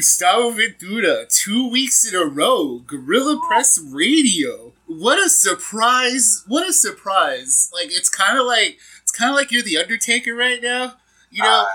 Gustavo 0.00 0.48
Ventura, 0.48 1.26
two 1.28 1.68
weeks 1.68 2.10
in 2.10 2.18
a 2.18 2.24
row, 2.24 2.78
Gorilla 2.86 3.38
Press 3.46 3.78
Radio. 3.78 4.72
What 4.86 5.18
a 5.18 5.28
surprise! 5.28 6.42
What 6.48 6.66
a 6.66 6.72
surprise! 6.72 7.70
Like 7.74 7.88
it's 7.90 8.08
kind 8.08 8.38
of 8.38 8.46
like 8.46 8.78
it's 9.02 9.12
kind 9.12 9.28
of 9.28 9.36
like 9.36 9.52
you're 9.52 9.60
the 9.60 9.76
Undertaker 9.76 10.34
right 10.34 10.62
now. 10.62 10.94
You 11.30 11.42
know, 11.42 11.66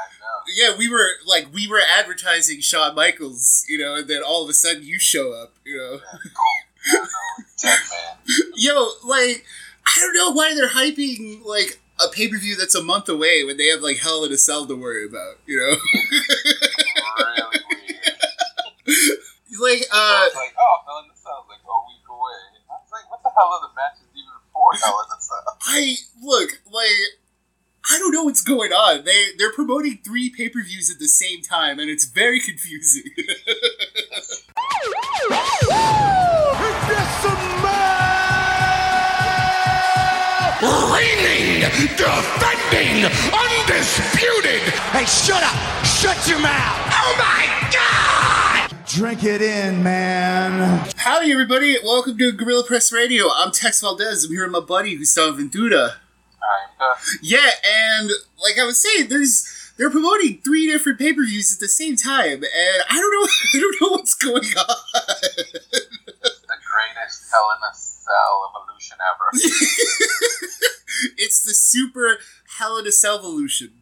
yeah, 0.57 0.75
we 0.75 0.89
were 0.89 1.07
like 1.27 1.53
we 1.53 1.67
were 1.67 1.79
advertising 1.79 2.61
Shawn 2.61 2.95
Michaels, 2.95 3.63
you 3.69 3.77
know, 3.77 3.93
and 3.93 4.07
then 4.07 4.23
all 4.23 4.43
of 4.43 4.49
a 4.49 4.53
sudden 4.53 4.81
you 4.81 4.97
show 4.97 5.31
up, 5.31 5.53
you 5.63 5.77
know. 5.77 5.99
Yo, 8.55 8.89
like 9.03 9.45
I 9.85 9.99
don't 9.99 10.15
know 10.15 10.31
why 10.31 10.55
they're 10.55 10.69
hyping 10.69 11.45
like 11.45 11.79
a 12.03 12.07
pay 12.11 12.27
per 12.27 12.39
view 12.39 12.55
that's 12.55 12.73
a 12.73 12.81
month 12.81 13.07
away 13.07 13.43
when 13.43 13.57
they 13.57 13.67
have 13.67 13.81
like 13.81 13.99
Hell 13.99 14.25
in 14.25 14.31
a 14.31 14.37
Cell 14.37 14.65
to 14.65 14.75
worry 14.75 15.05
about, 15.05 15.35
you 15.45 15.59
know. 15.59 15.77
really 19.57 19.81
weird. 19.81 19.89
like, 19.89 19.95
I 19.95 19.97
uh, 19.97 20.27
was 20.27 20.35
like, 20.35 20.55
oh, 20.59 20.75
Hell 20.85 20.99
in 21.03 21.11
a 21.11 21.17
Cell, 21.17 21.45
like 21.47 21.63
a 21.63 21.77
week 21.87 22.05
away. 22.07 22.41
I 22.69 22.77
was 22.79 22.91
like, 22.91 23.07
what 23.11 23.21
the 23.23 23.31
hell 23.31 23.49
are 23.55 23.63
the 23.63 23.73
matches 23.75 24.09
even 24.13 24.35
for 24.51 24.67
Hell 24.79 24.99
in 24.99 25.09
a 25.11 25.19
I 25.65 25.95
look 26.21 26.51
like 26.71 27.19
I 27.91 27.99
don't 27.99 28.11
know 28.11 28.23
what's 28.23 28.41
going 28.41 28.71
on. 28.71 29.03
They 29.05 29.27
they're 29.37 29.51
promoting 29.51 29.99
three 30.03 30.29
pay 30.29 30.49
per 30.49 30.63
views 30.63 30.89
at 30.89 30.99
the 30.99 31.07
same 31.07 31.41
time, 31.41 31.79
and 31.79 31.89
it's 31.89 32.05
very 32.05 32.39
confusing. 32.49 33.03
reigning, 40.93 41.61
defending, 41.95 43.05
undisputed. 43.05 44.61
Hey, 44.93 45.05
shut 45.05 45.43
up! 45.43 45.85
Shut 45.85 46.27
your 46.27 46.39
mouth! 46.39 46.89
Oh 46.91 47.15
my 47.19 47.69
God! 47.71 48.64
Drink 48.95 49.25
it 49.25 49.41
in, 49.41 49.83
man. 49.83 50.87
Howdy, 50.95 51.29
everybody! 51.29 51.75
Welcome 51.83 52.17
to 52.17 52.31
Gorilla 52.31 52.63
Press 52.63 52.93
Radio. 52.93 53.25
I'm 53.29 53.51
Tex 53.51 53.81
Valdez. 53.81 54.23
I'm 54.23 54.31
here 54.31 54.43
with 54.43 54.53
my 54.53 54.61
buddy 54.61 54.95
Gustavo 54.95 55.35
Ventura. 55.35 55.95
I'm 56.41 56.95
Yeah, 57.21 57.49
and 57.67 58.09
like 58.41 58.57
I 58.57 58.63
was 58.63 58.81
saying, 58.81 59.09
there's 59.09 59.73
they're 59.75 59.89
promoting 59.89 60.39
three 60.45 60.71
different 60.71 60.97
pay 60.97 61.11
per 61.11 61.25
views 61.25 61.53
at 61.53 61.59
the 61.59 61.67
same 61.67 61.97
time, 61.97 62.41
and 62.41 62.83
I 62.89 62.95
don't 62.95 63.11
know, 63.11 63.27
I 63.53 63.59
don't 63.59 63.81
know 63.81 63.97
what's 63.97 64.13
going 64.13 64.45
on. 64.45 64.75
the 64.93 66.31
greatest 66.47 67.29
Hell 67.33 67.51
in 67.51 67.69
a 67.69 67.75
Cell 67.75 68.53
evolution 68.55 68.97
ever. 69.11 69.29
it's 71.17 71.43
the 71.43 71.53
super 71.53 72.19
Hell 72.59 72.77
in 72.77 72.87
a 72.87 72.93
Cell 72.93 73.19
evolution. 73.19 73.73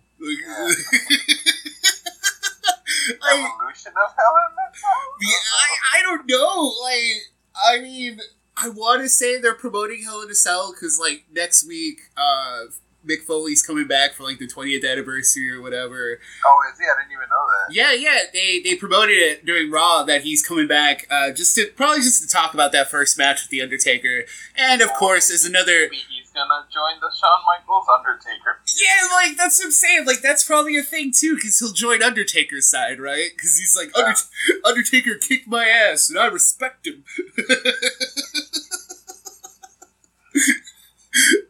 Like, 3.09 3.17
I, 3.21 3.51
evolution 3.55 3.91
of 3.91 4.11
Hell 4.15 4.35
in 4.47 4.53
a 4.53 4.77
Cell? 4.77 4.89
Yeah, 5.21 5.37
I, 5.59 5.99
I 5.99 6.01
don't 6.01 6.25
know. 6.27 6.73
Like, 6.81 7.23
I 7.55 7.81
mean, 7.81 8.19
I 8.57 8.69
want 8.69 9.01
to 9.01 9.09
say 9.09 9.39
they're 9.39 9.53
promoting 9.53 10.03
Hell 10.03 10.21
in 10.21 10.29
a 10.29 10.35
Cell 10.35 10.73
because, 10.73 10.99
like, 10.99 11.25
next 11.31 11.67
week, 11.67 12.01
uh, 12.17 12.65
Mick 13.07 13.23
Foley's 13.23 13.61
coming 13.61 13.87
back 13.87 14.13
for 14.13 14.23
like 14.23 14.39
the 14.39 14.47
20th 14.47 14.89
anniversary 14.89 15.51
or 15.51 15.61
whatever. 15.61 16.19
Oh, 16.45 16.63
is 16.71 16.79
he? 16.79 16.85
I 16.85 17.01
didn't 17.01 17.11
even 17.11 17.29
know 17.29 17.45
that. 17.67 17.73
Yeah, 17.73 17.93
yeah, 17.93 18.19
they 18.31 18.59
they 18.59 18.75
promoted 18.75 19.17
it 19.17 19.45
during 19.45 19.71
Raw 19.71 20.03
that 20.03 20.21
he's 20.21 20.45
coming 20.45 20.67
back, 20.67 21.07
uh, 21.09 21.31
just 21.31 21.55
to 21.55 21.65
probably 21.75 21.99
just 21.99 22.21
to 22.23 22.29
talk 22.29 22.53
about 22.53 22.71
that 22.71 22.89
first 22.89 23.17
match 23.17 23.41
with 23.43 23.49
the 23.49 23.61
Undertaker, 23.61 24.23
and 24.55 24.81
of 24.81 24.93
course, 24.93 25.29
as 25.31 25.45
another. 25.45 25.89
Gonna 26.33 26.65
join 26.73 26.99
the 26.99 27.11
Shawn 27.15 27.41
Michaels 27.45 27.85
Undertaker. 27.95 28.59
Yeah, 28.75 29.07
like 29.13 29.37
that's 29.37 29.59
what 29.59 29.65
I'm 29.65 29.71
saying. 29.71 30.05
Like 30.05 30.21
that's 30.21 30.43
probably 30.43 30.77
a 30.77 30.83
thing 30.83 31.11
too, 31.15 31.35
because 31.35 31.59
he'll 31.59 31.73
join 31.73 32.01
Undertaker's 32.01 32.67
side, 32.67 32.99
right? 32.99 33.29
Because 33.35 33.57
he's 33.57 33.75
like 33.75 33.95
Under- 33.95 34.17
Undertaker 34.65 35.15
kicked 35.15 35.47
my 35.47 35.65
ass, 35.67 36.09
and 36.09 36.17
I 36.17 36.25
respect 36.27 36.87
him. 36.87 37.03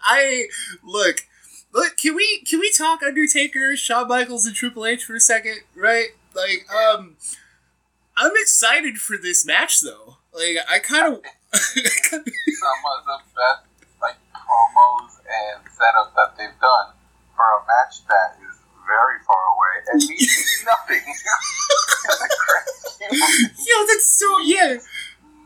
I 0.03 0.47
look, 0.83 1.27
look. 1.73 1.97
Can 1.97 2.15
we 2.15 2.41
can 2.41 2.59
we 2.59 2.71
talk 2.71 3.01
Undertaker, 3.01 3.75
Shawn 3.75 4.07
Michaels, 4.07 4.45
and 4.45 4.55
Triple 4.55 4.85
H 4.85 5.05
for 5.05 5.15
a 5.15 5.19
second, 5.19 5.59
right? 5.75 6.09
Like, 6.35 6.65
um, 6.73 7.15
I'm 8.17 8.31
excited 8.35 8.97
for 8.97 9.17
this 9.17 9.45
match 9.45 9.81
though. 9.81 10.17
Like, 10.33 10.57
I 10.69 10.79
kind 10.79 11.13
of. 11.13 11.21
Some 11.53 12.19
of 12.19 13.05
the 13.05 13.19
best 13.35 13.63
promos 14.53 15.17
and 15.25 15.65
setup 15.65 16.13
that 16.13 16.37
they've 16.37 16.59
done 16.61 16.93
for 17.33 17.41
a 17.41 17.59
match 17.65 18.05
that 18.05 18.37
is 18.45 18.55
very 18.85 19.17
far 19.25 19.43
away 19.57 19.73
and 19.89 19.97
means 20.09 20.61
nothing. 20.69 21.01
In 21.01 22.17
the 22.21 22.29
grand 22.29 22.69
scheme 22.85 23.17
of 23.17 23.65
Yo, 23.65 23.77
that's 23.89 24.05
so 24.13 24.29
yeah. 24.45 24.77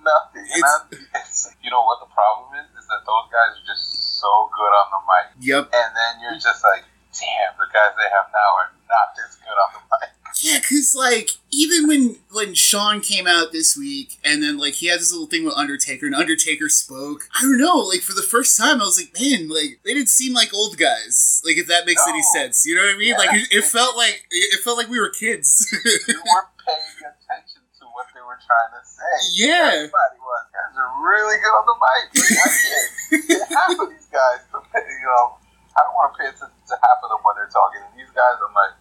nothing. 0.04 0.44
It's- 0.44 0.64
I'm- 0.68 0.92
it's, 1.24 1.40
you 1.64 1.72
know 1.72 1.84
what 1.88 2.04
the 2.04 2.12
problem 2.12 2.52
is? 2.60 2.68
Is 2.76 2.86
that 2.92 3.08
those 3.08 3.28
guys 3.32 3.56
are 3.56 3.66
just 3.68 4.20
so 4.20 4.28
good 4.52 4.74
on 4.84 4.88
the 4.92 5.02
mic. 5.08 5.26
Yep. 5.48 5.64
And 5.72 5.90
then 5.96 6.12
you're 6.24 6.40
just 6.42 6.60
like, 6.64 6.84
damn, 7.14 7.54
the 7.58 7.68
guys 7.72 7.94
they 7.98 8.10
have 8.12 8.28
now 8.34 8.50
are 8.60 8.72
not 8.90 9.16
this 9.16 9.38
good 9.40 9.56
on 9.56 9.70
the 9.74 9.82
mic. 9.88 10.12
Yeah, 10.44 10.60
cause 10.60 10.94
like 10.96 11.32
even 11.52 11.88
when 11.88 12.18
when 12.32 12.54
Shawn 12.54 13.02
came 13.02 13.26
out 13.26 13.52
this 13.52 13.76
week, 13.76 14.20
and 14.24 14.44
then 14.44 14.58
like 14.58 14.76
he 14.76 14.88
had 14.88 15.00
this 15.00 15.12
little 15.12 15.26
thing 15.26 15.46
with 15.46 15.56
Undertaker, 15.56 16.06
and 16.06 16.14
Undertaker 16.14 16.70
spoke. 16.70 17.28
I 17.34 17.42
don't 17.42 17.58
know, 17.58 17.78
like 17.78 18.02
for 18.02 18.14
the 18.14 18.22
first 18.22 18.58
time, 18.58 18.82
I 18.82 18.86
was 18.86 19.00
like, 19.02 19.14
man, 19.20 19.50
like 19.50 19.80
they 19.84 19.94
didn't 19.94 20.10
seem 20.10 20.34
like 20.34 20.54
old 20.54 20.78
guys. 20.78 21.42
Like 21.44 21.58
if 21.58 21.68
that 21.68 21.86
makes 21.88 22.06
any 22.08 22.22
sense, 22.22 22.66
you 22.66 22.76
know 22.76 22.84
what 22.84 22.96
I 22.96 22.98
mean? 22.98 23.10
Yeah. 23.10 23.18
Like 23.18 23.34
it, 23.34 23.48
it 23.52 23.64
felt 23.64 23.98
like 23.98 24.26
it 24.30 24.60
felt 24.62 24.78
like 24.78 24.90
we 24.90 25.00
were 25.00 25.10
kids. 25.10 25.66
You 26.08 26.22
weren't 26.22 26.54
paying 26.62 27.02
attention 27.02 27.62
to 27.80 27.86
what 27.96 28.06
they 28.14 28.22
were 28.22 28.38
trying 28.38 28.72
to 28.78 28.84
say. 28.86 29.16
Yeah. 29.34 29.90
Everybody 29.90 30.20
was. 30.22 30.46
Guys 30.54 30.78
are 30.78 30.92
really 31.02 31.38
good 31.42 31.56
on 31.56 31.66
the 31.66 31.78
mic. 31.82 32.06
Like, 32.14 32.38
I 32.38 32.50
can't 32.62 33.50
half 33.50 33.80
of 33.80 33.90
these 33.90 34.10
guys 34.12 34.42
you 34.76 35.08
know, 35.08 35.38
I 35.78 35.86
don't 35.86 35.94
want 35.94 36.10
to 36.12 36.16
pay 36.18 36.28
attention 36.28 36.50
to 36.50 36.76
half 36.82 37.00
of 37.06 37.10
them 37.14 37.22
when 37.22 37.38
they're 37.38 37.54
talking. 37.54 37.82
And 37.86 37.94
these 37.94 38.10
guys, 38.12 38.42
I'm 38.42 38.54
like, 38.58 38.74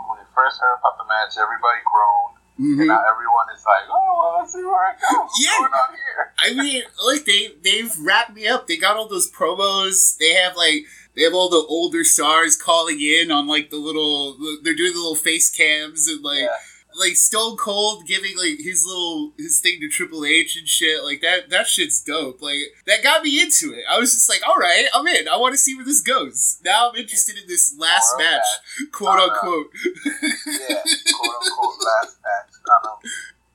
when 0.00 0.16
they 0.18 0.28
first 0.34 0.56
heard 0.60 0.80
about 0.80 0.96
the 0.96 1.04
match, 1.06 1.36
everybody 1.36 1.80
groaned. 1.84 2.36
Mhm. 2.58 2.78
And 2.80 2.88
now 2.88 3.04
everyone 3.06 3.46
is 3.54 3.62
like, 3.62 3.86
oh, 3.86 4.18
well, 4.18 4.40
let's 4.40 4.52
see 4.52 4.64
where 4.64 4.90
it 4.90 4.98
goes. 4.98 5.30
Yeah. 5.38 5.58
going 5.60 5.72
on 5.72 5.90
here? 5.94 6.32
I 6.38 6.48
mean, 6.54 6.82
like 7.06 7.24
they 7.24 7.54
they've 7.62 7.92
wrapped 8.00 8.34
me 8.34 8.48
up. 8.48 8.66
They 8.66 8.76
got 8.76 8.96
all 8.96 9.06
those 9.08 9.30
promos. 9.30 10.16
They 10.18 10.34
have 10.34 10.56
like 10.56 10.84
they 11.14 11.22
have 11.22 11.34
all 11.34 11.48
the 11.48 11.64
older 11.68 12.02
stars 12.02 12.56
calling 12.56 13.00
in 13.00 13.30
on 13.30 13.46
like 13.46 13.70
the 13.70 13.76
little. 13.76 14.36
They're 14.64 14.74
doing 14.74 14.92
the 14.92 14.98
little 14.98 15.14
face 15.14 15.50
cams 15.50 16.08
and 16.08 16.22
like 16.24 16.40
Yeah. 16.40 16.56
Like 16.98 17.16
Stone 17.16 17.56
Cold 17.56 18.06
giving 18.06 18.36
like 18.36 18.58
his 18.58 18.84
little 18.86 19.32
his 19.38 19.60
thing 19.60 19.80
to 19.80 19.88
Triple 19.88 20.24
H 20.24 20.56
and 20.56 20.68
shit. 20.68 21.04
Like 21.04 21.20
that 21.22 21.50
that 21.50 21.66
shit's 21.66 22.02
dope. 22.02 22.42
Like 22.42 22.58
that 22.86 23.02
got 23.02 23.22
me 23.22 23.40
into 23.40 23.72
it. 23.72 23.84
I 23.90 23.98
was 23.98 24.12
just 24.12 24.28
like, 24.28 24.40
all 24.46 24.56
right, 24.56 24.86
I'm 24.94 25.06
in. 25.06 25.28
I 25.28 25.36
want 25.36 25.54
to 25.54 25.58
see 25.58 25.74
where 25.76 25.84
this 25.84 26.00
goes. 26.00 26.58
Now 26.64 26.90
I'm 26.90 26.96
interested 26.96 27.36
in 27.38 27.46
this 27.46 27.74
last 27.78 28.14
match, 28.18 28.44
quote 28.92 29.18
Uh, 29.18 29.24
unquote. 29.24 29.66
Yeah, 29.74 30.02
quote 31.14 31.36
unquote 31.42 31.78
last 31.84 32.18
match 32.22 32.54
on 32.68 32.90
a 32.90 33.08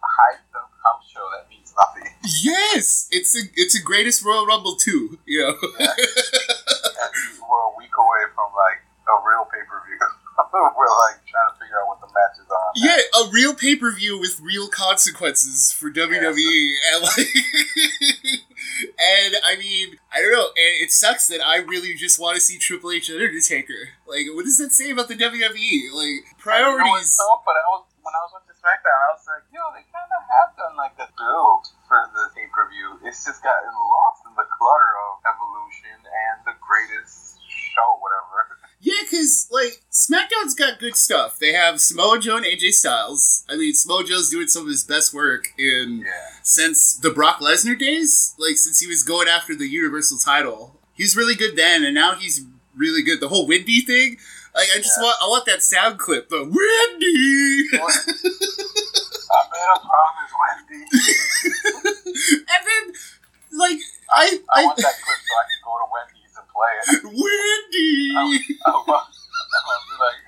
hyped 0.04 0.56
up 0.58 0.72
house 0.84 1.04
show 1.14 1.28
that 1.36 1.50
means 1.50 1.74
nothing. 1.78 2.12
yes, 2.44 3.08
it's 3.12 3.36
a 3.36 3.42
it's 3.56 3.76
a 3.78 3.82
greatest 3.82 4.24
Royal 4.24 4.46
Rumble 4.46 4.76
too. 4.76 5.20
You 5.26 5.42
know. 5.42 5.50
and 5.50 5.88
we're 7.44 7.66
a 7.66 7.74
week 7.78 7.94
away 7.98 8.24
from 8.36 8.50
like 8.56 8.82
a 9.08 9.16
real 9.28 9.46
pay 9.52 9.64
per 9.70 9.82
view. 9.86 10.00
we're 10.54 10.90
like 11.10 11.22
trying 11.26 11.50
to 11.54 11.56
figure 11.60 11.78
out 11.82 11.88
what 11.88 12.02
the 12.02 12.08
matches 12.08 12.50
are. 12.50 12.58
on 12.58 12.74
Yeah, 12.76 12.98
a 13.22 13.30
real 13.32 13.54
pay 13.54 13.76
per 13.76 13.92
view 13.92 14.20
with 14.20 14.40
real 14.40 14.68
consequences 14.68 15.72
for 15.72 15.92
WWE, 15.92 16.74
and 16.94 17.04
like, 17.04 17.18
and 18.98 19.36
I 19.44 19.56
mean, 19.58 19.98
I 20.14 20.22
don't 20.22 20.32
know, 20.32 20.50
and 20.56 20.74
it 20.82 20.92
sucks 20.92 21.28
that 21.28 21.42
I 21.46 21.58
really 21.58 21.96
just 21.96 22.20
want 22.20 22.36
to 22.36 22.42
see 22.42 22.58
Triple 22.58 22.92
H 22.92 23.10
and 23.10 23.22
Undertaker. 23.22 23.98
Like, 24.08 24.26
what 24.34 24.46
does 24.46 24.58
that 24.58 24.74
say 24.74 24.92
about 24.92 25.08
the 25.08 25.16
WWE? 25.16 25.94
Like, 25.94 26.26
priorities. 26.40 27.14
so? 27.14 27.42
But 27.46 27.56
I 27.58 27.66
was 27.70 27.86
when 28.04 28.14
I 28.14 28.22
was 28.28 28.36
with 28.36 28.48
the 28.52 28.56
SmackDown, 28.60 29.00
I 29.00 29.10
was 29.16 29.26
like, 29.26 29.46
yo, 29.56 29.64
they 29.72 29.84
kind 29.88 30.12
of 30.12 30.22
have 30.28 30.50
done 30.60 30.76
like 30.76 30.96
the 31.00 31.08
build 31.16 31.72
for 31.88 32.04
the 32.12 32.24
pay 32.36 32.48
per 32.52 32.68
view. 32.70 33.00
It's 33.08 33.24
just 33.24 33.40
gotten 33.40 33.72
lost 33.72 34.28
in 34.28 34.36
the 34.36 34.48
clutter 34.48 34.94
of 35.08 35.24
Evolution 35.24 35.98
and 36.04 36.36
the 36.44 36.56
greatest 36.60 37.40
show, 37.48 37.90
whatever. 38.04 38.60
Yeah, 38.86 38.96
because 39.10 39.48
like 39.50 39.82
SmackDown's 39.92 40.56
got 40.56 40.78
good 40.78 40.98
stuff. 40.98 41.40
They 41.40 41.54
have 41.54 41.80
Samoa 41.80 42.20
Joe 42.20 42.36
and 42.36 42.46
AJ 42.46 42.72
Styles. 42.74 43.46
I 43.50 43.56
mean, 43.56 43.74
Samoa 43.74 44.04
Joe's 44.04 44.30
doing 44.30 44.48
some 44.48 44.64
of 44.64 44.68
his 44.68 44.84
best 44.84 45.14
work 45.14 45.48
in 45.58 46.00
Yeah. 46.06 46.12
since 46.44 46.94
the 46.98 47.10
Brock 47.10 47.40
Lesnar 47.40 47.80
days, 47.80 48.36
like 48.38 48.58
since 48.58 48.82
he 48.82 48.88
was 48.88 49.04
going 49.04 49.30
after 49.30 49.56
the 49.56 49.68
Universal 49.70 50.18
title. 50.18 50.78
He 50.96 51.04
was 51.04 51.16
really 51.16 51.34
good 51.36 51.56
then, 51.56 51.84
and 51.86 51.96
now 51.96 52.16
he's 52.16 52.42
really 52.76 53.02
good. 53.04 53.22
The 53.22 53.30
whole 53.30 53.48
Windy 53.48 53.80
thing, 53.82 54.18
like 54.54 54.68
I 54.76 54.80
just 54.80 54.98
Yeah. 54.98 55.04
want 55.04 55.18
I 55.22 55.28
want 55.30 55.46
that 55.46 55.64
sound 55.64 55.98
clip. 55.98 56.28
The 56.28 56.44
Windy, 56.44 57.70
I 57.74 59.40
made 59.54 59.70
a 59.74 59.80
promise, 59.80 60.32
Wendy. 60.44 60.84
and 62.52 62.62
then 62.68 62.94
like 63.54 63.80
I 64.14 64.40
I 64.54 64.62
I, 64.62 64.66
want 64.66 64.78
that 64.78 64.96
clip 65.02 65.20
so 65.24 65.34
I 65.40 65.44
can 65.48 65.60
go 65.64 65.72
to 65.80 65.86
Wendy's 65.88 66.23
and 66.23 66.23
play 66.54 66.74
it. 66.80 67.04
Wendy! 67.04 68.14
I, 68.14 68.22
I, 68.22 68.70
I, 68.70 68.78
I, 68.78 68.94
I 68.94 69.98
like, 69.98 70.22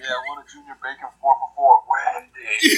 yeah, 0.00 0.14
I 0.14 0.20
want 0.30 0.38
a 0.40 0.46
junior 0.50 0.78
bacon 0.82 1.10
four 1.20 1.34
for 1.36 1.50
four. 1.58 1.74
Wendy! 1.90 2.46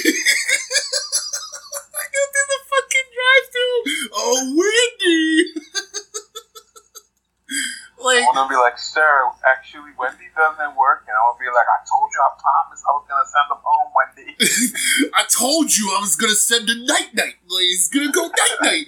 I 1.95 2.03
go 2.11 2.21
through 2.33 2.49
the 2.49 2.59
fucking 2.67 3.09
drive 3.13 3.45
through 3.53 3.79
Oh, 4.17 4.41
Wendy! 4.57 5.53
gonna 8.33 8.49
be 8.49 8.55
like, 8.55 8.77
sir, 8.77 9.31
actually, 9.49 9.91
Wendy 9.97 10.29
doesn't 10.35 10.75
work, 10.77 11.05
and 11.07 11.15
I'm 11.17 11.33
gonna 11.33 11.41
be 11.41 11.49
like, 11.49 11.65
I 11.65 11.79
told 11.85 12.09
you, 12.13 12.19
I 12.21 12.29
promised 12.37 12.83
I 12.85 12.91
was 12.93 13.05
gonna 13.09 13.25
send 13.25 13.47
them 13.49 13.61
home, 13.65 13.89
Wendy. 13.95 14.29
I 15.15 15.23
told 15.25 15.75
you 15.75 15.89
I 15.97 16.01
was 16.01 16.15
gonna 16.15 16.37
send 16.37 16.69
a 16.69 16.77
night 16.85 17.13
night. 17.13 17.41
Like 17.47 17.65
it's 17.73 17.89
gonna 17.89 18.11
go 18.11 18.27
night 18.27 18.57
night. 18.61 18.85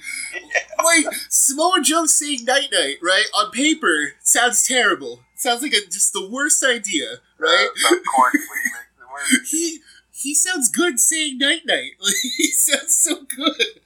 Like 0.84 1.14
Samoa 1.30 1.82
Joe 1.82 2.06
saying 2.06 2.46
night 2.46 2.70
night, 2.72 2.98
right? 3.02 3.26
On 3.36 3.52
paper, 3.52 4.14
sounds 4.22 4.68
terrible. 4.68 5.22
Sounds 5.36 5.62
like 5.62 5.74
a, 5.74 5.86
just 5.90 6.14
the 6.14 6.28
worst 6.30 6.64
idea, 6.64 7.18
right? 7.38 7.70
Uh, 7.86 7.96
corny, 8.16 8.40
he 8.40 8.70
makes 8.70 8.98
it 8.98 9.10
work. 9.12 9.46
he 9.50 9.80
he 10.12 10.34
sounds 10.34 10.70
good 10.70 11.00
saying 11.00 11.38
night 11.38 11.62
night. 11.66 11.92
Like, 12.00 12.14
he 12.38 12.48
sounds 12.52 12.96
so 12.96 13.24
good. 13.24 13.82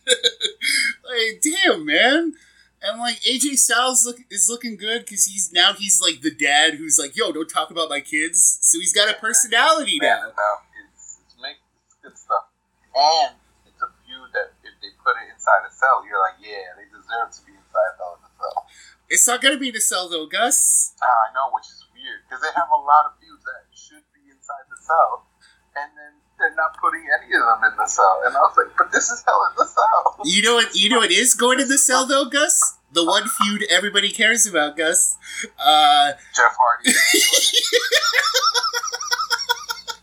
like 1.03 1.43
damn 1.43 1.85
man. 1.85 2.33
And 2.81 2.97
like 2.97 3.21
AJ 3.21 3.61
Styles 3.61 4.05
look 4.05 4.17
is 4.31 4.49
looking 4.49 4.75
good 4.75 5.05
because 5.05 5.25
he's 5.25 5.53
now 5.53 5.73
he's 5.73 6.01
like 6.01 6.21
the 6.21 6.33
dad 6.33 6.75
who's 6.75 6.97
like, 6.97 7.15
yo, 7.15 7.31
don't 7.31 7.49
talk 7.49 7.69
about 7.69 7.89
my 7.89 8.01
kids. 8.01 8.57
So 8.61 8.79
he's 8.79 8.93
got 8.93 9.05
a 9.09 9.13
personality 9.19 9.99
Man, 10.01 10.17
now. 10.17 10.33
no, 10.33 10.51
it's, 10.81 11.21
it's, 11.21 11.35
make, 11.37 11.61
it's 11.85 11.95
good 12.01 12.17
stuff. 12.17 12.49
And 12.97 13.37
it's 13.69 13.77
a 13.85 13.89
feud 14.01 14.33
that 14.33 14.57
if 14.65 14.73
they 14.81 14.89
put 14.97 15.13
it 15.21 15.29
inside 15.29 15.61
a 15.61 15.69
cell, 15.69 16.01
you're 16.09 16.17
like, 16.17 16.41
yeah, 16.41 16.73
they 16.73 16.89
deserve 16.89 17.29
to 17.37 17.41
be 17.45 17.53
inside 17.53 17.93
the 18.01 18.07
the 18.25 18.31
cell. 18.41 18.65
It's 19.13 19.27
not 19.29 19.45
gonna 19.45 19.61
be 19.61 19.69
the 19.69 19.83
cell 19.83 20.09
though, 20.09 20.25
Gus. 20.25 20.97
Ah, 20.97 21.05
I 21.05 21.33
know, 21.37 21.53
which 21.53 21.69
is 21.69 21.85
weird 21.93 22.25
because 22.25 22.41
they 22.41 22.49
have 22.57 22.71
a 22.73 22.81
lot 22.81 23.05
of 23.05 23.13
feuds 23.21 23.45
that 23.45 23.69
should 23.77 24.05
be 24.09 24.25
inside 24.33 24.65
the 24.73 24.79
cell, 24.81 25.29
and 25.77 25.93
then 25.93 26.17
they're 26.41 26.55
not 26.55 26.75
putting 26.81 27.01
any 27.05 27.33
of 27.35 27.41
them 27.41 27.63
in 27.71 27.77
the 27.77 27.85
cell. 27.85 28.21
And 28.25 28.35
I 28.35 28.39
was 28.39 28.57
like, 28.57 28.75
but 28.77 28.91
this 28.91 29.09
is 29.09 29.23
hell 29.25 29.47
in 29.49 29.55
the 29.57 29.65
cell. 29.65 30.17
You 30.25 30.41
know 30.41 30.55
what? 30.55 30.75
You 30.75 30.89
know 30.89 30.97
what 30.97 31.11
is 31.11 31.35
going 31.35 31.59
in 31.59 31.67
the 31.67 31.77
cell 31.77 32.05
though, 32.05 32.25
Gus. 32.25 32.77
The 32.93 33.05
one 33.05 33.27
feud 33.27 33.63
everybody 33.69 34.09
cares 34.09 34.45
about, 34.45 34.75
Gus. 34.75 35.17
Uh, 35.57 36.11
Jeff 36.35 36.57
Hardy. 36.59 36.91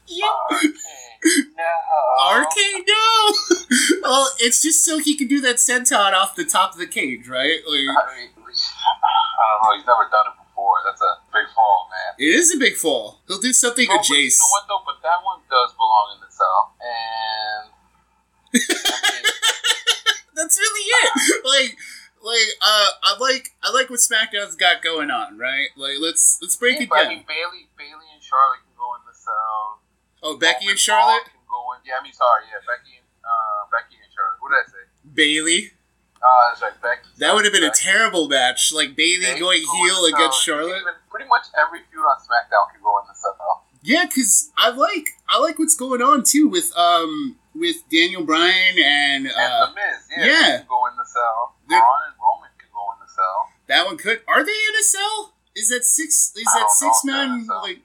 yeah. 0.08 0.25
Okay, 0.55 1.19
no. 1.56 2.40
RK, 2.40 2.56
no. 2.87 3.32
well, 4.02 4.31
it's 4.38 4.62
just 4.62 4.85
so 4.85 4.99
he 4.99 5.14
can 5.17 5.29
do 5.29 5.40
that 5.43 5.56
senton 5.56 6.14
off 6.14 6.35
the 6.35 6.44
top 6.44 6.73
of 6.73 6.79
the 6.79 6.87
cage, 6.87 7.29
right? 7.29 7.61
Like, 7.67 7.69
I 7.69 7.73
mean, 8.17 8.31
I 8.38 8.40
don't 9.52 9.62
know. 9.62 9.73
He's 9.76 9.87
never 9.87 10.08
done 10.11 10.26
it 10.32 10.38
before. 10.58 10.82
That's 10.84 11.00
a 11.00 11.12
big 11.31 11.46
fall, 11.55 11.87
man. 11.90 12.19
it 12.19 12.34
is 12.34 12.50
a 12.55 12.58
big 12.58 12.75
fall. 12.75 13.22
He'll 13.28 13.38
do 13.38 13.52
something 13.52 13.87
No, 13.87 13.94
with 13.94 14.08
but 14.10 14.19
you 14.19 14.31
know 14.34 14.50
what 14.50 14.66
though? 14.66 14.82
But 14.82 14.99
that 15.06 15.22
one 15.22 15.38
does 15.46 15.70
belong 15.78 16.19
in 16.19 16.20
the 16.26 16.32
cell, 16.34 16.75
and 16.82 17.70
That's 20.34 20.56
really 20.58 20.87
it. 20.87 21.10
Like, 21.44 21.76
like, 22.22 22.49
uh, 22.62 22.88
I 23.02 23.16
like, 23.20 23.50
I 23.62 23.70
like 23.72 23.90
what 23.90 23.99
SmackDown's 24.00 24.55
got 24.56 24.82
going 24.82 25.10
on, 25.10 25.38
right? 25.38 25.69
Like, 25.76 25.99
let's 26.00 26.38
let's 26.43 26.56
break 26.56 26.76
yeah, 26.78 26.84
it 26.84 26.88
but 26.88 27.06
I 27.06 27.08
mean, 27.08 27.25
Bayley, 27.26 27.66
Bayley 27.78 28.06
and 28.14 28.22
Charlotte 28.22 28.62
can 28.66 28.75
go 28.78 28.94
in 28.94 29.02
the 29.06 29.14
cell. 29.14 29.82
Oh, 30.22 30.37
Becky 30.38 30.66
Roman 30.66 30.70
and 30.70 30.78
Charlotte, 30.78 31.22
Paul 31.26 31.34
can 31.34 31.46
go 31.46 31.61
in. 31.75 31.78
Yeah, 31.87 31.99
I 31.99 32.02
mean, 32.02 32.14
sorry, 32.14 32.46
yeah, 32.50 32.62
Becky 32.66 32.99
and 32.99 33.06
uh, 33.22 33.66
Becky 33.70 33.99
and 33.99 34.11
Charlotte. 34.14 34.38
What 34.43 34.50
did 34.54 34.62
I 34.62 34.66
say? 34.70 34.84
Bayley. 35.06 35.77
Uh, 36.22 36.48
that's 36.50 36.62
right, 36.62 36.82
Becky. 36.82 37.08
That 37.18 37.34
would 37.34 37.44
have 37.44 37.52
been 37.54 37.64
a 37.64 37.70
terrible 37.70 38.28
match. 38.28 38.72
Like 38.72 38.96
Bayley 38.96 39.24
They 39.24 39.38
going 39.38 39.58
can 39.60 39.66
go 39.66 39.84
in 39.84 39.90
heel 39.90 40.04
against. 40.06 40.42
Charlotte. 40.42 40.68
Even 40.80 40.94
pretty 41.10 41.28
much 41.28 41.46
every 41.58 41.80
feud 41.90 42.02
on 42.02 42.16
SmackDown 42.18 42.72
can 42.72 42.82
go 42.82 42.98
in 42.98 43.04
the 43.08 43.14
cell. 43.14 43.64
Yeah, 43.82 44.04
because 44.06 44.50
I 44.56 44.70
like 44.70 45.06
I 45.28 45.38
like 45.40 45.58
what's 45.58 45.76
going 45.76 46.02
on 46.02 46.24
too 46.24 46.48
with 46.48 46.76
um 46.76 47.36
with 47.54 47.76
Daniel 47.90 48.24
Bryan 48.24 48.78
and 48.78 49.26
And 49.26 49.28
uh, 49.28 49.66
The 49.66 49.72
Miz, 49.74 50.08
yeah, 50.18 50.24
yeah. 50.26 50.56
can 50.58 50.66
go 50.68 50.86
in 50.86 50.96
the 50.96 51.04
cell. 51.06 51.54
They're- 51.68 51.78
Braun 51.78 52.02
and 52.06 52.14
Roman 52.20 52.50
can 52.58 52.68
go 52.74 52.92
in 52.92 52.98
the 53.06 53.10
cell. 53.12 53.48
that 53.68 53.86
one 53.86 53.96
could. 53.96 54.20
Are 54.28 54.44
they 54.44 54.50
in 54.52 54.74
a 54.80 54.82
cell? 54.82 55.34
Is 55.54 55.68
that 55.70 55.84
six? 55.84 56.32
Is 56.36 56.44
I 56.54 56.60
that 56.60 56.70
six 56.70 57.04
know 57.04 57.12
if 57.12 57.16
they're 57.18 57.24
in 57.24 57.30
a 57.30 57.36
man? 57.36 57.62
Like 57.62 57.78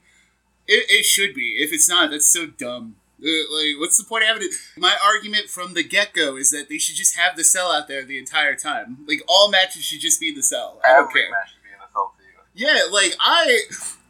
it, 0.67 0.85
it 0.89 1.03
should 1.05 1.33
be. 1.35 1.55
If 1.59 1.71
it's 1.71 1.87
not, 1.89 2.09
that's 2.11 2.27
so 2.27 2.47
dumb. 2.47 2.95
Like, 3.23 3.79
what's 3.79 3.97
the 3.97 4.03
point 4.03 4.23
of 4.23 4.27
having 4.27 4.43
it? 4.43 4.53
My 4.77 4.95
argument 5.03 5.47
from 5.49 5.73
the 5.73 5.83
get 5.83 6.13
go 6.13 6.35
is 6.35 6.49
that 6.51 6.67
they 6.69 6.77
should 6.77 6.95
just 6.97 7.17
have 7.17 7.37
the 7.37 7.43
cell 7.43 7.71
out 7.71 7.87
there 7.87 8.03
the 8.03 8.17
entire 8.19 8.53
time. 8.55 8.97
Like 9.07 9.21
all 9.29 9.49
matches 9.49 9.83
should 9.83 10.01
just 10.01 10.19
be 10.19 10.29
in 10.29 10.35
the 10.35 10.43
cell. 10.43 10.81
I 10.83 10.89
don't 10.93 11.07
Every 11.09 11.21
care. 11.21 11.31
match 11.31 11.49
should 11.53 11.63
be 11.63 11.69
in 11.71 11.79
the 11.79 11.91
cell 11.93 12.13
too. 12.17 12.25
Yeah, 12.53 12.81
like 12.91 13.15
I, 13.19 13.61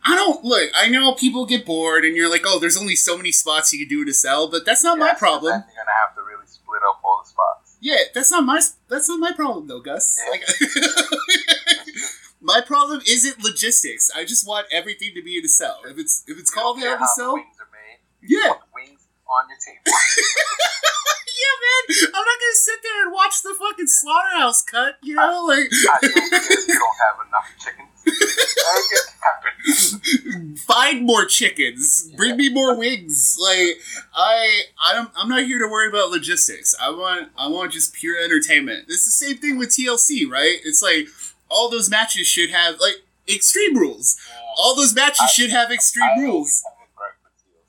I 0.04 0.16
don't 0.16 0.44
look. 0.44 0.70
I 0.76 0.90
know 0.90 1.14
people 1.14 1.46
get 1.46 1.66
bored, 1.66 2.04
and 2.06 2.16
you're 2.18 2.30
like, 2.30 2.42
oh, 2.46 2.60
there's 2.60 2.76
only 2.78 2.96
so 2.96 3.16
many 3.16 3.32
spots 3.32 3.72
you 3.72 3.80
can 3.86 3.88
do 3.88 4.02
in 4.02 4.10
a 4.10 4.14
cell, 4.14 4.50
but 4.50 4.66
that's 4.66 4.84
not 4.84 4.98
my 4.98 5.14
problem. 5.14 5.52
You're 5.52 5.60
gonna 5.86 5.98
have 6.08 6.16
to 6.16 6.22
really 6.24 6.48
split 6.48 6.82
up 6.90 7.00
all 7.04 7.22
the 7.24 7.30
spots. 7.30 7.78
Yeah, 7.82 7.98
that's 8.16 8.32
not 8.32 8.44
my 8.46 8.62
that's 8.90 9.08
not 9.10 9.20
my 9.20 9.32
problem 9.34 9.68
though, 9.68 9.80
Gus. 9.82 10.18
Yeah. 10.26 10.32
Like, 10.32 10.44
my 12.42 12.62
problem 12.66 13.02
isn't 13.08 13.44
logistics. 13.44 14.10
I 14.16 14.26
just 14.26 14.48
want 14.48 14.68
everything 14.72 15.12
to 15.16 15.22
be 15.24 15.38
in 15.38 15.46
a 15.46 15.50
cell. 15.50 15.80
If 15.86 15.98
it's 15.98 16.24
if 16.28 16.38
it's 16.40 16.52
You 16.56 16.62
called 16.62 16.80
out 16.84 16.96
a 16.98 17.00
the 17.00 17.08
cell, 17.16 17.34
wings 17.36 17.56
are 17.60 17.68
made. 17.72 18.00
yeah, 18.22 18.54
the 18.54 18.60
wings 18.74 19.03
on 19.28 19.50
your 19.50 19.60
table. 19.60 19.84
yeah, 19.88 21.56
man. 21.64 21.84
I'm 22.14 22.26
not 22.26 22.38
gonna 22.40 22.60
sit 22.60 22.80
there 22.84 23.04
and 23.06 23.14
watch 23.14 23.42
the 23.44 23.56
fucking 23.58 23.88
slaughterhouse 23.88 24.64
cut. 24.64 24.98
You 25.02 25.16
know, 25.16 25.46
like 25.48 25.68
I 25.70 25.98
don't 26.02 26.30
care 26.30 26.40
if 26.40 26.68
you 26.68 26.80
don't 26.80 27.00
have 27.04 27.18
enough 27.28 27.48
chickens. 27.60 27.90
Make 28.06 28.92
it 28.92 29.06
happen. 29.22 29.54
find 30.68 31.06
more 31.06 31.26
chickens, 31.26 32.12
bring 32.16 32.38
me 32.38 32.50
more 32.50 32.76
wings. 32.76 33.38
Like 33.40 33.78
I, 34.14 34.64
I 34.84 34.94
don't, 34.94 35.10
I'm 35.16 35.30
not 35.30 35.44
here 35.44 35.60
to 35.60 35.68
worry 35.68 35.90
about 35.90 36.10
logistics. 36.10 36.76
I 36.82 36.90
want, 36.90 37.30
I 37.38 37.48
want 37.48 37.72
just 37.72 37.94
pure 37.94 38.22
entertainment. 38.24 38.86
It's 38.88 39.06
the 39.06 39.12
same 39.12 39.38
thing 39.38 39.58
with 39.58 39.70
TLC, 39.70 40.30
right? 40.30 40.58
It's 40.64 40.82
like 40.82 41.08
all 41.50 41.70
those 41.70 41.90
matches 41.90 42.28
should 42.28 42.50
have 42.50 42.80
like 42.80 43.04
extreme 43.28 43.78
rules. 43.78 44.18
All 44.58 44.76
those 44.76 44.94
matches 44.94 45.30
should 45.32 45.50
have 45.52 45.72
extreme 45.72 46.10
I 46.18 46.22
rules. 46.22 46.64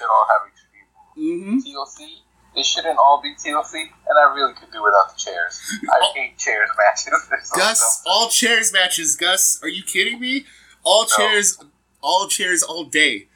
should 0.00 0.08
all 0.08 0.26
have 0.32 0.48
extreme 0.48 0.88
rules. 0.96 1.60
hmm 1.60 2.00
TLC, 2.00 2.08
they 2.54 2.62
shouldn't 2.62 2.98
all 2.98 3.20
be 3.22 3.34
TLC, 3.34 3.74
and 4.08 4.18
I 4.18 4.32
really 4.34 4.54
could 4.54 4.72
do 4.72 4.82
without 4.82 5.12
the 5.14 5.20
chairs. 5.20 5.60
I 5.84 5.98
Oh. 6.00 6.12
hate 6.14 6.38
chairs 6.38 6.70
matches. 6.80 7.50
Gus, 7.56 8.02
all 8.06 8.28
chairs 8.30 8.72
matches. 8.72 9.16
Gus, 9.16 9.60
are 9.62 9.68
you 9.68 9.82
kidding 9.82 10.18
me? 10.20 10.46
All 10.82 11.02
No. 11.02 11.16
chairs, 11.16 11.58
all 12.00 12.26
chairs, 12.28 12.62
all 12.62 12.84
day. 12.84 13.28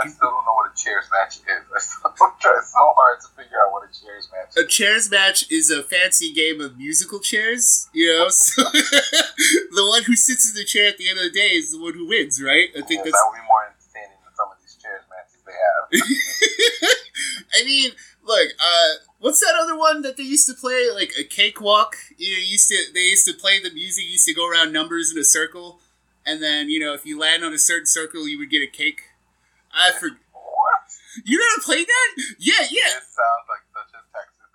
I 0.00 0.06
still 0.08 0.30
don't 0.30 0.44
know 0.46 0.54
what 0.54 0.70
a 0.70 0.76
chairs 0.76 1.06
match 1.10 1.38
is. 1.38 1.42
I 1.74 1.78
still 1.80 2.12
try 2.40 2.54
so 2.62 2.92
hard 2.94 3.18
to 3.20 3.28
figure 3.36 3.56
out 3.66 3.72
what 3.72 3.82
a 3.82 3.90
chairs 3.90 4.28
match 4.32 4.54
A 4.56 4.60
is. 4.66 4.72
chairs 4.72 5.10
match 5.10 5.50
is 5.50 5.70
a 5.70 5.82
fancy 5.82 6.32
game 6.32 6.60
of 6.60 6.76
musical 6.78 7.18
chairs, 7.20 7.88
you 7.92 8.06
know. 8.12 8.28
So 8.30 8.62
the 8.62 9.86
one 9.88 10.02
who 10.04 10.14
sits 10.14 10.48
in 10.50 10.54
the 10.54 10.64
chair 10.64 10.88
at 10.88 10.98
the 10.98 11.08
end 11.08 11.18
of 11.18 11.24
the 11.24 11.30
day 11.30 11.50
is 11.54 11.72
the 11.72 11.80
one 11.80 11.94
who 11.94 12.06
wins, 12.06 12.40
right? 12.42 12.68
I 12.76 12.82
think 12.82 13.02
Yes, 13.02 13.10
that's. 13.10 13.16
that 13.18 13.26
would 13.30 13.40
be 13.42 13.46
more 13.48 13.64
entertaining 13.66 14.18
than 14.22 14.34
some 14.38 14.48
of 14.52 14.58
these 14.62 14.76
chairs 14.82 15.02
matches 15.10 15.37
they 15.48 15.56
have. 15.56 16.08
I 17.60 17.64
mean, 17.64 17.92
look, 18.22 18.48
uh, 18.60 18.90
what's 19.18 19.40
that 19.40 19.54
other 19.60 19.76
one 19.76 20.02
that 20.02 20.16
they 20.16 20.22
used 20.22 20.46
to 20.48 20.54
play? 20.54 20.88
Like 20.94 21.12
a 21.18 21.24
cakewalk. 21.24 21.96
You 22.16 22.36
know, 22.36 22.42
used 22.42 22.68
to 22.68 22.76
they 22.94 23.00
used 23.00 23.26
to 23.26 23.34
play 23.34 23.60
the 23.60 23.72
music. 23.72 24.04
Used 24.08 24.26
to 24.26 24.34
go 24.34 24.48
around 24.48 24.72
numbers 24.72 25.12
in 25.12 25.18
a 25.18 25.24
circle, 25.24 25.80
and 26.26 26.42
then 26.42 26.68
you 26.68 26.78
know 26.78 26.94
if 26.94 27.06
you 27.06 27.18
land 27.18 27.44
on 27.44 27.52
a 27.52 27.58
certain 27.58 27.86
circle, 27.86 28.28
you 28.28 28.38
would 28.38 28.50
get 28.50 28.62
a 28.62 28.66
cake. 28.70 29.00
I 29.72 29.92
for 29.92 30.08
what? 30.32 30.80
you 31.24 31.38
never 31.38 31.64
played 31.64 31.86
that? 31.86 32.22
Yeah, 32.38 32.54
yeah. 32.70 32.94
This 32.94 33.16
sounds 33.16 33.46
like 33.48 33.64
such 33.72 33.92
a 33.94 34.02
Texas 34.12 34.48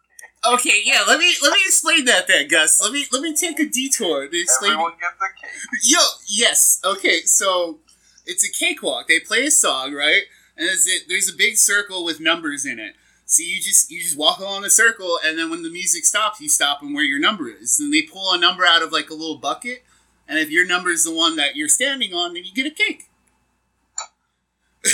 game. 0.44 0.54
Okay, 0.54 0.82
yeah. 0.86 1.04
Let 1.08 1.20
me 1.20 1.34
let 1.42 1.52
me 1.52 1.60
explain 1.66 2.06
that 2.06 2.28
then, 2.28 2.48
Gus. 2.48 2.82
Let 2.82 2.92
me 2.92 3.06
let 3.12 3.22
me 3.22 3.36
take 3.36 3.60
a 3.60 3.66
detour 3.66 4.28
to 4.28 4.38
explain. 4.42 4.72
Everyone 4.72 4.94
gets 5.00 5.16
a 5.22 5.42
cake. 5.42 5.82
Yo, 5.84 6.00
yes. 6.28 6.80
Okay, 6.84 7.22
so 7.22 7.80
it's 8.26 8.48
a 8.48 8.52
cakewalk. 8.52 9.08
They 9.08 9.20
play 9.20 9.46
a 9.46 9.52
song, 9.52 9.94
right? 9.94 10.24
And 10.57 10.67
there's 10.67 10.88
a, 10.88 11.07
there's 11.07 11.29
a 11.29 11.36
big 11.36 11.57
circle 11.57 12.03
with 12.05 12.19
numbers 12.19 12.65
in 12.65 12.79
it. 12.79 12.95
So 13.25 13.41
you 13.41 13.57
just 13.62 13.89
you 13.89 14.00
just 14.01 14.17
walk 14.17 14.39
along 14.39 14.62
the 14.63 14.69
circle, 14.69 15.17
and 15.25 15.38
then 15.39 15.50
when 15.50 15.63
the 15.63 15.69
music 15.69 16.05
stops, 16.05 16.39
you 16.41 16.50
stop 16.50 16.81
and 16.81 16.93
where 16.93 17.03
your 17.05 17.19
number 17.19 17.50
is. 17.50 17.79
And 17.79 17.91
they 17.93 18.01
pull 18.03 18.31
a 18.33 18.38
number 18.38 18.65
out 18.65 18.83
of 18.83 18.91
like 18.91 19.10
a 19.10 19.13
little 19.15 19.38
bucket, 19.38 19.83
and 20.27 20.38
if 20.38 20.50
your 20.51 20.67
number 20.67 20.89
is 20.89 21.03
the 21.05 21.13
one 21.13 21.36
that 21.38 21.55
you're 21.55 21.69
standing 21.69 22.13
on, 22.13 22.33
then 22.33 22.43
you 22.43 22.53
get 22.53 22.67
a 22.67 22.75
cake. 22.75 23.10
The 24.83 24.89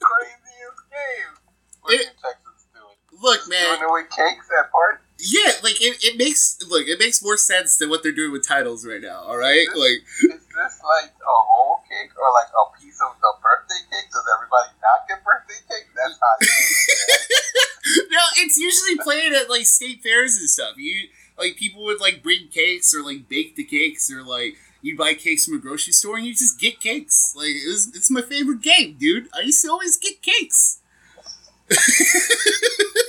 craziest 0.00 0.80
game. 0.90 1.32
What 1.80 1.94
It- 1.94 2.06
Texans 2.22 2.66
doing? 2.74 3.20
Look, 3.22 3.40
Doing 3.46 3.50
man. 3.62 3.82
it 3.82 3.92
with 3.92 4.10
cakes 4.10 4.48
at 4.58 4.70
parties? 4.70 5.03
Yeah, 5.18 5.52
like 5.62 5.80
it, 5.80 6.02
it 6.02 6.18
makes 6.18 6.58
look 6.68 6.86
it 6.88 6.98
makes 6.98 7.22
more 7.22 7.36
sense 7.36 7.76
than 7.78 7.88
what 7.88 8.02
they're 8.02 8.12
doing 8.12 8.32
with 8.32 8.46
titles 8.46 8.84
right 8.84 9.00
now. 9.00 9.22
All 9.22 9.36
right, 9.36 9.66
like 9.68 10.02
Is 10.26 10.42
this 10.42 10.74
like 10.82 11.14
a 11.14 11.36
whole 11.48 11.80
cake 11.88 12.10
or 12.18 12.28
like 12.34 12.50
a 12.50 12.64
piece 12.80 13.00
of 13.00 13.14
the 13.20 13.32
birthday 13.40 13.80
cake? 13.94 14.10
Does 14.10 14.26
everybody 14.34 14.74
not 14.82 15.08
get 15.08 15.24
birthday 15.24 15.60
cake? 15.70 15.86
That's 15.94 16.18
how 16.18 16.34
it. 16.40 18.10
no, 18.10 18.20
it's 18.38 18.58
usually 18.58 18.98
played 18.98 19.32
at 19.32 19.48
like 19.48 19.66
state 19.66 20.02
fairs 20.02 20.36
and 20.36 20.50
stuff. 20.50 20.74
You 20.76 21.08
like 21.38 21.56
people 21.56 21.84
would 21.84 22.00
like 22.00 22.22
bring 22.22 22.48
cakes 22.48 22.94
or 22.94 23.02
like 23.04 23.28
bake 23.28 23.56
the 23.56 23.64
cakes 23.64 24.10
or 24.10 24.22
like 24.22 24.56
you 24.82 24.96
buy 24.96 25.14
cakes 25.14 25.46
from 25.46 25.54
a 25.54 25.60
grocery 25.60 25.92
store 25.92 26.16
and 26.16 26.26
you 26.26 26.32
just 26.32 26.60
get 26.60 26.80
cakes. 26.80 27.34
Like 27.36 27.54
it 27.54 27.68
was, 27.68 27.88
it's 27.94 28.10
my 28.10 28.20
favorite 28.20 28.62
game, 28.62 28.96
dude. 28.98 29.28
I 29.34 29.40
used 29.40 29.62
to 29.64 29.70
always 29.70 29.96
get 29.96 30.22
cakes. 30.22 30.80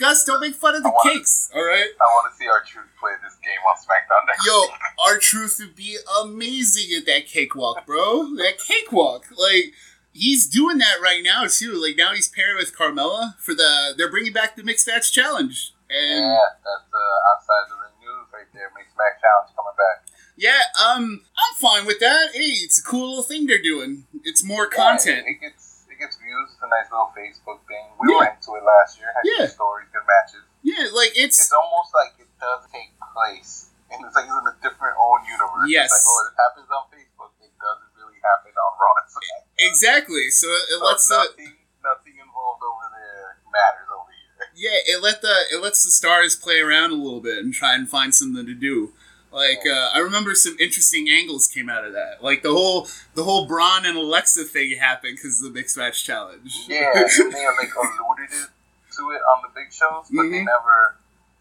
Gus, 0.00 0.24
don't 0.24 0.40
make 0.40 0.54
fun 0.54 0.74
of 0.74 0.82
the 0.82 0.88
wanna- 0.90 1.10
cakes. 1.18 1.50
All 1.54 1.62
right. 1.62 1.86
I 2.00 2.04
want 2.16 2.32
to 2.32 2.36
see 2.38 2.48
R-Truth 2.48 2.86
play 2.98 3.12
this 3.22 3.34
game 3.44 3.60
on 3.68 3.76
SmackDown 3.76 4.26
next 4.26 4.46
Yo, 4.46 4.64
R-Truth 5.06 5.56
would 5.60 5.76
be 5.76 5.98
amazing 6.24 6.96
at 6.96 7.04
that 7.06 7.26
cakewalk, 7.26 7.84
bro. 7.86 8.34
That 8.36 8.58
cakewalk, 8.58 9.26
like 9.36 9.74
he's 10.12 10.48
doing 10.48 10.78
that 10.78 11.00
right 11.02 11.22
now 11.22 11.44
too. 11.46 11.74
Like 11.80 11.96
now 11.96 12.12
he's 12.14 12.28
paired 12.28 12.56
with 12.56 12.74
Carmella 12.76 13.36
for 13.38 13.54
the. 13.54 13.94
They're 13.96 14.10
bringing 14.10 14.32
back 14.32 14.56
the 14.56 14.62
mixed 14.64 14.86
match 14.88 15.12
challenge, 15.12 15.72
and 15.90 16.24
Yeah, 16.24 16.40
that's 16.64 16.88
uh, 16.92 17.30
outside 17.36 17.64
of 17.64 17.68
the 17.70 17.76
ring 17.76 17.92
news 18.00 18.26
right 18.32 18.46
there. 18.54 18.70
Mixed 18.76 18.96
match 18.96 19.20
challenge 19.20 19.54
coming 19.54 19.76
back. 19.76 20.08
yeah, 20.36 20.60
um, 20.82 21.20
I'm 21.36 21.54
fine 21.60 21.86
with 21.86 22.00
that. 22.00 22.30
Hey, 22.32 22.56
it's 22.64 22.80
a 22.80 22.82
cool 22.82 23.08
little 23.08 23.22
thing 23.24 23.46
they're 23.46 23.62
doing. 23.62 24.04
It's 24.24 24.42
more 24.44 24.66
content. 24.66 25.24
Yeah, 25.26 25.30
it 25.30 25.36
it 25.36 25.40
gets 25.52 25.69
views. 26.08 26.56
It's 26.56 26.62
a 26.64 26.70
nice 26.72 26.88
little 26.88 27.12
Facebook 27.12 27.60
thing. 27.68 27.84
We 28.00 28.08
were 28.08 28.24
Yeah. 28.24 28.32
into 28.32 28.56
it 28.56 28.64
last 28.64 28.96
year. 28.96 29.12
Had 29.12 29.24
Yeah. 29.28 29.46
stories, 29.52 29.88
good 29.92 30.06
matches. 30.08 30.44
Yeah, 30.64 30.88
like 30.96 31.12
it's 31.16 31.36
It's 31.38 31.52
almost 31.52 31.92
like 31.92 32.16
it 32.20 32.28
does 32.40 32.64
take 32.72 32.96
place, 33.12 33.68
and 33.92 34.00
it's 34.04 34.16
like 34.16 34.24
it's 34.24 34.32
in 34.40 34.46
a 34.48 34.56
different 34.64 34.96
own 34.96 35.20
universe. 35.28 35.68
Yes. 35.68 35.92
It's 35.92 36.00
like 36.00 36.08
oh, 36.08 36.28
it 36.28 36.34
happens 36.40 36.68
on 36.72 36.82
Facebook. 36.92 37.32
It 37.44 37.52
doesn't 37.60 37.92
really 38.00 38.20
happen 38.24 38.52
on 38.56 38.72
Raw. 38.80 38.96
exactly. 39.58 40.30
So 40.30 40.48
it 40.48 40.78
So 40.80 40.84
lets 40.84 41.08
the 41.08 41.16
nothing, 41.16 41.56
nothing 41.84 42.16
involved 42.18 42.62
over 42.64 42.86
there 42.96 43.36
matters 43.52 43.88
over 43.92 44.10
here. 44.10 44.48
yeah, 44.54 44.78
it 44.96 45.02
let 45.02 45.20
the 45.22 45.34
it 45.52 45.60
lets 45.62 45.84
the 45.84 45.90
stars 45.90 46.36
play 46.36 46.60
around 46.60 46.92
a 46.92 47.00
little 47.00 47.20
bit 47.20 47.38
and 47.38 47.52
try 47.52 47.74
and 47.74 47.88
find 47.88 48.14
something 48.14 48.46
to 48.46 48.54
do. 48.54 48.94
Like 49.32 49.60
uh, 49.64 49.90
I 49.94 49.98
remember 50.00 50.34
some 50.34 50.56
interesting 50.58 51.08
angles 51.08 51.46
came 51.46 51.68
out 51.70 51.84
of 51.84 51.92
that. 51.92 52.22
Like 52.22 52.42
the 52.42 52.50
whole 52.52 52.88
the 53.14 53.22
whole 53.24 53.46
Braun 53.46 53.86
and 53.86 53.96
Alexa 53.96 54.44
thing 54.44 54.76
happened 54.76 55.16
because 55.16 55.40
of 55.42 55.52
the 55.52 55.58
mixed 55.58 55.76
match 55.76 56.04
challenge. 56.04 56.66
Yeah, 56.68 56.90
and 56.94 57.32
they 57.32 57.46
like 57.46 57.70
alluded 57.78 58.30
it 58.32 58.48
to 58.96 59.02
it 59.10 59.22
on 59.22 59.42
the 59.42 59.50
big 59.54 59.72
shows, 59.72 60.06
but 60.10 60.22
they 60.24 60.42
Mhm. 60.42 60.46
never 60.46 60.96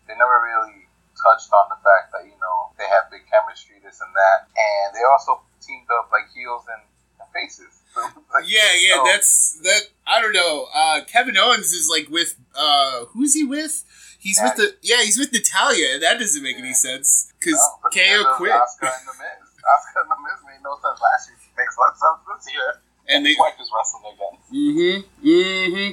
they 0.07 0.13
never 0.13 0.37
really 0.45 0.85
touched 1.17 1.51
on 1.51 1.69
the 1.69 1.75
fact 1.83 2.11
that 2.13 2.25
you 2.25 2.37
know 2.39 2.69
they 2.77 2.85
have 2.87 3.09
big 3.11 3.21
chemistry, 3.29 3.75
this 3.83 3.99
and 4.01 4.13
that, 4.13 4.47
and 4.55 4.95
they 4.95 5.01
also 5.03 5.41
teamed 5.59 5.87
up 5.91 6.09
like 6.11 6.31
heels 6.33 6.63
and, 6.71 6.81
and 7.19 7.29
faces. 7.33 7.73
Like, 8.31 8.45
yeah, 8.45 8.69
yeah, 8.79 8.95
so- 8.97 9.03
that's 9.05 9.59
that. 9.63 9.81
I 10.05 10.21
don't 10.21 10.33
know. 10.33 10.67
Uh, 10.73 11.01
Kevin 11.05 11.35
Owens 11.37 11.73
is 11.73 11.89
like 11.89 12.07
with 12.09 12.35
uh, 12.55 13.05
who's 13.05 13.33
he 13.33 13.43
with? 13.43 13.83
He's 14.19 14.39
with 14.43 14.55
the 14.55 14.75
yeah, 14.81 15.01
he's 15.01 15.17
with 15.17 15.31
Natalya. 15.31 15.93
and 15.95 16.03
That 16.03 16.19
doesn't 16.19 16.43
make 16.43 16.57
any 16.57 16.73
sense 16.73 17.31
because 17.39 17.55
no, 17.55 17.89
KO 17.89 18.35
quit, 18.35 18.51
Asuka 18.51 18.91
and 18.91 19.07
the 19.07 19.13
Miz. 19.15 19.47
Asuka 19.63 20.01
and 20.03 20.11
the 20.11 20.17
Miz 20.19 20.39
made 20.45 20.61
no 20.63 20.75
sense 20.75 20.99
last 20.99 21.29
year. 21.29 21.37
Makes 21.57 21.75
of 21.79 21.95
sense 21.97 22.19
this 22.45 22.53
year. 22.53 22.69
and 23.07 23.25
they 23.25 23.35
White 23.35 23.53
is 23.59 23.69
wrestling 23.75 24.03
again. 24.13 24.35
Mm-hmm. 24.53 25.27
Mm-hmm. 25.27 25.91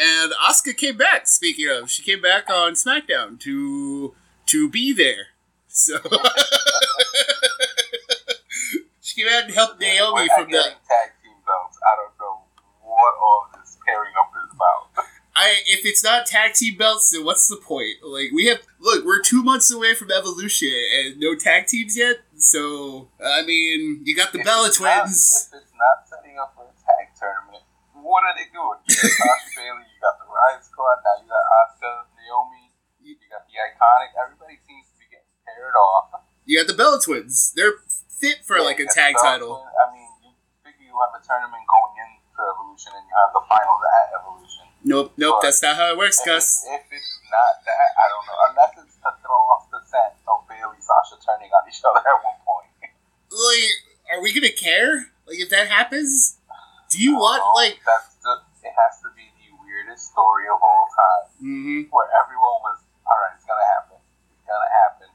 And 0.00 0.32
Asuka 0.48 0.76
came 0.76 0.96
back. 0.96 1.26
Speaking 1.26 1.68
of, 1.68 1.90
she 1.90 2.02
came 2.02 2.20
back 2.22 2.48
on 2.50 2.72
SmackDown 2.74 3.40
to 3.40 4.14
to 4.46 4.68
be 4.68 4.92
there. 4.92 5.28
So 5.68 5.96
she 9.00 9.22
came 9.22 9.32
out 9.32 9.44
and 9.44 9.54
helped 9.54 9.80
Naomi 9.80 10.28
from 10.36 10.50
the. 10.50 10.62
tag 10.62 11.12
team 11.22 11.32
belts. 11.46 11.78
I 11.80 11.96
don't 11.96 12.12
know 12.20 12.42
what 12.82 13.14
all 13.20 13.48
this 13.56 13.78
pairing 13.86 14.12
up 14.20 14.30
is 14.44 14.52
about. 14.54 14.91
I 15.34 15.56
if 15.66 15.86
it's 15.86 16.04
not 16.04 16.26
tag 16.26 16.52
team 16.54 16.76
belts, 16.76 17.10
then 17.10 17.24
what's 17.24 17.48
the 17.48 17.56
point? 17.56 18.04
Like 18.04 18.30
we 18.34 18.46
have 18.46 18.60
look, 18.80 19.04
we're 19.04 19.20
two 19.22 19.42
months 19.42 19.70
away 19.72 19.94
from 19.94 20.10
Evolution 20.10 20.68
and 20.98 21.18
no 21.18 21.34
tag 21.34 21.66
teams 21.66 21.96
yet. 21.96 22.20
So 22.36 23.08
I 23.22 23.42
mean, 23.42 24.02
you 24.04 24.14
got 24.16 24.32
the 24.32 24.40
If 24.40 24.44
Bella 24.44 24.68
it's 24.68 24.80
not- 24.80 25.08
Twins. 25.08 25.48
if 25.52 25.62
it's 25.62 25.72
not 25.72 26.04
setting 26.08 26.36
up 26.36 26.52
for 26.54 26.68
a 26.68 26.74
tag 26.76 27.16
tournament, 27.16 27.64
what 27.96 28.24
are 28.28 28.34
they 28.36 28.44
doing? 28.52 28.76
You 28.84 28.92
got 28.92 29.08
Sasha 29.24 29.50
Bayley, 29.56 29.88
you 29.88 29.98
got 30.04 30.20
the 30.20 30.28
Riot 30.28 30.60
Squad, 30.66 31.00
now 31.00 31.14
you 31.22 31.26
got 31.30 31.44
Asuka, 31.64 31.90
Naomi, 32.18 32.68
you 33.00 33.16
got 33.32 33.48
the 33.48 33.56
Iconic. 33.56 34.12
Everybody 34.20 34.60
seems 34.68 34.84
to 34.92 34.94
be 35.00 35.06
getting 35.08 35.32
paired 35.48 35.72
off. 35.80 36.20
You 36.44 36.60
got 36.60 36.68
the 36.68 36.76
Bella 36.76 37.00
Twins. 37.00 37.54
They're 37.56 37.80
fit 38.20 38.44
for 38.44 38.58
Yeah, 38.60 38.68
like 38.68 38.80
a 38.84 38.86
tag 38.90 39.14
title. 39.16 39.64
Beltway. 39.64 39.80
I 39.80 39.84
mean, 39.96 40.10
you 40.28 40.30
figure 40.60 40.84
you 40.84 40.96
have 41.00 41.14
a 41.16 41.22
tournament 41.24 41.64
going 41.64 41.94
into 42.04 42.36
Evolution 42.42 42.92
and 43.00 43.04
you 43.08 43.14
have 43.16 43.32
the 43.32 43.40
finals 43.48 43.80
at 43.80 44.06
Evolution. 44.20 44.51
Nope, 44.84 45.14
nope, 45.16 45.38
But- 45.38 45.46
that's 45.46 45.62
not 45.62 45.76
how 45.76 45.92
it 45.92 45.98
works, 45.98 46.18
If 46.20 46.26
Gus. 46.26 46.42
it's, 46.42 46.66
if 46.66 46.84
it's 46.90 47.12
not 47.30 47.62
that, 47.64 47.88
I 47.96 48.04
don't 48.10 48.26
know. 48.26 48.38
Unless 48.50 48.72
it's 48.82 48.96
to 49.02 49.10
throw 49.22 49.40
off 49.54 49.70
the 49.70 49.80
scent 49.86 50.14
of 50.26 50.42
Bayley 50.50 50.78
Sasha 50.82 51.16
turning 51.22 51.50
on 51.54 51.62
each 51.70 51.80
other 51.86 51.98
at 52.02 52.18
one 52.22 52.38
point. 52.42 52.70
like, 53.30 53.74
are 54.10 54.20
we 54.20 54.34
gonna 54.34 54.52
care? 54.52 55.06
Like, 55.26 55.38
if 55.38 55.48
that 55.54 55.68
happens, 55.70 56.36
do 56.90 56.98
you 57.00 57.14
want 57.16 57.40
know. 57.40 57.54
like? 57.54 57.78
that's 57.86 58.18
the, 58.20 58.42
it 58.66 58.74
has 58.74 58.98
to 59.06 59.08
be 59.14 59.24
the 59.38 59.54
weirdest 59.62 60.10
story 60.12 60.50
of 60.50 60.58
all 60.60 60.86
time. 60.90 61.26
hmm 61.38 61.80
where 61.94 62.10
everyone 62.18 62.58
was, 62.66 62.82
all 63.06 63.16
right, 63.22 63.32
it's 63.38 63.46
gonna 63.46 63.68
happen. 63.78 63.98
It's 64.34 64.44
gonna 64.44 64.72
happen. 64.82 65.08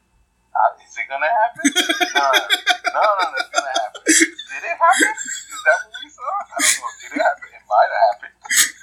Uh, 0.58 0.82
is 0.82 0.96
it 0.96 1.06
gonna 1.12 1.28
happen? 1.30 1.66
no, 2.18 2.26
no, 2.34 3.04
no, 3.04 3.04
no, 3.04 3.36
it's 3.38 3.52
gonna 3.52 3.76
happen. 3.84 4.02
Did 4.08 4.64
it 4.64 4.78
happen? 4.80 5.12
Is 5.14 5.62
that 5.68 5.78
what 5.86 5.94
we 6.02 6.08
saw? 6.10 6.24
I 6.24 6.56
don't 6.56 6.76
know. 6.82 6.90
Did 7.04 7.12
it 7.14 7.22
happen? 7.22 7.48
It 7.52 7.64
might 7.68 7.92
have 7.92 8.04
happened. 8.16 8.36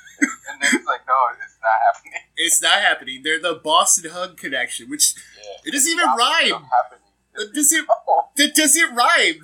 And 0.44 0.62
then 0.62 0.70
it's 0.76 0.86
like, 0.86 1.02
no, 1.14 1.36
it's 1.44 1.58
not 1.62 1.78
happening. 1.86 2.12
It's 2.36 2.60
not 2.60 2.80
happening. 2.80 3.22
They're 3.22 3.38
the 3.40 3.54
Boss 3.54 4.02
'n' 4.04 4.10
Hug 4.10 4.36
connection, 4.36 4.90
which 4.90 5.14
Yeah. 5.38 5.68
it 5.68 5.70
doesn't 5.72 5.90
even 5.90 6.06
rhyme. 6.08 6.64
Happening. 6.78 7.00
It 7.36 7.54
That 8.36 8.54
doesn't 8.56 8.94
rhyme. 8.94 9.40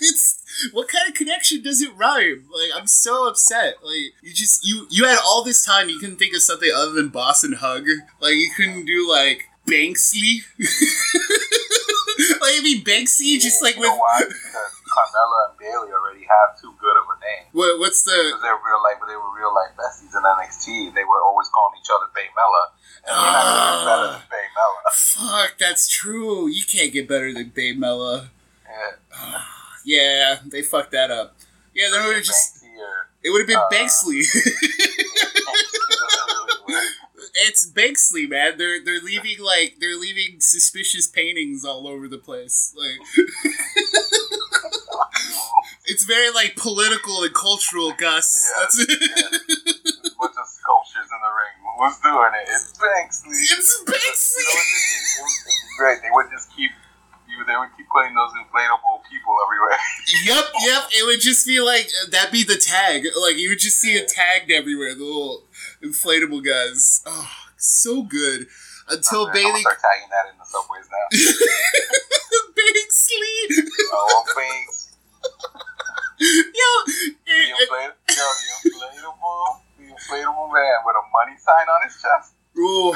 it's 0.00 0.70
what 0.72 0.86
kind 0.88 1.08
of 1.08 1.14
connection 1.14 1.62
does 1.62 1.82
it 1.82 1.90
rhyme? 1.96 2.44
Like, 2.54 2.70
I'm 2.74 2.86
so 2.86 3.26
upset. 3.28 3.74
Like, 3.82 4.14
you 4.22 4.32
just 4.32 4.64
you 4.64 4.86
you 4.90 5.04
had 5.04 5.18
all 5.24 5.42
this 5.42 5.64
time. 5.64 5.88
You 5.88 5.98
couldn't 5.98 6.16
think 6.18 6.34
of 6.34 6.42
something 6.42 6.70
other 6.74 6.92
than 6.92 7.08
Boss 7.08 7.42
'n' 7.44 7.54
Hug. 7.54 7.86
Like, 8.20 8.34
you 8.34 8.50
couldn't 8.56 8.84
do 8.86 9.08
like 9.10 9.48
Banksley. 9.66 10.42
like, 10.58 10.68
I 12.54 12.60
mean, 12.62 12.84
Banksy 12.84 13.40
just 13.40 13.62
like 13.62 13.76
with 13.76 13.88
know 13.88 13.96
why? 13.96 14.22
Because 14.26 14.73
Carmella 14.94 15.50
and 15.50 15.58
Bayley 15.58 15.90
already 15.90 16.22
have 16.22 16.54
too 16.54 16.70
good 16.78 16.94
of 16.94 17.04
a 17.10 17.16
name. 17.18 17.50
what, 17.50 17.82
what's 17.82 18.06
the 18.06 18.14
Because 18.14 18.42
they're 18.46 18.62
real 18.62 18.78
life, 18.86 19.02
they 19.02 19.18
were 19.18 19.34
real 19.34 19.50
life 19.50 19.74
besties 19.74 20.14
in 20.14 20.22
NXT. 20.22 20.94
They 20.94 21.02
were 21.02 21.18
always 21.18 21.50
calling 21.50 21.74
each 21.82 21.90
other 21.90 22.06
Bay 22.14 22.30
Mella. 22.38 22.62
And 23.04 23.12
even 23.18 23.82
better 23.90 24.08
than 24.14 24.26
Bay 24.30 24.46
Mella. 24.54 24.80
Fuck, 24.94 25.58
that's 25.58 25.90
true. 25.90 26.46
You 26.46 26.62
can't 26.62 26.92
get 26.94 27.08
better 27.10 27.34
than 27.34 27.50
Babe 27.50 27.78
Mella. 27.78 28.30
Yeah. 28.62 29.42
Yeah, 29.86 30.38
they 30.46 30.62
fucked 30.62 30.92
that 30.92 31.10
up. 31.10 31.36
Yeah, 31.74 31.90
they 31.92 32.06
would 32.06 32.16
have 32.16 32.24
just 32.24 32.64
it 33.24 33.30
would 33.30 33.40
have 33.40 33.48
been 33.48 33.56
Uh. 33.56 33.68
it 34.20 34.26
doesn't 35.24 36.28
really 36.28 36.74
work. 36.74 37.23
It's 37.34 37.66
Banksley, 37.66 38.26
man. 38.26 38.58
They're 38.58 38.82
they're 38.84 39.00
leaving 39.00 39.44
like 39.44 39.76
they're 39.80 39.96
leaving 39.98 40.40
suspicious 40.40 41.06
paintings 41.08 41.64
all 41.64 41.86
over 41.88 42.08
the 42.08 42.18
place. 42.18 42.74
Like 42.76 42.98
it's 45.86 46.04
very 46.04 46.30
like 46.30 46.56
political 46.56 47.22
and 47.22 47.34
cultural, 47.34 47.92
Gus. 47.98 48.50
Yeah, 48.50 48.60
That's 48.62 48.78
a 48.78 48.86
bunch 50.18 50.34
of 50.38 50.46
sculptures 50.48 51.08
in 51.10 51.20
the 51.20 51.32
ring. 51.34 51.56
Who's 51.78 51.98
doing 52.00 52.32
it? 52.40 52.48
It's 52.48 52.78
Banksley. 52.78 53.32
it's 53.32 53.78
You 53.78 53.84
know, 53.86 53.92
Banksley. 53.92 54.44
it 54.44 54.54
would 54.54 54.64
just- 54.64 55.18
it 55.18 55.22
would 55.22 55.44
be 55.44 55.52
great. 55.78 55.98
They 56.02 56.10
would 56.12 56.30
just 56.30 56.48
keep 56.56 56.70
you. 57.36 57.44
They 57.44 57.56
would 57.56 57.70
keep 57.76 57.86
putting 57.92 58.14
those 58.14 58.30
inflatable 58.38 59.02
people 59.10 59.34
everywhere. 59.46 59.78
Yep, 60.24 60.44
yep. 60.66 60.82
It 60.92 61.06
would 61.06 61.20
just 61.20 61.46
be 61.46 61.60
like 61.60 61.86
uh, 62.04 62.10
that'd 62.10 62.30
be 62.32 62.44
the 62.44 62.56
tag. 62.56 63.04
Like 63.20 63.36
you 63.36 63.48
would 63.50 63.58
just 63.58 63.80
see 63.80 63.94
it 63.94 64.06
tagged 64.08 64.50
everywhere. 64.50 64.94
The 64.94 65.02
little 65.04 65.44
inflatable 65.82 66.44
guys. 66.44 67.02
Oh, 67.06 67.30
so 67.56 68.02
good. 68.02 68.46
Until 68.88 69.26
I'm 69.26 69.32
Bayley 69.32 69.60
start 69.62 69.78
tagging 69.80 70.08
that 70.10 70.30
in 70.32 70.38
the 70.38 70.44
subways 70.44 70.86
now. 70.92 71.06
Banksley. 72.56 73.64
oh, 73.92 74.24
Banks. 74.36 74.92
Yo, 76.20 76.70
The 76.84 77.32
it- 77.32 77.68
inflatable, 77.68 77.94
yo, 78.08 78.26
the 78.62 78.70
inflatable, 78.70 79.60
the 79.78 79.84
inflatable 79.84 80.52
man 80.52 80.76
with 80.86 80.96
a 80.96 81.04
money 81.12 81.36
sign 81.38 81.66
on 81.68 81.82
his 81.88 81.94
chest. 82.00 82.34
ooh. 82.58 82.94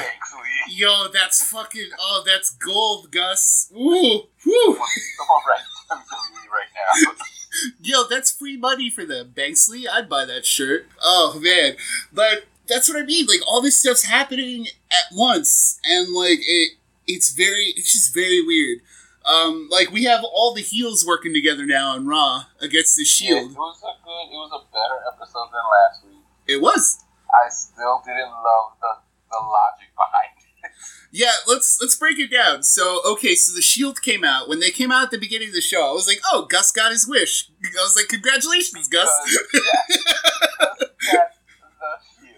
Yo, 0.70 1.08
that's 1.12 1.42
fucking. 1.50 1.88
Oh, 1.98 2.22
that's 2.24 2.50
gold, 2.50 3.10
Gus. 3.10 3.72
Ooh, 3.76 4.27
money 8.68 8.90
for 8.90 9.04
them, 9.04 9.32
Banksley. 9.34 9.86
I'd 9.88 10.08
buy 10.08 10.24
that 10.26 10.44
shirt. 10.44 10.86
Oh 11.02 11.40
man, 11.42 11.76
but 12.12 12.44
that's 12.66 12.88
what 12.88 13.00
I 13.00 13.04
mean. 13.04 13.26
Like 13.26 13.40
all 13.46 13.62
this 13.62 13.78
stuff's 13.78 14.04
happening 14.04 14.66
at 14.90 15.14
once, 15.14 15.80
and 15.84 16.12
like 16.14 16.40
it, 16.46 16.72
it's 17.06 17.30
very, 17.32 17.72
it's 17.76 17.92
just 17.92 18.14
very 18.14 18.44
weird. 18.44 18.78
Um, 19.24 19.68
like 19.70 19.90
we 19.90 20.04
have 20.04 20.24
all 20.24 20.54
the 20.54 20.62
heels 20.62 21.04
working 21.06 21.34
together 21.34 21.66
now 21.66 21.90
on 21.92 22.06
Raw 22.06 22.44
against 22.60 22.96
the 22.96 23.02
Yeah, 23.02 23.40
Shield. 23.40 23.52
it 23.52 23.58
was 23.58 23.82
a 23.82 23.92
good. 24.04 24.26
It 24.32 24.38
was 24.40 24.52
a 24.52 24.62
better 24.72 24.98
episode 25.12 25.48
than 25.52 25.64
last 25.76 26.04
week. 26.06 26.24
It 26.46 26.60
was. 26.62 27.04
I 27.28 27.48
still 27.50 28.00
didn't 28.06 28.30
love 28.30 28.72
the 28.80 28.92
the 29.30 29.36
logic 29.36 29.90
behind 29.96 30.32
it 30.37 30.37
yeah, 31.10 31.32
let's 31.46 31.78
let's 31.80 31.96
break 31.96 32.18
it 32.18 32.30
down. 32.30 32.62
So, 32.62 33.00
okay, 33.06 33.34
so 33.34 33.54
the 33.54 33.62
Shield 33.62 34.02
came 34.02 34.24
out. 34.24 34.48
When 34.48 34.60
they 34.60 34.70
came 34.70 34.92
out 34.92 35.04
at 35.04 35.10
the 35.10 35.18
beginning 35.18 35.48
of 35.48 35.54
the 35.54 35.60
show, 35.60 35.88
I 35.88 35.92
was 35.92 36.06
like, 36.06 36.20
"Oh, 36.32 36.46
Gus 36.48 36.70
got 36.70 36.92
his 36.92 37.06
wish." 37.06 37.50
I 37.64 37.82
was 37.82 37.96
like, 37.96 38.08
"Congratulations, 38.08 38.88
Gus!" 38.88 39.08
Yeah. 39.54 39.60
You 42.22 42.34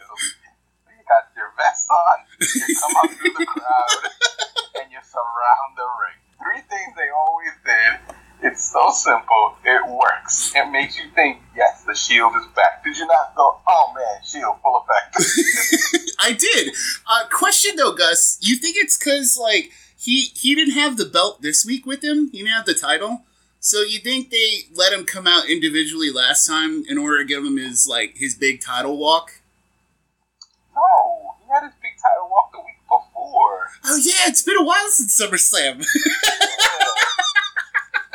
got 1.08 1.26
your 1.36 1.50
on. 1.90 2.18
You 2.40 2.76
come 2.76 2.96
up 3.02 3.10
through 3.10 3.34
the 3.38 3.46
crowd, 3.46 4.10
and 4.80 4.92
you 4.92 4.98
surround 5.02 5.76
the 5.76 5.88
ring. 5.98 6.18
Three 6.38 6.62
things 6.70 6.94
they 6.96 7.10
always 7.10 7.52
did 7.64 8.19
so 8.56 8.90
simple. 8.90 9.54
It 9.64 9.86
works. 9.88 10.52
It 10.54 10.70
makes 10.70 10.98
you 10.98 11.04
think, 11.14 11.38
yes, 11.56 11.84
the 11.84 11.94
shield 11.94 12.32
is 12.36 12.46
back. 12.54 12.84
Did 12.84 12.96
you 12.96 13.06
not 13.06 13.34
go, 13.36 13.58
oh 13.66 13.92
man, 13.94 14.24
shield 14.24 14.56
full 14.62 14.84
effect? 14.84 16.10
I 16.20 16.32
did. 16.32 16.74
Uh, 17.06 17.28
question 17.30 17.76
though, 17.76 17.92
Gus, 17.92 18.38
you 18.40 18.56
think 18.56 18.76
it's 18.78 18.98
because 18.98 19.38
like 19.40 19.70
he 19.96 20.32
he 20.34 20.54
didn't 20.54 20.74
have 20.74 20.96
the 20.96 21.06
belt 21.06 21.42
this 21.42 21.64
week 21.64 21.86
with 21.86 22.02
him? 22.02 22.30
He 22.32 22.38
didn't 22.38 22.52
have 22.52 22.66
the 22.66 22.74
title. 22.74 23.22
So 23.58 23.82
you 23.82 23.98
think 23.98 24.30
they 24.30 24.60
let 24.74 24.92
him 24.92 25.04
come 25.04 25.26
out 25.26 25.48
individually 25.50 26.10
last 26.10 26.46
time 26.46 26.84
in 26.88 26.96
order 26.96 27.18
to 27.18 27.24
give 27.24 27.44
him 27.44 27.58
his 27.58 27.86
like 27.86 28.16
his 28.16 28.34
big 28.34 28.62
title 28.62 28.96
walk? 28.96 29.40
no, 30.74 31.34
he 31.40 31.52
had 31.52 31.62
his 31.64 31.72
big 31.82 31.92
title 32.00 32.28
walk 32.30 32.52
the 32.52 32.58
week 32.58 32.80
before. 32.88 33.70
Oh 33.84 33.96
yeah, 33.96 34.28
it's 34.28 34.42
been 34.42 34.56
a 34.56 34.64
while 34.64 34.88
since 34.88 35.20
SummerSlam. 35.20 35.84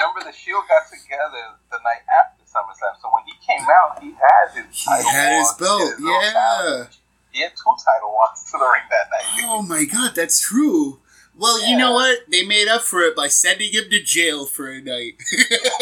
Remember, 0.06 0.30
the 0.30 0.38
Shield 0.38 0.64
got 0.70 0.86
together 0.90 1.58
the 1.72 1.78
night 1.84 2.06
after 2.14 2.44
SummerSlam, 2.46 2.94
so 3.02 3.10
when 3.10 3.24
he 3.26 3.34
came 3.46 3.66
out, 3.66 4.02
he 4.02 4.12
had 4.14 4.54
his 4.54 4.76
He 4.76 4.92
had 4.92 5.40
his 5.40 5.54
belt, 5.54 5.82
his 5.82 6.00
yeah. 6.00 6.86
He 7.32 7.42
had 7.42 7.52
two 7.52 7.74
title 7.84 8.14
walks 8.14 8.50
to 8.52 8.58
the 8.58 8.66
ring 8.66 8.84
that 8.90 9.10
night. 9.12 9.44
oh 9.46 9.62
my 9.64 9.86
god, 9.86 10.14
that's 10.16 10.40
true. 10.40 11.00
Well, 11.38 11.66
you 11.68 11.76
know 11.78 11.92
what? 11.94 12.20
They 12.32 12.46
made 12.46 12.70
up 12.70 12.82
for 12.84 13.02
it 13.02 13.14
by 13.16 13.28
sending 13.28 13.74
him 13.74 13.90
to 13.90 14.02
jail 14.02 14.46
for 14.46 14.70
a 14.70 14.80
night, 14.80 15.16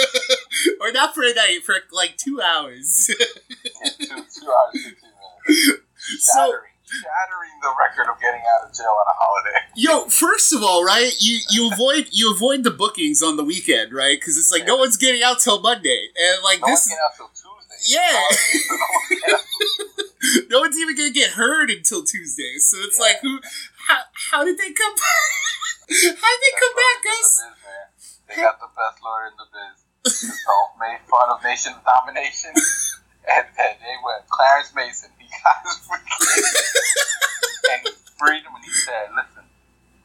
or 0.82 0.92
not 0.92 1.13
for 1.13 1.22
a 1.24 1.34
night, 1.34 1.60
for 1.63 1.75
like 1.92 2.18
two 2.18 2.42
hours. 2.42 3.12
Yeah, 3.84 3.89
two, 4.00 4.06
two 4.08 4.15
hours, 4.15 4.74
15 4.74 4.94
minutes. 5.48 5.84
so, 6.20 6.53
Shattering, 7.01 7.57
the 7.62 7.73
record 7.79 8.12
of 8.12 8.19
getting 8.21 8.41
out 8.41 8.69
of 8.69 8.75
jail 8.75 8.85
on 8.93 9.05
a 9.07 9.15
holiday. 9.17 9.59
yo, 9.75 10.05
first 10.05 10.53
of 10.53 10.62
all, 10.63 10.83
right? 10.83 11.13
You 11.19 11.39
you 11.50 11.71
avoid 11.71 12.07
you 12.12 12.33
avoid 12.33 12.63
the 12.63 12.71
bookings 12.71 13.23
on 13.23 13.38
the 13.38 13.43
weekend, 13.43 13.93
right? 13.93 14.19
Because 14.19 14.38
it's 14.38 14.51
like 14.51 14.65
no 14.67 14.75
one's 14.77 14.97
getting 14.97 15.23
out 15.23 15.39
till 15.39 15.59
Monday, 15.62 16.09
and 16.15 16.43
like 16.43 16.62
No 16.62 16.67
this, 16.67 16.85
one's 16.85 16.88
getting 16.89 17.03
out 17.03 17.15
till 17.17 17.29
Tuesday. 17.33 17.97
Yeah. 17.97 18.12
No 18.13 18.19
one's 18.93 19.09
getting 19.09 19.33
out 19.33 19.41
no 20.50 20.59
one's 20.62 20.77
even 20.77 20.95
gonna 20.95 21.12
get 21.12 21.31
heard 21.31 21.69
until 21.69 22.03
Tuesday. 22.03 22.55
So 22.57 22.77
it's 22.85 22.97
Yeah. 22.97 23.05
like, 23.05 23.19
who? 23.21 23.39
How, 23.88 24.00
how 24.31 24.43
did 24.45 24.57
they 24.57 24.71
come? 24.71 24.93
how 24.97 25.88
did 25.89 26.41
they 26.41 26.53
come 26.59 26.75
back, 26.75 26.97
That's 27.03 27.19
Gus? 27.19 27.39
what 27.43 27.43
it 27.43 27.51
is, 27.51 27.63
man. 27.63 27.88
They 28.29 28.35
got 28.41 28.59
the 28.59 28.69
best 28.71 29.03
lawyer 29.03 29.27
in 29.27 29.35
the 29.38 29.47
biz. 29.51 29.83
Dolph 30.45 30.79
made 30.79 31.00
fun 31.09 31.29
of 31.29 31.43
Nation 31.43 31.73
Domination, 31.83 32.51
and, 33.30 33.46
and 33.48 33.75
they 33.80 33.96
went 34.03 34.27
Clarence 34.30 34.74
Mason. 34.75 35.10
He 35.20 35.27
got 35.32 35.63
his 35.63 35.80
freaking 35.88 36.12
and 37.72 37.82
he 37.88 37.94
freed 38.20 38.44
him, 38.44 38.56
and 38.56 38.63
he 38.63 38.72
said, 38.72 39.10
"Listen, 39.15 39.46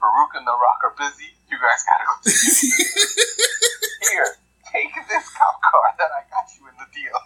Farouk 0.00 0.32
and 0.34 0.46
The 0.46 0.54
Rock 0.54 0.80
are 0.84 0.94
busy. 0.96 1.34
You 1.50 1.58
guys 1.58 1.84
gotta 1.84 2.04
go 2.06 2.14
to 2.22 2.30
here. 4.12 4.36
Take 4.78 4.94
this 5.08 5.28
cop 5.34 5.60
car 5.62 5.94
that 5.98 6.10
I 6.14 6.22
got 6.30 6.46
you 6.54 6.68
in 6.68 6.74
the 6.78 6.86
deal." 6.94 7.18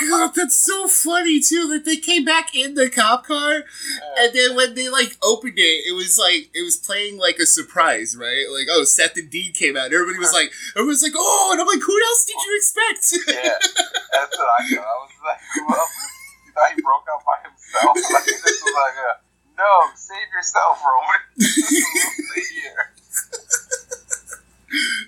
God, 0.10 0.34
that's 0.34 0.56
so 0.58 0.88
funny 0.88 1.40
too. 1.40 1.68
That 1.68 1.84
they 1.84 1.96
came 1.96 2.24
back 2.24 2.54
in 2.54 2.74
the 2.74 2.90
cop 2.90 3.26
car, 3.26 3.62
and 4.18 4.32
then 4.34 4.56
when 4.56 4.74
they 4.74 4.88
like 4.88 5.16
opened 5.22 5.58
it, 5.58 5.86
it 5.86 5.94
was 5.94 6.18
like 6.18 6.50
it 6.54 6.62
was 6.64 6.76
playing 6.76 7.18
like 7.18 7.38
a 7.38 7.46
surprise, 7.46 8.16
right? 8.16 8.46
Like, 8.50 8.66
oh, 8.70 8.84
Seth 8.84 9.16
and 9.16 9.30
Dean 9.30 9.52
came 9.52 9.76
out. 9.76 9.92
Everybody 9.92 10.18
was 10.18 10.32
like, 10.32 10.50
everybody 10.74 10.88
was 10.88 11.02
like, 11.02 11.12
oh, 11.16 11.50
and 11.52 11.60
I'm 11.60 11.66
like, 11.66 11.82
who 11.84 11.94
else 11.94 12.24
did 12.24 12.36
you 12.40 12.56
expect? 12.56 13.04
Yeah, 13.28 13.58
that's 14.12 14.38
what 14.38 14.48
I 14.58 14.68
thought. 14.74 14.84
I 14.84 14.96
was 15.04 15.14
like, 15.24 15.40
well, 15.68 15.88
you 16.46 16.52
thought 16.52 16.72
he 16.74 16.82
broke 16.82 17.06
out 17.12 17.22
by 17.22 17.36
himself? 17.44 17.96
Like, 18.12 18.24
this 18.24 18.42
was 18.42 18.74
like 18.74 18.96
a, 18.98 19.10
no, 19.58 19.70
save 19.94 20.28
yourself, 20.34 20.82
Roman. 20.82 21.20
Stay 21.38 22.42
here. 22.56 22.90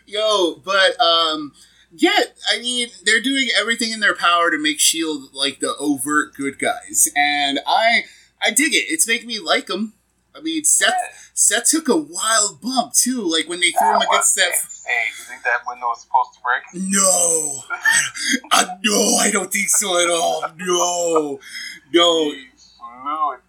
Yo, 0.07 0.63
but 0.65 1.01
um, 1.01 1.53
yeah, 1.93 2.21
I 2.53 2.59
mean, 2.61 2.89
they're 3.05 3.23
doing 3.23 3.49
everything 3.59 3.91
in 3.93 4.01
their 4.01 4.15
power 4.15 4.51
to 4.51 4.59
make 4.59 4.81
Shield 4.81 5.33
like 5.35 5.61
the 5.61 5.75
overt 5.79 6.35
good 6.35 6.59
guys, 6.59 7.09
and 7.17 7.61
I 7.67 8.05
I 8.43 8.51
dig 8.51 8.73
it. 8.75 8.85
It's 8.89 9.07
making 9.07 9.29
me 9.29 9.39
like 9.39 9.67
them. 9.67 9.95
I 10.35 10.41
mean, 10.41 10.65
Seth 10.65 11.31
Seth 11.35 11.71
took 11.71 11.89
a 11.89 11.97
wild 11.97 12.61
bump 12.61 12.93
too, 12.93 13.23
like 13.23 13.49
when 13.49 13.61
they 13.61 13.71
threw 13.71 13.95
him 13.95 14.03
against 14.03 14.35
that. 14.37 14.49
insane. 14.53 14.93
You 15.19 15.25
think 15.25 15.43
that 15.45 15.61
window 15.67 15.87
was 15.87 16.03
supposed 16.03 16.35
to 16.35 16.41
break? 16.43 16.63
No, 16.75 17.63
uh, 18.53 18.67
no, 18.85 19.17
I 19.17 19.31
don't 19.31 19.51
think 19.51 19.69
so 19.69 19.99
at 20.03 20.11
all. 20.11 20.45
No, 20.59 21.41
no, 21.93 22.31
He 22.31 22.47
flew 22.57 23.33
into 23.33 23.37
that 23.37 23.39
thing. 23.39 23.46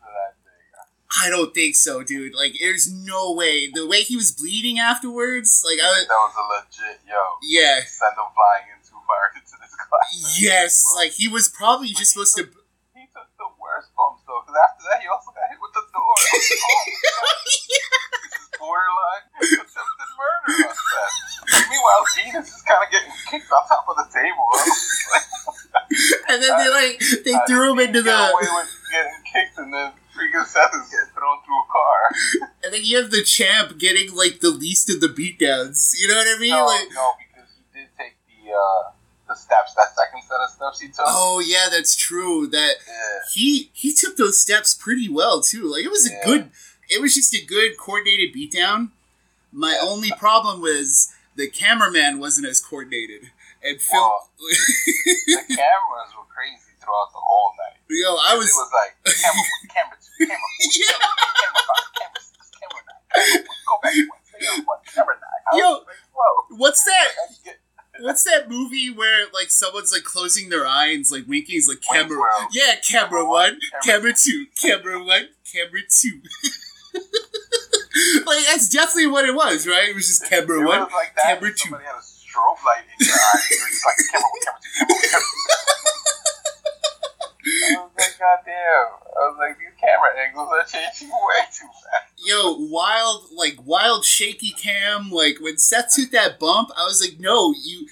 I 1.24 1.30
don't 1.30 1.54
think 1.54 1.76
so, 1.76 2.04
dude. 2.04 2.36
Like, 2.36 2.56
there's 2.60 2.92
no 2.92 3.34
way. 3.34 3.70
The 3.72 3.88
way 3.88 4.02
he 4.04 4.16
was 4.16 4.32
bleeding 4.32 4.80
afterwards, 4.80 5.64
like, 5.66 5.80
I 5.80 6.04
That 6.08 6.10
was 6.10 6.36
a 6.38 6.46
legit, 6.46 7.02
yo, 7.08 7.18
yeah, 7.42 7.82
send 7.86 8.14
him 8.14 8.30
flying 8.36 8.68
into 8.76 8.94
fire 9.06 9.32
into 9.36 9.56
this 9.62 9.74
class. 9.76 10.40
yes, 10.40 10.86
like 10.96 11.12
he 11.12 11.28
was 11.28 11.50
probably 11.50 11.90
just 11.90 12.14
supposed 12.14 12.36
to. 12.38 12.44
He 12.94 13.06
took 13.14 13.30
the 13.38 13.50
worst 13.62 13.90
bumps, 13.98 14.22
though, 14.28 14.42
because 14.46 14.58
after 14.58 14.84
that, 14.92 15.02
he 15.02 15.08
also 15.08 15.32
got 15.32 15.48
hit 15.50 15.58
with 15.62 15.74
the 15.74 15.86
door. 15.94 16.14
I 16.18 16.30
was 16.34 16.50
like, 16.50 16.66
oh, 16.68 17.34
This 17.48 18.42
is 18.42 18.50
borderline 18.60 19.24
attempted 19.38 20.10
murder 20.18 20.68
on 20.68 20.76
set. 20.76 21.12
Meanwhile, 21.70 22.04
Dean 22.16 22.34
is 22.42 22.62
kind 22.66 22.82
of 22.84 22.90
getting 22.92 23.14
kicked 23.30 23.52
on 23.52 23.62
top 23.70 23.86
of 23.90 23.96
the 23.98 24.08
table. 24.14 24.44
I 24.54 24.58
was 24.66 24.82
And 26.30 26.44
then 26.44 26.54
they 26.58 26.70
like 26.70 27.00
they 27.24 27.34
how 27.34 27.46
threw 27.48 27.72
him 27.72 27.80
into 27.80 28.04
get 28.04 28.12
away 28.12 28.44
the. 28.44 28.52
with 28.60 28.72
getting 28.92 29.20
kicked, 29.24 29.58
and 29.58 29.74
then 29.74 29.92
freaking 30.12 30.46
Seth 30.46 30.74
is 30.76 30.90
getting 30.92 31.14
thrown 31.16 31.38
through 31.46 31.62
a 31.62 31.68
car. 31.72 32.00
And 32.78 32.86
you 32.86 33.02
have 33.02 33.10
the 33.10 33.24
champ 33.24 33.78
getting 33.80 34.14
like 34.16 34.40
the 34.40 34.52
least 34.52 34.90
of 34.94 35.02
the 35.02 35.08
beatdowns. 35.08 35.94
You 36.00 36.08
know 36.08 36.16
what 36.16 36.28
I 36.28 36.40
mean? 36.40 36.52
No, 36.52 36.66
Like, 36.68 36.88
no, 36.94 37.14
because 37.18 37.50
he 37.58 37.80
did 37.80 37.88
take 37.98 38.14
the 38.30 38.52
uh, 38.54 38.92
the 39.28 39.34
steps. 39.36 39.74
That 39.74 39.96
second 39.96 40.22
set 40.30 40.40
of 40.40 40.50
steps 40.52 40.80
he 40.80 40.88
took. 40.90 41.06
oh 41.08 41.40
yeah, 41.40 41.68
that's 41.72 41.96
true. 41.96 42.46
That 42.48 42.76
Yeah. 42.88 42.94
he 43.34 43.72
he 43.74 43.94
took 43.94 44.16
those 44.18 44.40
steps 44.40 44.74
pretty 44.76 45.10
well 45.10 45.42
too. 45.42 45.64
Like 45.72 45.84
it 45.86 45.90
was 45.92 46.06
a 46.10 46.14
good. 46.26 46.52
It 46.90 47.02
was 47.02 47.16
just 47.16 47.34
a 47.34 47.44
good 47.44 47.78
coordinated 47.78 48.34
beatdown. 48.36 48.92
My 49.52 49.72
Yeah. 49.74 49.90
only 49.90 50.12
problem 50.12 50.62
was 50.62 51.12
the 51.36 51.50
cameraman 51.50 52.20
wasn't 52.20 52.48
as 52.48 52.60
coordinated 52.62 53.32
and 53.64 53.82
Phil. 53.82 54.00
Well, 54.00 54.30
The 54.38 55.36
cameras 55.50 56.12
were 56.16 56.30
crazy 56.32 56.72
throughout 56.80 57.10
the 57.12 57.20
whole 57.20 57.52
night. 57.58 57.82
Yo, 57.90 58.16
I 58.16 58.36
it 58.36 58.38
was. 58.38 58.48
was 58.54 58.72
like 58.72 58.94
camera 59.04 59.44
camera 59.74 59.98
camera 60.20 60.38
Yeah. 60.62 60.86
camera 60.96 61.20
camera 61.36 61.62
camera 61.66 61.92
camera 62.00 62.22
Yo. 65.54 65.64
was 65.64 65.86
like, 65.88 65.96
whoa. 66.14 66.58
What's 66.58 66.84
that? 66.86 67.08
How'd 67.18 67.30
you 67.30 67.44
get- 67.46 67.60
What's 68.00 68.24
that 68.26 68.48
movie 68.48 68.92
where 68.92 69.26
like 69.34 69.50
someone's 69.50 69.92
like 69.92 70.04
closing 70.04 70.50
their 70.50 70.68
eye 70.68 70.90
and 70.92 71.04
like 71.10 71.26
winking? 71.28 71.58
It's 71.58 71.68
like 71.68 71.82
camera. 71.82 72.22
Yeah, 72.52 72.76
camera 72.88 73.10
Camera 73.10 73.26
one, 73.28 73.60
camera 73.82 74.14
camera 74.14 74.14
two, 74.14 74.46
camera 74.62 75.04
one, 75.04 75.30
camera 75.52 75.82
two. 75.90 76.22
like 78.28 78.46
that's 78.46 78.70
definitely 78.70 79.08
what 79.08 79.26
it 79.26 79.34
was, 79.34 79.66
right? 79.66 79.90
It 79.90 79.96
was 79.96 80.06
just 80.06 80.30
camera 80.30 80.64
one, 80.64 80.82
like 80.94 81.16
camera 81.26 81.50
two. 81.50 81.58
Somebody 81.58 81.86
had 81.86 81.96
a 81.96 82.06
strobe 82.06 82.62
light 82.64 82.86
in 83.00 83.08
your 83.08 83.16
eye. 83.16 83.42
Just 83.50 83.84
like 83.84 83.98
camera 84.12 84.30
one, 84.30 84.42
camera 84.46 84.62
two, 84.62 84.78
camera 85.10 85.26
one. 85.26 85.26
I 87.48 87.82
was 87.82 87.92
like, 87.98 88.20
God 88.20 88.40
damn. 88.46 88.94
I 88.94 89.20
was 89.26 89.38
like, 89.40 89.58
these 89.58 89.74
camera 89.82 90.12
angles 90.22 90.50
are 90.54 90.66
changing 90.70 91.10
way 91.10 91.42
too 91.50 91.66
fast. 91.82 92.07
Yo, 92.18 92.54
wild, 92.58 93.26
like 93.36 93.58
wild 93.64 94.04
shaky 94.04 94.52
cam. 94.52 95.12
Like 95.12 95.38
when 95.40 95.58
Seth 95.58 95.94
took 95.96 96.12
that 96.12 96.40
bump, 96.40 96.70
I 96.78 96.86
was 96.86 97.02
like, 97.02 97.20
no, 97.20 97.54
you. 97.64 97.88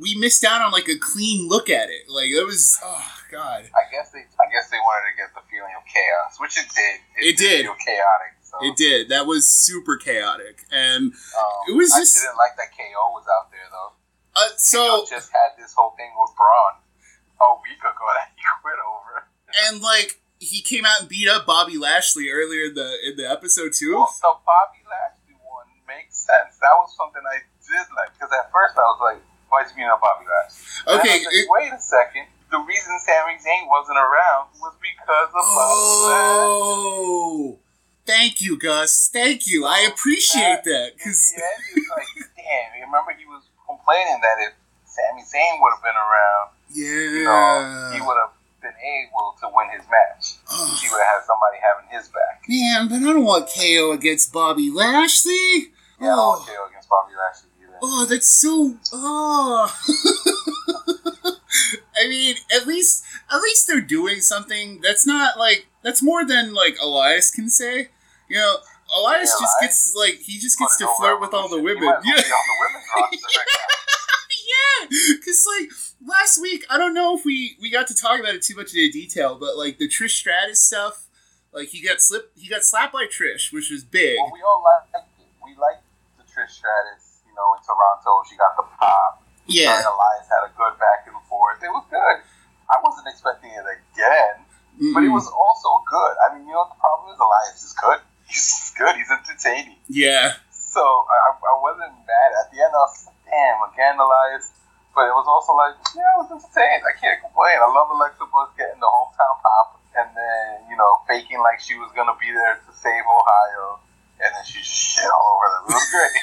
We 0.00 0.16
missed 0.16 0.44
out 0.44 0.62
on 0.62 0.72
like 0.72 0.88
a 0.88 0.96
clean 0.98 1.46
look 1.46 1.68
at 1.68 1.90
it. 1.90 2.08
Like 2.08 2.28
it 2.32 2.46
was, 2.46 2.78
oh 2.82 3.04
god, 3.30 3.68
I 3.76 3.84
guess 3.92 4.08
they, 4.12 4.20
I 4.20 4.48
guess 4.50 4.70
they 4.72 4.80
wanted 4.80 5.12
to 5.12 5.16
get 5.20 5.28
the 5.36 5.44
feeling 5.52 5.76
of 5.76 5.84
chaos, 5.84 6.40
which 6.40 6.56
it 6.56 6.64
did. 6.72 6.96
It 7.20 7.36
did. 7.36 7.66
feel 7.68 7.76
chaotic. 7.84 8.32
So, 8.40 8.56
it 8.64 8.76
did. 8.80 9.10
That 9.10 9.26
was 9.26 9.44
super 9.46 9.98
chaotic, 9.98 10.64
and 10.72 11.12
Um, 11.12 11.60
It 11.68 11.76
was 11.76 11.92
I 11.92 12.00
just- 12.00 12.16
didn't 12.16 12.38
like 12.40 12.56
that 12.56 12.72
KO 12.72 13.12
was 13.12 13.26
out 13.28 13.50
there 13.52 13.68
though. 13.68 13.92
uh, 14.40 14.48
KO 14.48 14.56
so 14.56 15.04
just 15.04 15.28
had 15.36 15.52
this 15.60 15.74
whole 15.76 15.92
thing 16.00 16.08
with 16.16 16.32
Braun 16.32 16.80
a 17.36 17.60
week 17.68 17.80
ago 17.84 18.06
that 18.16 18.32
he 18.36 18.40
quit 18.64 18.80
over. 18.80 19.28
and 19.68 19.82
like 19.82 20.19
he 20.40 20.60
came 20.64 20.84
out 20.88 21.00
and 21.04 21.08
beat 21.08 21.28
up 21.28 21.44
Bobby 21.46 21.76
Lashley 21.76 22.30
earlier 22.32 22.72
in 22.72 22.74
the 22.74 22.88
in 23.06 23.16
the 23.16 23.28
episode 23.30 23.72
too. 23.76 23.92
Oh, 23.94 24.08
well, 24.08 24.16
the 24.20 24.34
Bobby 24.48 24.80
Lashley 24.88 25.36
one 25.44 25.68
makes 25.86 26.16
sense. 26.16 26.56
That 26.64 26.72
was 26.80 26.96
something 26.96 27.20
I 27.22 27.44
did 27.60 27.86
like 27.94 28.10
because 28.16 28.32
at 28.32 28.48
first 28.50 28.74
I 28.74 28.82
was 28.88 28.98
like, 29.04 29.20
"Why 29.52 29.62
is 29.62 29.70
he 29.70 29.76
beating 29.76 29.92
up 29.92 30.00
Bobby 30.00 30.24
Lashley?" 30.24 30.64
Okay, 30.98 31.18
was 31.20 31.26
like, 31.28 31.34
it- 31.36 31.46
wait 31.52 31.72
a 31.76 31.80
second. 31.80 32.26
The 32.50 32.58
reason 32.58 32.98
Sami 33.06 33.38
Zayn 33.38 33.68
wasn't 33.70 33.98
around 34.00 34.50
was 34.58 34.74
because 34.82 35.28
of 35.30 35.44
Bobby 35.44 35.86
Lashley. 36.08 36.50
Oh, 36.50 37.58
thank 38.06 38.40
you, 38.40 38.58
Gus. 38.58 39.08
Thank 39.12 39.46
you. 39.46 39.66
I 39.66 39.86
appreciate 39.92 40.64
that 40.64 40.96
because 40.96 41.30
the 41.30 41.42
end, 41.44 41.62
it's 41.76 41.90
like, 41.94 42.26
damn. 42.36 42.80
Remember 42.90 43.12
he 43.14 43.24
was 43.26 43.44
complaining 43.68 44.18
that 44.24 44.36
if 44.48 44.52
Sami 44.88 45.22
Zayn 45.22 45.60
would 45.62 45.70
have 45.76 45.84
been 45.84 45.94
around, 45.94 46.46
you 46.74 47.22
know, 47.22 47.90
he 47.94 48.00
would 48.00 48.18
have 48.18 48.34
been 48.60 48.76
able 48.76 49.34
to 49.40 49.48
win 49.54 49.68
his 49.70 49.84
match. 49.90 50.36
Oh, 50.50 50.78
He 50.80 50.88
would 50.88 50.98
have 51.00 51.20
had 51.20 51.24
somebody 51.26 51.58
having 51.60 51.88
his 51.96 52.08
back. 52.08 52.42
man, 52.48 52.88
but 52.88 52.96
I 52.96 53.12
don't 53.12 53.24
want 53.24 53.48
KO 53.54 53.92
against 53.92 54.32
Bobby 54.32 54.70
Lashley. 54.70 55.72
Yeah, 56.00 56.12
I 56.12 56.16
don't 56.16 56.18
Oh, 56.18 56.28
want 56.30 56.46
KO 56.48 56.66
against 56.70 56.88
Bobby 56.88 57.12
Lashley 57.16 57.50
either. 57.62 57.78
Oh, 57.82 58.06
that's 58.08 58.28
so. 58.28 58.76
Oh. 58.92 59.74
I 61.96 62.08
mean, 62.08 62.36
at 62.54 62.66
least 62.66 63.04
at 63.30 63.40
least 63.42 63.66
they're 63.66 63.80
doing 63.80 64.20
something. 64.20 64.80
That's 64.82 65.06
not 65.06 65.38
like 65.38 65.66
that's 65.82 66.02
more 66.02 66.24
than 66.24 66.54
like 66.54 66.76
Elias 66.82 67.30
can 67.30 67.48
say. 67.50 67.88
You 68.28 68.36
know, 68.38 68.56
Elias 68.98 69.30
Yeah, 69.34 69.40
just 69.40 69.40
Elias 69.40 69.54
gets 69.60 69.94
like 69.96 70.14
he 70.20 70.38
just 70.38 70.58
gets 70.58 70.76
to 70.78 70.86
flirt 70.98 71.20
with 71.20 71.34
all 71.34 71.48
the 71.48 71.60
women. 71.60 71.82
He 71.82 71.88
might 71.88 71.98
as 71.98 72.06
Yeah. 72.06 72.22
yeah, 74.90 75.16
because 75.16 75.46
like 75.58 75.70
last 76.06 76.40
week, 76.40 76.64
I 76.70 76.78
don't 76.78 76.94
know 76.94 77.16
if 77.16 77.24
we 77.24 77.56
we 77.60 77.70
got 77.70 77.86
to 77.88 77.94
talk 77.94 78.20
about 78.20 78.34
it 78.34 78.42
too 78.42 78.56
much 78.56 78.74
in 78.74 78.90
detail, 78.90 79.36
but 79.38 79.56
like 79.56 79.78
the 79.78 79.88
Trish 79.88 80.10
Stratus 80.20 80.60
stuff, 80.60 81.06
like 81.52 81.68
he 81.68 81.82
got 81.82 82.00
slipped, 82.00 82.38
he 82.38 82.48
got 82.48 82.64
slapped 82.64 82.92
by 82.92 83.06
Trish, 83.06 83.52
which 83.52 83.70
was 83.70 83.84
big. 83.84 84.16
Well, 84.18 84.32
we 84.32 84.42
all 84.42 84.62
liked 84.62 84.94
it. 84.94 85.24
We 85.44 85.56
liked 85.56 85.84
the 86.18 86.24
Trish 86.24 86.50
Stratus, 86.58 87.22
you 87.26 87.34
know, 87.34 87.54
in 87.56 87.60
Toronto. 87.64 88.22
She 88.28 88.36
got 88.36 88.56
the 88.56 88.64
pop. 88.78 89.22
Yeah, 89.46 89.76
and 89.78 89.84
Elias 89.86 90.26
had 90.30 90.46
a 90.46 90.52
good 90.54 90.78
back 90.78 91.06
and 91.10 91.16
forth. 91.28 91.58
It 91.62 91.68
was 91.74 91.84
good. 91.90 92.18
I 92.70 92.78
wasn't 92.84 93.08
expecting 93.10 93.50
it 93.50 93.66
again, 93.66 94.46
but 94.94 95.02
it 95.02 95.10
was 95.10 95.26
also 95.26 95.82
good. 95.90 96.14
I 96.22 96.34
mean, 96.38 96.46
you 96.46 96.52
know 96.54 96.62
what 96.62 96.70
the 96.70 96.78
problem 96.78 97.10
is? 97.10 97.18
Elias 97.18 97.58
is 97.66 97.74
good. 97.74 97.98
He's 98.30 98.70
good. 98.78 98.94
He's 98.94 99.10
entertaining. 99.10 99.74
yeah, 99.90 100.38
So 100.54 100.78
I, 100.78 101.34
I 101.34 101.54
wasn't 101.58 101.98
mad. 102.06 102.30
At 102.38 102.54
the 102.54 102.62
end, 102.62 102.70
I 102.70 102.78
was 102.86 103.10
like, 103.10 103.18
damn, 103.30 103.58
again, 103.70 103.96
Elias. 103.96 104.50
But 104.90 105.06
it 105.06 105.14
was 105.14 105.24
also 105.30 105.54
like, 105.54 105.78
yeah, 105.94 106.02
I 106.02 106.14
was 106.18 106.28
entertained. 106.34 106.82
I 106.82 106.92
can't 106.98 107.22
complain. 107.22 107.62
I 107.62 107.70
love 107.70 107.94
Alexa 107.94 108.26
Bliss 108.26 108.50
getting 108.58 108.82
the 108.82 108.90
hometown 108.90 109.34
pop 109.38 109.78
and 109.94 110.10
then, 110.18 110.66
you 110.66 110.74
know, 110.74 110.98
faking 111.06 111.38
like 111.46 111.62
she 111.62 111.78
was 111.78 111.94
going 111.94 112.10
to 112.10 112.18
be 112.18 112.26
there 112.34 112.58
to 112.58 112.70
save 112.74 113.06
Ohio. 113.06 113.78
And 114.18 114.28
then 114.34 114.42
she 114.44 114.58
just 114.58 114.74
shit 114.74 115.06
all 115.06 115.26
over 115.38 115.46
them. 115.46 115.62
It 115.70 115.74
was 115.78 115.88
great. 115.94 116.18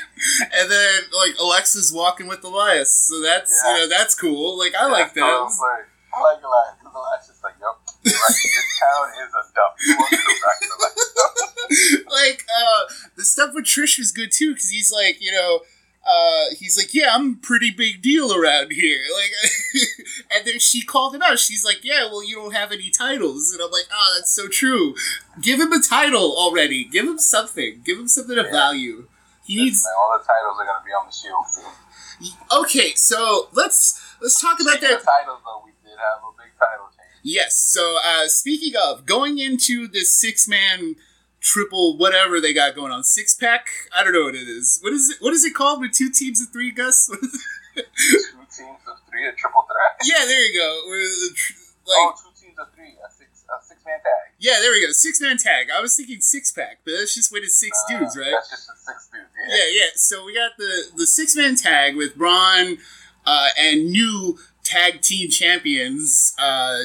and 0.60 0.66
then 0.70 0.96
like 1.16 1.34
Alexa's 1.40 1.90
walking 1.96 2.28
with 2.28 2.44
Elias, 2.44 2.94
so 2.94 3.24
that's 3.24 3.50
you 3.66 3.74
know 3.74 3.88
that's 3.90 4.14
cool. 4.14 4.54
Like 4.60 4.76
I 4.78 4.86
like 4.86 5.16
So 5.16 5.24
it 5.24 5.26
that. 5.26 5.42
was 5.42 5.58
like, 5.58 5.88
I 6.14 6.22
like 6.22 6.44
Elias 6.44 6.78
because 6.78 6.94
Elias 6.94 7.26
just 7.26 7.42
like, 7.42 7.56
this 7.58 8.14
town 8.14 9.06
is 9.18 9.32
a 9.34 9.44
dump. 9.56 9.74
You 9.82 9.96
are 9.98 10.14
correct, 10.14 10.66
Alexa. 10.78 12.06
like 12.12 12.46
uh 12.54 12.82
the 13.16 13.24
stuff 13.26 13.52
with 13.56 13.66
Trish 13.66 13.98
was 13.98 14.12
good 14.12 14.30
too 14.32 14.54
because 14.54 14.70
he's 14.70 14.92
like 14.92 15.18
you 15.20 15.32
know 15.32 15.62
uh 16.08 16.46
he's 16.58 16.78
like 16.78 16.94
yeah 16.94 17.10
I'm 17.14 17.34
a 17.34 17.36
pretty 17.36 17.72
big 17.72 18.02
deal 18.02 18.34
around 18.34 18.72
here 18.72 19.00
like 19.14 19.84
and 20.36 20.48
then 20.48 20.60
she 20.60 20.82
called 20.82 21.14
him 21.16 21.22
out 21.22 21.40
she's 21.40 21.66
like 21.66 21.84
yeah 21.84 22.06
well 22.06 22.24
you 22.24 22.36
don't 22.36 22.54
have 22.54 22.72
any 22.72 22.90
titles 22.90 23.52
and 23.54 23.62
I'm 23.62 23.72
like 23.72 23.88
oh 23.94 24.14
that's 24.18 24.32
so 24.32 24.48
true 24.48 24.96
give 25.42 25.60
him 25.60 25.72
a 25.74 25.82
title 25.82 26.36
already 26.38 26.86
give 26.86 27.06
him 27.06 27.20
something 27.20 27.82
give 27.84 27.98
him 28.00 28.08
something 28.08 28.38
of 28.38 28.46
Yeah. 28.46 28.52
value 28.52 29.08
he 29.46 29.56
needs 29.58 29.84
Man, 29.86 29.94
all 29.98 30.18
the 30.18 30.24
titles 30.26 30.58
are 30.60 30.66
going 30.66 30.82
to 30.82 30.86
be 30.86 30.92
on 30.92 31.06
the 31.06 31.12
shield 31.14 31.46
soon. 31.50 32.34
okay 32.64 32.94
so 32.96 33.50
let's 33.54 34.02
let's 34.22 34.42
talk 34.42 34.60
about 34.60 34.82
that 34.82 35.04
titles, 35.04 35.40
though, 35.46 35.62
we 35.66 35.72
did 35.84 35.98
have 35.98 36.24
a 36.24 36.32
big 36.42 36.52
title 36.58 36.88
change. 36.90 37.20
Yes. 37.24 37.56
So, 37.56 37.98
uh, 38.06 38.28
speaking 38.28 38.74
of 38.82 39.06
going 39.06 39.38
into 39.38 39.88
this 39.88 40.16
six 40.16 40.48
man 40.48 40.96
triple 41.40 41.98
whatever 41.98 42.40
they 42.42 42.54
got 42.54 42.76
going 42.76 42.92
on 42.92 43.04
six 43.04 43.34
pack. 43.34 43.68
I 43.96 44.04
don't 44.04 44.14
know 44.14 44.24
what 44.26 44.36
it 44.36 44.48
is. 44.48 44.80
What 44.82 44.94
is 44.94 45.10
it? 45.10 45.18
What 45.22 45.34
is 45.34 45.44
it 45.46 45.54
called 45.54 45.80
with 45.82 45.92
two 45.94 46.10
teams 46.12 46.42
of 46.42 46.50
three? 46.50 46.72
Gus. 46.72 47.10
What 47.10 47.20
is 47.24 47.34
it? 47.76 47.86
Two 47.86 48.64
teams 48.64 48.80
of 48.88 48.98
three, 49.10 49.28
a 49.28 49.32
triple 49.34 49.66
threat. 49.70 50.02
yeah, 50.04 50.26
there 50.26 50.44
you 50.44 50.54
go. 50.58 51.34
Tr- 51.36 51.54
oh, 51.90 52.06
Like, 52.08 52.16
two 52.18 52.46
teams 52.48 52.58
of 52.60 52.68
three, 52.74 52.96
a 53.06 53.12
six, 53.12 53.44
a 53.48 53.64
six 53.64 53.82
man 53.86 53.98
tag. 54.00 54.34
yeah, 54.40 54.56
there 54.60 54.72
we 54.72 54.82
go. 54.86 54.92
Six 54.92 55.22
man 55.22 55.38
tag. 55.38 55.68
I 55.76 55.80
was 55.80 55.96
thinking 55.96 56.20
six 56.22 56.52
pack, 56.52 56.80
but 56.84 56.94
that's 57.00 57.14
just 57.14 57.32
when 57.32 57.44
it's 57.44 57.60
six 57.60 57.78
Uh, 57.86 58.00
dudes, 58.00 58.18
right? 58.18 58.32
That's 58.32 58.50
just 58.50 58.66
six 58.86 59.10
dudes. 59.14 59.30
Yeah. 59.48 59.56
Yeah, 59.58 59.70
yeah. 59.74 59.90
So 59.96 60.26
we 60.26 60.34
got 60.34 60.52
the 60.58 60.86
the 60.98 61.06
six 61.06 61.36
man 61.36 61.56
tag 61.56 61.96
with 61.96 62.16
Braun 62.16 62.80
uh, 63.26 63.50
and 63.60 63.92
new 63.92 64.40
tag 64.64 65.02
team 65.02 65.30
champions 65.30 66.34
uh, 66.40 66.80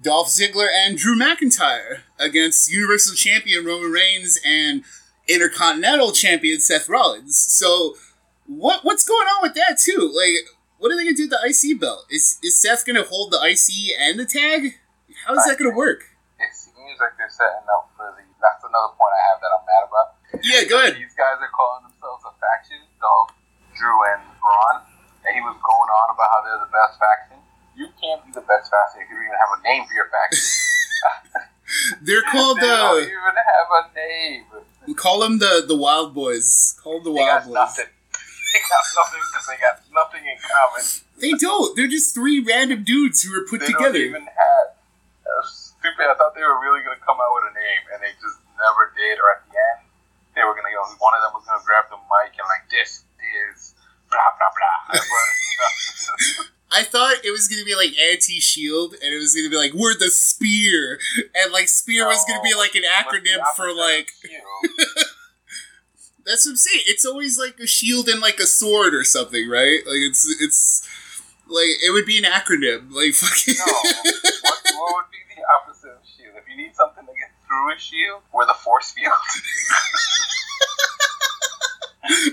Dolph 0.00 0.28
Ziggler 0.28 0.68
and 0.72 0.96
Drew 0.96 1.18
McIntyre 1.18 2.02
against 2.18 2.70
Universal 2.70 3.16
Champion 3.16 3.64
Roman 3.64 3.90
Reigns 3.90 4.38
and 4.44 4.84
Intercontinental 5.28 6.12
Champion 6.12 6.60
Seth 6.60 6.88
Rollins. 6.88 7.36
So 7.36 7.96
what 8.46 8.84
what's 8.84 9.04
going 9.04 9.26
on 9.26 9.42
with 9.42 9.54
that 9.54 9.78
too? 9.78 10.08
Like, 10.14 10.48
what 10.78 10.92
are 10.92 10.96
they 10.96 11.04
gonna 11.04 11.16
do 11.16 11.28
with 11.28 11.34
the 11.34 11.42
IC 11.42 11.80
belt? 11.80 12.06
Is 12.10 12.38
is 12.42 12.60
Seth 12.60 12.86
gonna 12.86 13.02
hold 13.02 13.32
the 13.32 13.42
IC 13.42 13.92
and 13.98 14.18
the 14.18 14.24
tag? 14.24 14.78
How 15.26 15.34
is 15.34 15.44
that 15.44 15.58
gonna 15.58 15.74
work? 15.74 16.06
It 16.38 16.54
seems 16.54 16.96
like 17.02 17.18
they're 17.18 17.30
setting 17.30 17.66
up 17.74 17.90
for 17.96 18.14
the. 18.14 18.22
That's 18.38 18.62
another 18.62 18.94
point 18.94 19.12
I 19.18 19.22
have 19.34 19.38
that 19.42 19.50
I'm 19.50 19.64
mad 19.66 19.84
about. 19.90 20.08
Yeah, 20.46 20.62
go 20.70 20.78
ahead. 20.78 20.94
These 20.94 21.18
guys 21.18 21.42
are 21.42 21.50
calling 21.50 21.90
themselves 21.90 22.22
a 22.22 22.30
faction. 22.38 22.78
Dolph, 23.02 23.34
Drew, 23.74 23.98
and 24.14 24.22
Braun, 24.38 24.86
and 25.26 25.34
he 25.34 25.42
was 25.42 25.58
going 25.58 25.90
on 25.90 26.06
about 26.14 26.28
how 26.30 26.40
they're 26.46 26.62
the 26.62 26.70
best 26.70 27.02
faction. 27.02 27.42
You 27.78 27.86
can't 28.02 28.20
be 28.26 28.32
the 28.34 28.42
best 28.42 28.66
faction 28.74 29.02
if 29.02 29.08
you 29.08 29.14
don't 29.14 29.24
even 29.30 29.38
have 29.38 29.52
a 29.54 29.62
name 29.62 29.86
for 29.86 29.94
your 29.94 30.10
faction. 30.10 30.42
They're 32.02 32.26
called 32.26 32.58
they 32.58 32.66
don't 32.66 32.98
uh, 32.98 33.06
even 33.06 33.36
have 33.38 33.68
a 33.70 33.82
name. 33.94 34.42
We 34.88 34.94
call 34.94 35.20
them 35.20 35.38
the 35.38 35.62
the 35.66 35.76
Wild 35.76 36.12
Boys. 36.14 36.74
Call 36.82 36.98
them 36.98 37.04
the 37.04 37.12
They 37.14 37.22
Wild 37.22 37.44
got 37.44 37.46
Boys. 37.46 37.54
nothing. 37.54 37.90
They 38.48 38.64
got 38.64 38.84
nothing 38.96 39.20
because 39.28 39.46
they 39.46 39.58
got 39.60 39.76
nothing 39.92 40.24
in 40.24 40.38
common. 40.40 40.80
They 41.20 41.36
don't. 41.36 41.76
They're 41.76 41.86
just 41.92 42.16
three 42.16 42.40
random 42.40 42.80
dudes 42.82 43.20
who 43.22 43.30
were 43.36 43.44
put 43.44 43.60
They 43.60 43.68
together. 43.76 43.92
don't 44.00 44.08
even 44.08 44.24
have. 44.24 44.66
That 45.22 45.34
was 45.44 45.52
stupid. 45.76 46.08
I 46.08 46.16
thought 46.16 46.32
they 46.32 46.40
were 46.40 46.56
really 46.64 46.80
going 46.80 46.96
to 46.96 47.04
come 47.04 47.20
out 47.20 47.28
with 47.36 47.52
a 47.52 47.54
name, 47.54 47.82
and 47.92 48.00
they 48.00 48.16
just 48.16 48.40
never 48.56 48.88
did. 48.96 49.20
Or 49.20 49.28
at 49.36 49.44
the 49.44 49.52
end, 49.52 49.84
they 50.32 50.48
were 50.48 50.56
going 50.56 50.64
to, 50.64 50.72
you 50.72 50.80
know, 50.80 50.88
one 50.96 51.12
of 51.12 51.20
them 51.28 51.36
was 51.36 51.44
going 51.44 51.60
to 51.60 51.66
grab 51.68 51.92
the 51.92 52.00
mic 52.08 52.32
and 52.40 52.48
like, 52.48 52.64
this 52.72 53.04
is 53.20 53.76
blah 54.08 54.16
blah 54.40 54.48
blah. 54.48 54.96
But, 54.96 55.28
I 56.72 56.82
thought 56.88 57.20
it 57.20 57.30
was 57.48 57.56
gonna 57.56 57.64
be 57.64 57.74
like 57.74 57.96
anti 57.98 58.38
shield, 58.40 58.94
and 59.02 59.14
it 59.14 59.18
was 59.18 59.34
gonna 59.34 59.48
be 59.48 59.56
like 59.56 59.72
we're 59.72 59.96
the 59.96 60.10
spear, 60.10 60.98
and 61.34 61.50
like 61.52 61.68
spear 61.68 62.06
was 62.06 62.22
gonna 62.28 62.42
be 62.42 62.52
oh, 62.54 62.58
like 62.58 62.74
an 62.74 62.82
acronym 62.84 63.40
for 63.56 63.72
like 63.72 64.10
that's 66.26 66.44
what 66.44 66.52
I'm 66.52 66.56
saying. 66.56 66.82
It's 66.86 67.06
always 67.06 67.38
like 67.38 67.58
a 67.58 67.66
shield 67.66 68.08
and 68.08 68.20
like 68.20 68.38
a 68.38 68.46
sword 68.46 68.94
or 68.94 69.04
something, 69.04 69.48
right? 69.48 69.80
Like 69.86 70.02
it's 70.04 70.26
it's 70.40 70.86
like 71.46 71.80
it 71.82 71.92
would 71.92 72.04
be 72.04 72.18
an 72.18 72.24
acronym, 72.24 72.92
like 72.92 73.14
fucking. 73.14 73.54
No, 73.56 73.64
what, 74.42 74.60
what 74.76 74.94
would 74.96 75.10
be 75.10 75.24
the 75.34 75.42
opposite 75.56 75.90
of 75.90 76.04
shield? 76.04 76.36
If 76.36 76.46
you 76.48 76.56
need 76.56 76.76
something 76.76 77.04
to 77.04 77.12
get 77.16 77.30
through 77.46 77.72
a 77.72 77.78
shield, 77.78 78.22
we're 78.32 78.46
the 78.46 78.54
force 78.54 78.92
field. 78.92 79.12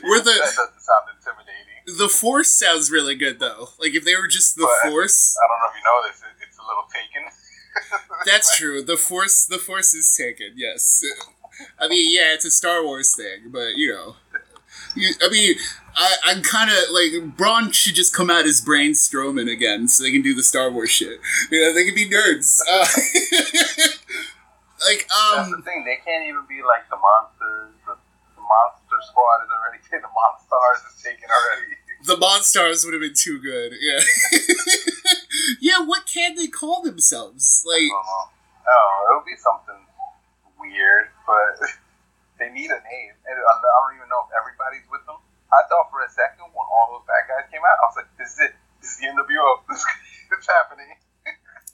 we're 0.03 0.19
the 0.19 0.33
that 0.43 0.55
doesn't 0.59 0.83
sound 0.83 1.07
intimidating. 1.15 1.84
The 1.97 2.09
force 2.09 2.51
sounds 2.51 2.91
really 2.91 3.15
good 3.15 3.39
though. 3.39 3.69
Like 3.79 3.93
if 3.93 4.05
they 4.05 4.15
were 4.15 4.27
just 4.27 4.55
the 4.55 4.67
But- 4.83 4.89
force. 4.91 5.35
I 5.37 5.47
don't 5.47 5.59
know 5.59 5.69
if 5.69 5.75
you 5.77 5.83
know 5.83 6.07
this. 6.07 6.21
It, 6.21 6.47
it's 6.47 6.57
a 6.57 6.61
little 6.61 6.87
taken. 6.91 7.31
That's 8.25 8.55
true. 8.57 8.81
The 8.81 8.97
force, 8.97 9.45
the 9.45 9.57
force 9.57 9.93
is 9.93 10.15
taken. 10.15 10.53
Yes. 10.55 11.03
I 11.79 11.87
mean, 11.87 12.13
yeah, 12.13 12.33
it's 12.33 12.45
a 12.45 12.51
Star 12.51 12.83
Wars 12.83 13.15
thing, 13.15 13.49
but 13.51 13.75
you 13.77 13.93
know, 13.93 14.15
you, 14.95 15.13
I 15.23 15.29
mean, 15.29 15.55
I, 15.95 16.15
I'm 16.25 16.41
kind 16.41 16.69
of 16.69 16.77
like 16.91 17.37
Braun 17.37 17.71
should 17.71 17.95
just 17.95 18.13
come 18.13 18.29
out 18.29 18.45
as 18.45 18.59
Brain 18.59 18.91
Strowman 18.91 19.49
again, 19.51 19.87
so 19.87 20.03
they 20.03 20.11
can 20.11 20.21
do 20.21 20.33
the 20.35 20.43
Star 20.43 20.69
Wars 20.69 20.89
shit. 20.89 21.19
You 21.51 21.61
know, 21.61 21.73
they 21.73 21.85
can 21.85 21.95
be 21.95 22.09
nerds. 22.09 22.59
Uh, 22.69 22.85
like, 24.83 25.07
That's 25.07 25.49
the 25.49 25.55
um, 25.55 25.63
thing. 25.63 25.85
They 25.85 25.99
can't 26.03 26.27
even 26.27 26.43
be 26.47 26.59
like 26.61 26.89
the 26.89 26.97
monsters. 26.99 27.71
The, 27.87 27.95
the 28.35 28.41
monster 28.43 28.99
squad 29.07 29.43
is 29.47 29.51
already. 29.55 29.79
The 29.89 30.11
monstars 30.11 30.83
is 30.91 31.01
taken 31.01 31.29
already. 31.31 31.75
The 32.05 32.15
Monstars 32.15 32.85
would 32.85 32.93
have 32.93 33.01
been 33.01 33.17
too 33.17 33.39
good. 33.39 33.73
Yeah. 33.79 33.99
yeah. 35.59 35.79
What 35.85 36.05
can 36.05 36.35
they 36.35 36.47
call 36.47 36.81
themselves? 36.81 37.63
Like, 37.65 37.81
I 37.81 37.89
don't 37.89 38.05
know. 38.05 38.25
Oh, 38.65 39.05
it'll 39.09 39.25
be 39.25 39.37
something 39.37 39.81
weird, 40.59 41.09
but 41.25 41.61
they 42.39 42.49
need 42.49 42.69
a 42.69 42.81
name. 42.81 43.13
And 43.25 43.35
I 43.37 43.53
don't 43.61 43.97
even 43.97 44.09
know 44.09 44.25
if 44.25 44.31
everybody's 44.33 44.85
with 44.89 45.05
them. 45.05 45.21
I 45.53 45.61
thought 45.69 45.89
for 45.91 46.01
a 46.01 46.09
second 46.09 46.49
when 46.51 46.65
all 46.65 46.97
those 46.97 47.05
bad 47.05 47.29
guys 47.29 47.45
came 47.51 47.61
out, 47.61 47.77
I 47.79 47.85
was 47.87 47.95
like, 48.01 48.11
"This 48.17 48.33
is 48.33 48.39
it. 48.49 48.53
This 48.81 48.91
is 48.91 48.97
the 48.99 49.07
NWO. 49.13 49.61
This 49.69 49.85
it's 50.31 50.47
happening." 50.47 50.97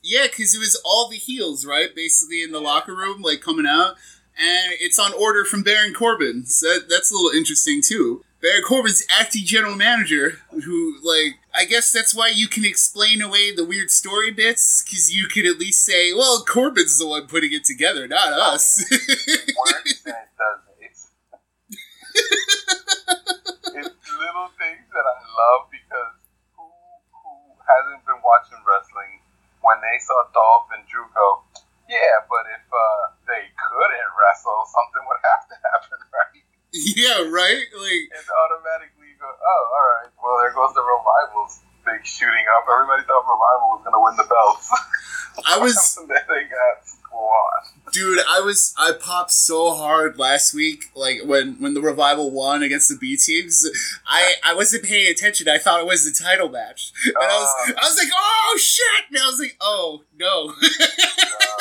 Yeah, 0.04 0.28
because 0.28 0.56
it 0.56 0.60
was 0.60 0.82
all 0.84 1.10
the 1.10 1.17
heels, 1.17 1.65
right? 1.65 1.94
Basically 1.96 2.44
in 2.44 2.52
the 2.52 2.60
locker 2.60 2.96
room, 2.96 3.22
like 3.22 3.41
coming 3.41 3.65
out, 3.67 3.96
and 4.38 4.74
it's 4.80 5.00
on 5.00 5.13
order 5.13 5.46
from 5.46 5.63
Baron 5.63 5.94
Corbin. 5.94 6.46
So 6.46 6.67
that, 6.67 6.89
that's 6.89 7.12
a 7.12 7.15
little 7.15 7.32
interesting 7.32 7.82
too. 7.82 8.24
Baron 8.41 8.63
Corbin's 8.63 9.06
acting 9.19 9.45
general 9.45 9.75
manager, 9.75 10.39
who 10.49 10.97
like 11.04 11.38
I 11.54 11.65
guess 11.65 11.91
that's 11.91 12.15
why 12.15 12.30
you 12.30 12.47
can 12.47 12.65
explain 12.65 13.21
away 13.21 13.54
the 13.54 13.63
weird 13.65 13.91
story 13.91 14.32
bits, 14.32 14.84
because 14.84 15.13
you 15.13 15.27
could 15.27 15.45
at 15.45 15.60
least 15.60 15.86
say, 15.86 16.13
well, 16.13 16.43
Corbin's 16.43 16.97
the 16.97 17.08
one 17.08 17.27
putting 17.27 17.54
it 17.54 17.65
together, 17.65 18.08
not 18.08 18.34
us. 18.34 18.82
It 18.91 19.54
works 19.56 20.01
and 20.06 20.15
it 20.15 20.32
doesn't. 20.41 20.75
It's 20.82 21.10
it's 23.77 24.10
little 24.10 24.49
things 24.58 24.86
that 24.89 25.06
I 25.06 25.17
love 25.21 25.69
because 25.69 26.17
who 26.58 26.65
who 27.13 27.34
hasn't 27.62 28.01
been 28.10 28.21
watching 28.25 28.58
wrestling 28.65 29.21
when 29.62 29.77
they 29.86 29.97
saw 30.01 30.17
Dolph 30.34 30.73
and 30.73 30.82
Drew 30.89 31.06
go, 31.13 31.45
yeah, 31.86 32.25
but 32.25 32.49
if 32.49 32.65
uh, 32.65 33.04
they 33.30 33.54
couldn't 33.54 34.10
wrestle, 34.17 34.65
something 34.65 35.04
would 35.06 35.21
have 35.21 35.43
to 35.51 35.56
happen, 35.62 35.99
right? 36.17 36.41
yeah, 36.71 37.27
right. 37.27 37.67
Like 37.75 38.08
And 38.15 38.27
automatically 38.32 39.12
you 39.12 39.17
go, 39.19 39.27
oh, 39.27 39.63
all 39.75 39.88
Revival 43.52 43.70
was 43.70 43.82
going 43.84 43.94
to 43.94 44.04
win 44.04 44.16
the 44.18 44.24
belts. 44.24 44.72
I 45.48 45.60
was 45.60 46.00
they 46.08 46.14
got 46.16 46.86
squashed. 46.86 47.94
Dude, 47.94 48.20
I 48.30 48.40
was 48.42 48.74
I 48.78 48.94
popped 48.94 49.32
so 49.32 49.76
hard 49.76 50.18
last 50.18 50.54
week, 50.54 50.86
like 50.96 51.22
when 51.26 51.56
when 51.60 51.74
the 51.74 51.82
revival 51.82 52.32
won 52.32 52.64
against 52.64 52.90
the 52.90 52.96
B 52.98 53.18
teams. 53.18 53.68
I 54.08 54.36
I 54.46 54.54
wasn't 54.54 54.84
paying 54.84 55.10
attention. 55.12 55.50
I 55.50 55.58
thought 55.58 55.82
it 55.82 55.88
was 55.88 56.06
the 56.06 56.24
title 56.24 56.50
match, 56.50 56.94
and 57.06 57.16
I 57.18 57.28
was 57.28 57.50
Oh. 57.52 57.74
I 57.78 57.84
was 57.84 57.98
like, 57.98 58.12
oh 58.16 58.58
shit! 58.62 59.06
And 59.10 59.18
I 59.20 59.26
was 59.28 59.40
like, 59.40 59.58
oh 59.62 60.04
no. 60.18 60.54
No, 60.62 61.58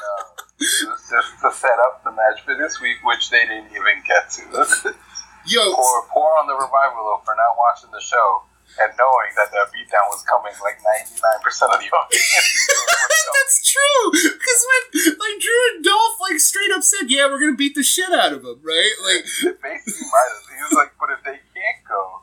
no. 0.00 0.14
It 0.60 0.88
was 0.88 1.04
just 1.10 1.40
to 1.42 1.52
set 1.52 1.78
up 1.86 2.04
the 2.04 2.10
match 2.12 2.42
for 2.44 2.54
this 2.56 2.80
week, 2.80 2.96
which 3.04 3.30
they 3.30 3.44
didn't 3.46 3.70
even 3.70 4.00
get 4.06 4.30
to. 4.30 4.94
Yo, 5.46 5.60
poor, 5.74 6.02
poor 6.08 6.30
on 6.40 6.46
the 6.48 6.54
revival 6.56 7.04
though 7.04 7.20
for 7.24 7.36
not 7.36 7.52
watching 7.56 7.90
the 7.92 8.00
show 8.00 8.42
and 8.80 8.90
knowing 8.98 9.30
that 9.36 9.52
the 9.52 9.60
beatdown 9.76 10.08
was 10.08 10.24
coming 10.24 10.52
like 10.64 10.80
ninety 10.80 11.14
nine 11.20 11.40
percent 11.43 11.43
of 11.62 11.80
the 11.80 11.90
audience. 11.90 12.32
that's 13.34 13.58
true. 13.72 14.10
Because 14.12 14.66
when 14.66 14.82
like 15.18 15.40
Drew 15.40 15.60
and 15.74 15.84
Dolph 15.84 16.20
like 16.20 16.38
straight 16.40 16.70
up 16.72 16.82
said, 16.82 17.10
yeah, 17.10 17.26
we're 17.26 17.40
gonna 17.40 17.54
beat 17.56 17.74
the 17.74 17.82
shit 17.82 18.10
out 18.12 18.32
of 18.32 18.44
him, 18.44 18.60
right? 18.62 18.92
Like, 19.04 19.24
It 19.44 19.60
basically 19.68 20.06
might 20.10 20.28
have. 20.34 20.46
He 20.50 20.56
was 20.62 20.72
like, 20.74 20.92
but 20.98 21.10
if 21.10 21.22
they 21.24 21.38
can't 21.54 21.84
go, 21.88 22.20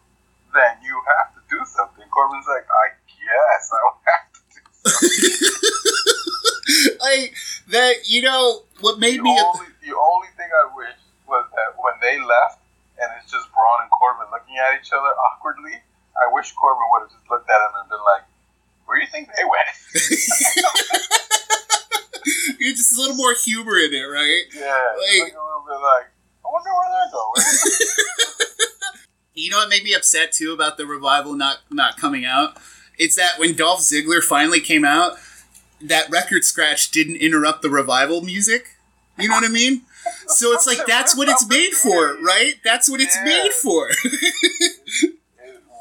then 0.54 0.78
you 0.84 1.02
have 1.17 1.34
to 1.36 1.41
do 1.50 1.63
something. 1.65 2.06
Corbin's 2.12 2.48
like, 2.48 2.65
I 2.67 2.89
guess 3.08 3.72
I 3.72 3.80
will 3.86 4.00
have 4.10 4.26
to 4.34 4.39
do 4.52 4.62
something. 4.89 5.32
like 7.00 7.34
that. 7.70 7.96
You 8.08 8.22
know 8.24 8.63
what 8.82 9.00
made 9.00 9.20
The 9.20 9.24
me? 9.24 9.39
only, 9.39 9.67
the 9.86 9.96
only 9.96 10.28
thing 10.38 10.50
I 10.52 10.65
wish 10.76 10.96
was 11.28 11.46
that 11.56 11.76
when 11.80 11.94
they 12.02 12.20
left 12.20 12.60
and 13.00 13.10
it's 13.17 13.32
just 13.32 13.48
Braun 13.56 13.82
and 13.82 13.89
Corbin 13.91 14.28
looking 14.32 14.58
at 14.60 14.76
each 14.80 14.91
other 14.94 15.10
awkwardly, 15.32 15.80
I 16.20 16.28
wish 16.34 16.52
Corbin 16.54 16.84
would 16.91 17.02
have 17.08 17.12
just 17.15 17.30
looked 17.32 17.50
at 17.50 17.56
him 17.58 17.72
and 17.82 17.89
been 17.89 18.04
like, 18.04 18.24
where 18.86 18.98
do 19.00 19.04
you 19.06 19.10
think 19.10 19.30
they 19.34 19.46
went? 19.48 19.76
You're 22.60 22.76
just 22.76 22.91
a 22.96 23.00
little 23.02 23.15
more 23.15 23.31
humor 23.43 23.77
in 23.77 23.93
it, 23.93 24.04
right? 24.04 24.43
yeah, 24.54 24.62
Like- 24.63 25.23
like, 25.23 25.34
a 25.34 25.43
little 25.43 25.63
bit 25.67 25.80
like, 25.82 26.08
I 26.45 26.47
wonder 26.51 26.69
where 26.69 26.89
they're 26.89 27.12
going. 27.12 27.41
You 29.34 29.49
know 29.49 29.58
what 29.60 29.69
made 29.69 29.84
me 29.84 29.93
upset 29.93 30.34
too 30.34 30.51
about 30.51 30.75
the 30.77 30.86
revival 30.86 31.34
not 31.34 31.60
not 31.69 31.95
coming 31.97 32.25
out? 32.25 32.58
It's 32.97 33.15
that 33.15 33.39
when 33.39 33.56
Dolph 33.56 33.80
Ziggler 33.80 34.21
finally 34.21 34.60
came 34.60 34.84
out, 34.84 35.13
that 35.80 36.10
record 36.12 36.43
scratch 36.43 36.91
didn't 36.91 37.15
interrupt 37.15 37.62
the 37.62 37.69
revival 37.69 38.21
music. 38.21 38.75
You 39.17 39.30
know 39.30 39.36
what 39.36 39.45
I 39.45 39.47
mean? 39.47 39.84
So 40.27 40.51
it's 40.51 40.67
like 40.67 40.86
that's 40.86 41.15
what 41.15 41.30
it's 41.30 41.47
made 41.47 41.71
for, 41.71 42.17
right? 42.21 42.56
That's 42.65 42.89
what 42.89 42.99
it's 42.99 43.15
Yeah. 43.15 43.23
made 43.23 43.54
for. 43.54 43.88
it 44.04 45.13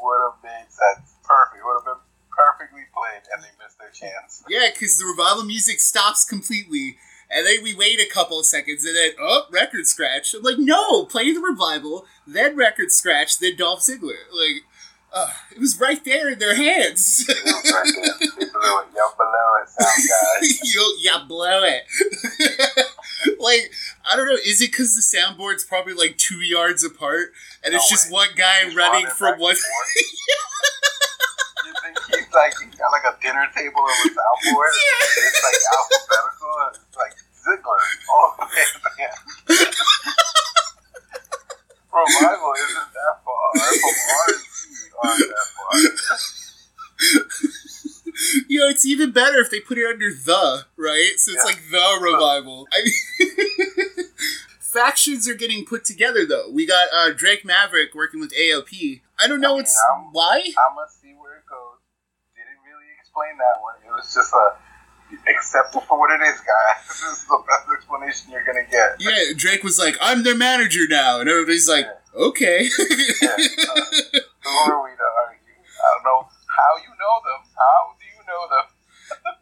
would 0.02 0.20
have 0.22 0.38
made 0.44 0.66
sense. 0.70 1.10
Perfect. 1.24 1.58
It 1.58 1.64
would 1.64 1.74
have 1.74 1.84
been 1.84 2.02
perfectly 2.30 2.82
played, 2.94 3.22
and 3.34 3.42
they 3.42 3.48
missed 3.62 3.78
their 3.78 3.90
chance. 3.90 4.44
yeah, 4.48 4.68
because 4.72 4.96
the 4.98 5.04
revival 5.06 5.44
music 5.44 5.80
stops 5.80 6.24
completely, 6.24 6.96
and 7.30 7.46
then 7.46 7.62
we 7.62 7.74
wait 7.74 8.00
a 8.00 8.08
couple 8.12 8.38
of 8.38 8.46
seconds, 8.46 8.84
and 8.84 8.96
then 8.96 9.12
oh, 9.20 9.46
record 9.50 9.86
scratch. 9.86 10.34
I'm 10.34 10.42
like, 10.42 10.58
no, 10.58 11.04
play 11.04 11.32
the 11.32 11.40
revival, 11.40 12.06
then 12.26 12.56
record 12.56 12.90
scratch, 12.90 13.38
then 13.38 13.56
Dolph 13.56 13.80
Ziggler. 13.80 14.26
Like, 14.32 14.64
uh, 15.12 15.28
it 15.52 15.58
was 15.58 15.80
right 15.80 16.04
there 16.04 16.30
in 16.30 16.38
their 16.38 16.54
hands. 16.54 17.26
It 17.40 17.44
was 17.44 17.72
right 17.72 17.92
there. 17.94 18.28
They 18.38 18.52
blew 18.52 18.78
it. 18.80 18.86
Y'all 18.94 19.14
below 19.16 19.62
it, 19.62 19.68
sound 19.68 20.40
guys. 20.40 20.60
you 20.74 20.98
yeah, 21.00 21.24
blow 21.26 21.62
it. 21.64 21.82
like 23.40 23.72
I 24.10 24.16
don't 24.16 24.26
know. 24.26 24.34
Is 24.34 24.60
it 24.60 24.70
because 24.70 24.94
the 24.94 25.02
soundboard's 25.02 25.64
probably 25.64 25.94
like 25.94 26.16
two 26.16 26.40
yards 26.40 26.84
apart, 26.84 27.32
and 27.64 27.74
it's 27.74 27.90
No 27.90 27.96
just 27.96 28.12
one 28.12 28.28
guy 28.36 28.64
He's 28.64 28.76
running 28.76 29.06
from 29.06 29.38
one? 29.40 29.56
You 32.30 32.38
he's 32.38 32.38
like 32.38 32.54
he's 32.70 32.78
got 32.78 32.90
like 32.94 33.04
a 33.04 33.14
dinner 33.20 33.46
table 33.54 33.82
of 33.82 33.90
a 33.90 34.08
soundboard? 34.14 34.72
It's 35.10 35.42
like 35.42 35.58
alphabetical. 35.74 36.54
And 36.62 36.76
it's 36.78 36.96
like 36.96 37.14
Ziggler 37.34 37.82
the 38.06 38.46
way 38.46 39.04
at. 39.04 39.18
Revival 41.92 42.52
isn't 42.54 42.90
that 42.94 43.14
far. 43.24 43.46
From 43.58 43.96
R 44.10 44.26
and 44.30 44.92
aren't 45.02 45.26
that 45.30 45.46
far. 45.56 45.72
you 48.48 48.60
know, 48.60 48.68
it's 48.68 48.86
even 48.86 49.10
better 49.10 49.38
if 49.40 49.50
they 49.50 49.60
put 49.60 49.78
it 49.78 49.86
under 49.86 50.08
the 50.10 50.64
right. 50.76 51.12
So 51.16 51.32
it's 51.32 51.40
Yeah. 51.40 51.44
like 51.44 51.62
the 51.70 51.98
revival. 52.00 52.66
I 52.72 52.82
mean. 52.84 52.94
Factions 54.60 55.26
are 55.28 55.34
getting 55.34 55.64
put 55.64 55.84
together 55.84 56.24
though. 56.24 56.48
We 56.48 56.64
got 56.64 56.86
uh, 56.94 57.10
Drake 57.16 57.44
Maverick 57.44 57.92
working 57.94 58.20
with 58.20 58.32
AOP. 58.32 59.00
I 59.18 59.26
don't 59.26 59.40
know 59.40 59.54
I 59.54 59.56
mean, 59.56 59.62
it's 59.62 59.76
I'm- 59.90 60.10
why. 60.12 60.36
I'm 60.38 60.76
gonna 60.76 60.86
see 61.02 61.12
where 61.18 61.38
it 61.38 61.46
goes. 61.50 61.80
Didn't 62.36 62.62
really 62.62 62.86
explain 63.10 63.34
that 63.38 63.58
one. 63.58 63.74
It 63.82 63.90
was 63.90 64.14
just 64.14 64.32
a 64.32 64.54
accept 65.26 65.74
it 65.74 65.82
for 65.90 65.98
what 65.98 66.14
it 66.14 66.22
is, 66.22 66.38
guys. 66.38 66.78
This 66.86 67.18
is 67.18 67.26
the 67.26 67.42
best 67.48 67.66
explanation 67.74 68.30
you're 68.30 68.44
gonna 68.44 68.66
get. 68.70 69.00
Yeah, 69.00 69.34
Drake 69.34 69.64
was 69.64 69.78
like, 69.78 69.96
"I'm 70.00 70.22
their 70.22 70.36
manager 70.36 70.86
now," 70.86 71.18
and 71.18 71.28
everybody's 71.28 71.68
like, 71.68 71.86
"Okay." 72.14 72.70
Yeah, 72.70 73.34
uh, 73.34 73.82
who 74.46 74.54
are 74.70 74.84
we 74.84 74.94
to 74.94 75.08
argue? 75.26 75.58
I 75.58 75.86
don't 75.90 76.04
know 76.06 76.28
how 76.28 76.72
you 76.78 76.92
know 76.94 77.16
them. 77.26 77.40
How 77.56 77.80
do 77.98 78.06
you 78.06 78.22
know 78.30 78.42
them? 78.46 78.66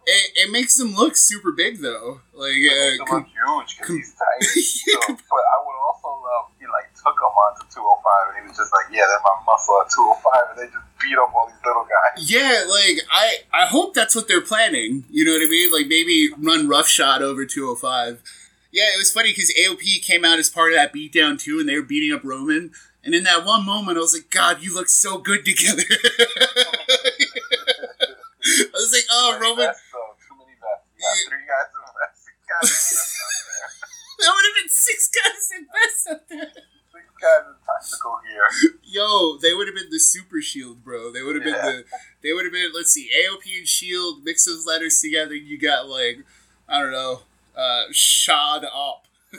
It, 0.09 0.49
it 0.49 0.51
makes 0.51 0.77
them 0.77 0.95
look 0.95 1.17
super 1.17 1.53
big 1.53 1.81
though. 1.81 2.21
Like, 2.33 2.57
uh, 2.57 3.13
look 3.13 3.27
huge 3.29 3.77
because 3.77 3.87
com- 3.87 3.97
he's 3.97 4.15
tiny. 4.17 4.63
So, 4.89 4.97
but 5.09 5.45
I 5.45 5.57
would 5.67 5.79
also 5.85 6.09
love 6.09 6.51
he 6.59 6.65
like 6.67 6.89
took 6.97 7.13
him 7.13 7.35
onto 7.37 7.69
205 7.69 8.29
and 8.29 8.43
he 8.43 8.49
was 8.49 8.57
just 8.57 8.73
like, 8.73 8.89
yeah, 8.91 9.05
they're 9.05 9.21
my 9.21 9.37
muscle 9.45 9.81
at 9.85 9.91
205, 9.93 10.33
and 10.51 10.59
they 10.59 10.73
just 10.73 10.87
beat 11.01 11.19
up 11.19 11.35
all 11.35 11.47
these 11.47 11.61
little 11.65 11.85
guys. 11.85 12.25
Yeah, 12.25 12.65
like 12.71 13.05
I 13.11 13.45
I 13.53 13.67
hope 13.67 13.93
that's 13.93 14.17
what 14.17 14.29
they're 14.29 14.41
planning. 14.41 15.05
You 15.11 15.25
know 15.25 15.33
what 15.33 15.43
I 15.43 15.51
mean? 15.51 15.73
Like 15.73 15.87
maybe 15.87 16.31
run 16.39 16.69
roughshod 16.69 17.21
over 17.21 17.45
205. 17.45 18.23
Yeah, 18.73 18.89
it 18.95 18.99
was 18.99 19.13
funny 19.13 19.31
because 19.31 19.53
AOP 19.61 20.05
came 20.05 20.25
out 20.25 20.39
as 20.39 20.49
part 20.49 20.73
of 20.73 20.77
that 20.77 20.95
beatdown 20.95 21.39
too, 21.41 21.61
and 21.61 21.69
they 21.69 21.77
were 21.77 21.83
beating 21.83 22.15
up 22.15 22.25
Roman. 22.25 22.73
And 23.05 23.15
in 23.15 23.25
that 23.25 23.45
one 23.45 23.65
moment, 23.65 23.97
I 23.97 24.01
was 24.01 24.13
like, 24.13 24.29
God, 24.31 24.63
you 24.63 24.75
look 24.75 24.89
so 24.89 25.19
good 25.19 25.45
together. 25.45 25.85
I 28.49 28.71
was 28.75 28.93
like, 28.93 29.05
oh, 29.13 29.39
Roman, 29.41 29.67
vests, 29.67 29.83
though. 29.93 30.17
Too 30.25 30.35
many 30.39 30.57
vests. 30.57 30.89
You 30.97 31.05
got 31.05 31.17
three 31.29 31.45
guys 31.45 31.69
in 31.69 31.85
vests, 31.85 32.25
six 32.25 32.37
guys 32.48 32.48
in 32.48 32.48
vests 32.48 32.48
out 32.48 32.48
there. 32.48 32.48
that 34.19 34.33
would 34.35 34.45
have 34.47 34.57
been 34.63 34.69
six 34.71 35.09
guys 35.11 35.51
in 35.59 35.67
vests 35.67 36.07
up 36.11 36.29
there. 36.29 36.51
Six 36.53 37.05
guys 37.21 37.47
in 37.47 37.55
tactical 37.65 38.19
gear. 38.27 38.49
Yo, 38.83 39.39
they 39.39 39.55
would 39.55 39.67
have 39.69 39.77
been 39.77 39.91
the 39.91 40.01
super 40.01 40.41
shield, 40.41 40.83
bro. 40.85 41.13
They 41.13 41.23
would 41.23 41.37
have 41.37 41.47
Yeah. 41.47 41.63
been 41.63 41.77
the. 41.77 41.85
They 42.23 42.33
would 42.33 42.45
have 42.45 42.53
been. 42.53 42.73
Let's 42.75 42.93
see, 42.93 43.09
AOP 43.15 43.59
and 43.59 43.69
Shield. 43.69 44.25
Mix 44.25 44.45
those 44.47 44.67
letters 44.67 45.01
together. 45.01 45.35
You 45.35 45.59
got 45.59 45.89
like, 45.89 46.25
I 46.69 46.81
don't 46.81 46.91
know, 46.93 47.21
uh, 47.57 47.85
shod 47.93 48.65
up. 48.65 49.07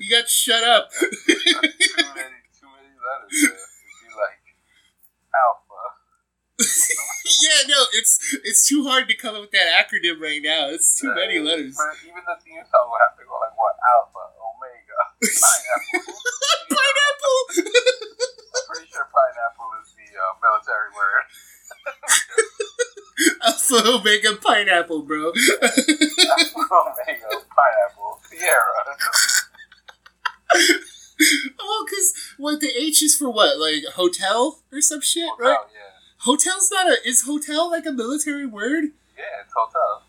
you 0.00 0.10
got 0.10 0.28
shut 0.28 0.62
up. 0.64 0.90
too 0.92 1.04
many, 1.06 1.34
too 2.58 2.68
many 2.70 2.94
letters. 2.96 3.32
Man. 3.42 3.52
It'd 3.52 4.02
be 4.02 4.14
like 4.14 4.42
alpha. 5.34 5.82
yeah, 7.66 7.74
no, 7.74 7.84
it's 7.94 8.18
it's 8.44 8.68
too 8.68 8.84
hard 8.86 9.08
to 9.08 9.14
come 9.16 9.34
up 9.34 9.40
with 9.42 9.50
that 9.52 9.66
acronym 9.74 10.20
right 10.20 10.40
now. 10.42 10.68
It's 10.70 11.00
too 11.00 11.12
many 11.14 11.38
Uh, 11.38 11.42
letters. 11.42 11.76
but 11.76 11.96
even 12.06 12.22
the 12.26 12.36
theme 12.44 12.62
song 12.70 12.88
would 12.90 13.00
have 13.02 13.16
to 13.18 13.24
go 13.26 13.38
like 13.40 13.56
what? 13.58 13.74
Alpha, 13.82 14.30
Omega, 14.38 14.98
Pineapple. 15.22 16.14
Pineapple. 16.70 17.38
I'm 17.58 18.64
pretty 18.70 18.86
sure 18.92 19.08
pineapple 19.10 19.70
is 19.82 19.90
the 19.98 20.06
uh, 20.14 20.32
military 20.38 20.90
word. 20.94 21.24
Alpha 23.44 23.78
Omega 23.98 24.32
Pineapple, 24.40 25.02
bro. 25.02 25.30
Omega, 25.30 27.28
pineapple, 27.50 28.20
Sierra. 28.28 28.82
well, 31.58 31.84
because 31.84 32.14
what 32.38 32.60
the 32.60 32.70
H 32.78 33.02
is 33.02 33.16
for 33.16 33.28
what? 33.30 33.58
Like 33.58 33.84
hotel 33.94 34.60
or 34.72 34.80
some 34.80 35.00
shit, 35.00 35.28
right? 35.38 35.56
Oh, 35.60 35.66
yeah. 35.74 35.97
Hotel's 36.28 36.70
not 36.70 36.86
a. 36.88 36.96
Is 37.08 37.22
hotel 37.24 37.70
like 37.70 37.86
a 37.86 37.92
military 37.92 38.44
word? 38.44 38.92
Yeah, 39.16 39.24
it's 39.42 39.52
hotel. 39.56 40.04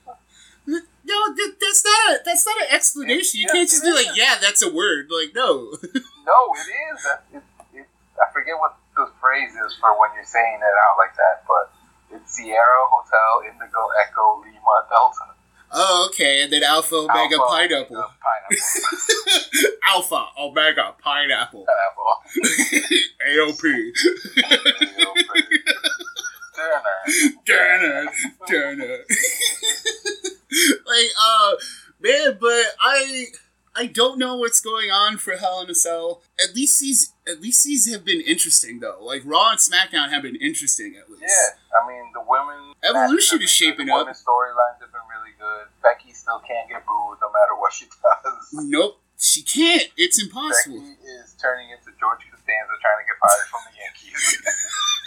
No, 0.67 1.34
th- 1.34 1.55
that's 1.60 1.84
not 1.86 2.12
a. 2.12 2.19
That's 2.25 2.45
not 2.45 2.60
an 2.62 2.67
explanation. 2.71 3.39
You 3.39 3.47
Yes, 3.47 3.53
can't 3.55 3.69
just 3.69 3.84
it 3.84 3.88
be 3.88 3.93
like, 3.95 4.17
yeah, 4.17 4.36
that's 4.41 4.62
a 4.62 4.69
word. 4.71 5.08
Like, 5.10 5.34
no. 5.34 5.71
No, 6.29 6.53
it 6.53 6.69
is. 6.93 7.05
It, 7.34 7.43
it, 7.79 7.88
I 8.21 8.32
forget 8.32 8.53
what 8.60 8.77
the 8.95 9.10
phrase 9.19 9.49
is 9.65 9.73
for 9.82 9.97
when 9.99 10.12
you're 10.13 10.23
saying 10.25 10.60
it 10.62 10.75
out 10.86 10.95
like 10.99 11.15
that, 11.15 11.41
but 11.47 11.73
it's 12.15 12.36
Sierra 12.36 12.86
Hotel 12.91 13.49
Indigo 13.49 13.88
Echo 14.03 14.41
Lima 14.45 14.75
Delta. 14.91 15.34
oh, 15.71 16.05
okay. 16.12 16.43
And 16.43 16.53
then 16.53 16.62
Alpha 16.62 16.93
Omega 16.97 17.38
Alpha, 17.38 17.47
Pineapple. 17.49 17.95
Omega, 17.97 18.13
Pineapple. 18.21 19.71
Alpha 19.88 20.25
Omega 20.38 20.93
Pineapple. 21.01 21.65
Pineapple. 21.65 22.21
AOP. 23.27 23.63
Turner. 24.45 25.78
Darn 27.45 28.07
Darn 28.47 28.79
like, 30.85 31.11
uh, 31.21 31.51
man, 31.99 32.37
but 32.39 32.65
I. 32.79 33.25
I 33.75 33.85
don't 33.85 34.17
know 34.19 34.35
what's 34.35 34.59
going 34.59 34.89
on 34.91 35.17
for 35.19 35.37
Hell 35.37 35.61
in 35.61 35.69
a 35.69 35.75
Cell. 35.75 36.21
At 36.43 36.53
least 36.53 36.81
these, 36.81 37.13
at 37.25 37.39
least 37.39 37.63
these 37.63 37.89
have 37.93 38.03
been 38.03 38.19
interesting 38.19 38.79
though. 38.81 38.97
Like 38.99 39.21
Raw 39.23 39.51
and 39.51 39.59
SmackDown 39.59 40.09
have 40.09 40.23
been 40.23 40.35
interesting 40.35 40.95
at 40.99 41.09
least. 41.09 41.23
Yeah, 41.23 41.79
I 41.79 41.87
mean 41.87 42.11
the 42.11 42.19
women 42.27 42.73
Evolution 42.83 43.41
is 43.41 43.49
shaping 43.49 43.85
good. 43.85 43.93
up. 43.93 43.99
Women's 43.99 44.23
storylines 44.23 44.81
have 44.81 44.91
been 44.91 45.05
really 45.07 45.31
good. 45.39 45.67
Becky 45.81 46.11
still 46.11 46.39
can't 46.39 46.67
get 46.67 46.83
booed 46.85 47.19
no 47.21 47.29
matter 47.31 47.55
what 47.55 47.71
she 47.71 47.85
does. 47.85 48.49
Nope, 48.51 48.99
she 49.17 49.43
can't. 49.43 49.87
It's 49.95 50.21
impossible. 50.21 50.79
Becky 50.79 50.95
is 51.23 51.35
turning 51.39 51.69
into 51.69 51.91
George 51.99 52.19
Costanza 52.31 52.73
trying 52.83 52.99
to 52.99 53.05
get 53.07 53.15
fired 53.21 53.47
from 53.47 53.61
the 53.67 53.75
Yankees. 53.79 54.41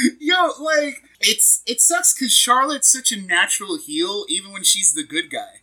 Yo, 0.20 0.52
like 0.60 1.02
it's 1.20 1.62
it 1.66 1.80
sucks 1.80 2.14
because 2.14 2.32
Charlotte's 2.32 2.90
such 2.92 3.12
a 3.12 3.20
natural 3.20 3.78
heel, 3.78 4.24
even 4.28 4.52
when 4.52 4.64
she's 4.64 4.94
the 4.94 5.04
good 5.04 5.30
guy. 5.30 5.60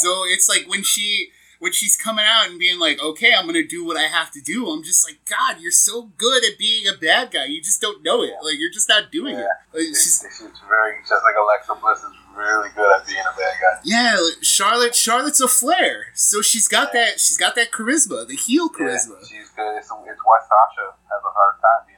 So 0.00 0.24
it's 0.26 0.48
like 0.48 0.68
when 0.68 0.82
she 0.82 1.30
when 1.58 1.72
she's 1.72 1.96
coming 1.96 2.24
out 2.26 2.48
and 2.48 2.58
being 2.58 2.78
like, 2.78 3.00
"Okay, 3.02 3.32
I'm 3.34 3.46
gonna 3.46 3.66
do 3.66 3.84
what 3.84 3.96
I 3.96 4.04
have 4.04 4.30
to 4.32 4.40
do," 4.40 4.68
I'm 4.68 4.82
just 4.82 5.06
like, 5.06 5.18
"God, 5.28 5.60
you're 5.60 5.72
so 5.72 6.10
good 6.16 6.44
at 6.44 6.58
being 6.58 6.86
a 6.86 6.96
bad 6.96 7.30
guy. 7.30 7.46
You 7.46 7.60
just 7.60 7.80
don't 7.80 8.02
know 8.02 8.22
it. 8.22 8.34
Like 8.42 8.58
you're 8.58 8.72
just 8.72 8.88
not 8.88 9.10
doing 9.10 9.36
it." 9.36 9.46
Like, 9.72 9.82
She's, 9.88 10.22
she's, 10.22 10.50
very 10.68 10.98
just 11.02 11.22
like 11.24 11.34
Alexa 11.36 11.74
Bliss 11.80 11.98
is 11.98 12.14
really 12.36 12.70
good 12.76 12.90
at 12.94 13.06
being 13.06 13.20
a 13.20 13.36
bad 13.36 13.54
guy. 13.60 13.80
yeah, 13.84 14.18
like, 14.22 14.42
Charlotte. 14.42 14.94
Charlotte's 14.94 15.40
a 15.40 15.48
Flair, 15.48 16.06
so 16.14 16.42
she's 16.42 16.68
got 16.68 16.92
that. 16.92 17.20
She's 17.20 17.36
got 17.36 17.54
that 17.56 17.72
charisma, 17.72 18.26
the 18.26 18.36
heel 18.36 18.68
charisma. 18.68 19.18
Yeah, 19.22 19.28
she's 19.28 19.50
good. 19.50 19.76
It's, 19.76 19.90
it's 19.90 20.22
why 20.24 20.38
Sasha 20.46 20.94
has 21.10 21.22
a 21.26 21.32
hard 21.34 21.56
time 21.58 21.86
being 21.86 21.97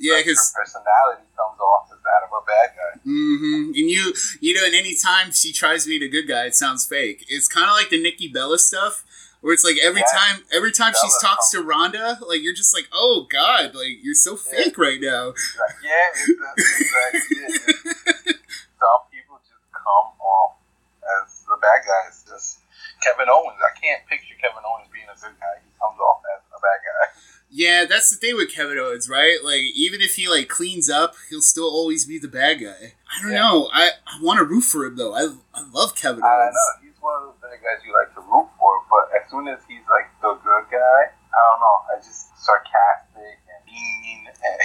Yeah, 0.00 0.18
because 0.18 0.52
her 0.54 0.62
personality 0.62 1.22
comes 1.36 1.58
off 1.60 1.90
as 1.92 1.98
that 1.98 2.22
of 2.26 2.30
a 2.30 2.42
bad 2.46 2.70
guy. 2.76 2.92
Mm-hmm. 3.06 3.64
And 3.74 3.90
you, 3.90 4.14
you 4.40 4.54
know, 4.54 4.64
and 4.64 4.74
any 4.74 4.94
time 4.94 5.32
she 5.32 5.52
tries 5.52 5.84
to 5.84 5.88
be 5.90 5.98
the 5.98 6.08
good 6.08 6.28
guy, 6.28 6.46
it 6.46 6.54
sounds 6.54 6.86
fake. 6.86 7.24
It's 7.28 7.48
kind 7.48 7.66
of 7.68 7.74
like 7.74 7.90
the 7.90 8.00
Nikki 8.02 8.28
Bella 8.28 8.58
stuff, 8.58 9.04
where 9.40 9.52
it's 9.52 9.64
like 9.64 9.76
every 9.82 10.00
Yeah. 10.00 10.18
time, 10.18 10.44
every 10.52 10.72
time 10.72 10.94
she 10.94 11.08
talks 11.20 11.50
to 11.50 11.62
Ronda, 11.62 12.18
like 12.26 12.42
you're 12.42 12.54
just 12.54 12.74
like, 12.74 12.88
oh 12.92 13.26
god, 13.30 13.74
like 13.74 13.98
you're 14.02 14.14
so 14.14 14.36
fake 14.36 14.78
right 14.78 15.00
now. 15.00 15.28
Like, 15.28 15.76
yeah, 15.82 16.14
it's, 16.14 16.80
exactly 16.80 17.36
it. 17.42 18.36
Some 18.78 19.02
people 19.10 19.38
just 19.42 19.66
come 19.74 20.14
off 20.22 20.58
as 21.02 21.42
the 21.46 21.58
bad 21.58 21.82
guys. 21.86 22.22
Just 22.26 22.58
Kevin 23.02 23.26
Owens. 23.30 23.58
I 23.62 23.74
can't 23.78 24.06
picture 24.06 24.34
Kevin 24.42 24.62
Owens 24.62 24.86
being 24.94 25.06
a 25.10 25.14
good 25.18 25.34
guy. 25.38 25.54
He 25.62 25.70
comes 25.78 25.98
off 25.98 26.22
as 26.34 26.42
a 26.54 26.58
bad 26.62 26.80
guy. 26.86 27.04
Yeah, 27.50 27.84
that's 27.88 28.10
the 28.10 28.16
thing 28.16 28.36
with 28.36 28.52
Kevin 28.54 28.78
Owens, 28.78 29.08
right? 29.08 29.38
Like 29.42 29.62
even 29.74 30.00
if 30.00 30.14
he 30.16 30.28
like 30.28 30.48
cleans 30.48 30.90
up, 30.90 31.14
he'll 31.30 31.40
still 31.40 31.64
always 31.70 32.04
be 32.04 32.18
the 32.18 32.28
bad 32.28 32.60
guy. 32.60 32.94
I 33.08 33.22
don't 33.22 33.32
Yeah. 33.32 33.38
know. 33.40 33.70
I, 33.72 33.90
I 34.06 34.22
want 34.22 34.38
to 34.38 34.44
root 34.44 34.62
for 34.62 34.84
him 34.84 34.96
though. 34.96 35.14
I 35.14 35.28
I 35.54 35.64
love 35.72 35.94
Kevin 35.94 36.22
I 36.22 36.26
Owens. 36.28 36.54
know 36.54 36.86
he's 36.88 37.00
one 37.00 37.14
of 37.16 37.22
those 37.32 37.40
bad 37.40 37.58
guys 37.64 37.80
you 37.86 37.92
like 37.94 38.12
to 38.14 38.20
root 38.20 38.48
for, 38.58 38.72
but 38.90 39.08
as 39.16 39.30
soon 39.30 39.48
as 39.48 39.60
he's 39.68 39.80
like 39.88 40.10
the 40.20 40.34
good 40.44 40.64
guy, 40.70 41.00
I 41.08 41.40
don't 41.48 41.60
know. 41.60 41.76
I 41.88 41.96
just 42.04 42.28
sarcastic 42.36 43.40
and 43.48 43.64
mean 43.66 44.26
and 44.28 44.58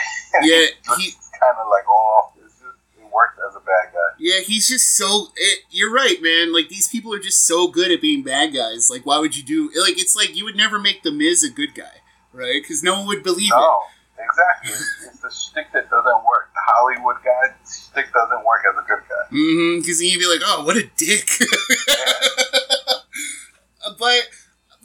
Yeah, 0.44 0.66
just 0.84 1.00
he- 1.00 1.14
kind 1.40 1.56
of 1.60 1.68
like 1.70 1.88
off. 1.90 2.34
It's 2.44 2.54
just 2.60 2.78
it 3.00 3.08
works 3.14 3.38
as 3.48 3.56
a 3.56 3.60
bad 3.60 3.94
guy. 3.94 4.10
Yeah, 4.20 4.40
he's 4.42 4.68
just 4.68 4.96
so. 4.98 5.28
It, 5.38 5.60
you're 5.72 5.92
right, 5.94 6.22
man. 6.22 6.54
Like 6.54 6.70
these 6.70 6.90
people 6.90 7.14
are 7.14 7.20
just 7.20 7.46
so 7.48 7.68
good 7.68 7.92
at 7.92 8.02
being 8.02 8.24
bad 8.24 8.54
guys. 8.54 8.90
Like, 8.90 9.06
why 9.06 9.20
would 9.20 9.38
you 9.38 9.44
do? 9.44 9.72
Like, 9.82 10.00
it's 10.00 10.16
like 10.16 10.36
you 10.36 10.44
would 10.46 10.56
never 10.56 10.80
make 10.80 11.04
the 11.04 11.12
Miz 11.12 11.44
a 11.44 11.50
good 11.50 11.74
guy, 11.76 12.02
right? 12.34 12.62
Because 12.62 12.84
no 12.84 13.00
one 13.00 13.08
would 13.08 13.24
believe 13.24 13.52
it. 13.52 13.56
No, 13.56 13.82
exactly. 14.18 14.72
It's, 14.72 15.20
the 15.22 15.32
shtick 15.32 15.72
that 15.74 15.90
doesn't 15.90 16.26
work. 16.26 16.52
The 16.54 16.60
Hollywood 16.66 17.16
guy 17.24 17.54
shtick 17.64 18.12
doesn't 18.12 18.44
work 18.44 18.66
as 18.70 18.76
a 18.84 18.88
good 18.88 19.04
guy. 19.08 19.26
Mm-hmm. 19.36 19.80
Because 19.80 20.00
then 20.00 20.10
you'd 20.10 20.20
be 20.20 20.28
like, 20.28 20.42
oh, 20.46 20.66
what 20.66 20.76
a 20.76 20.84
dick. 20.98 21.30
but. 24.00 24.28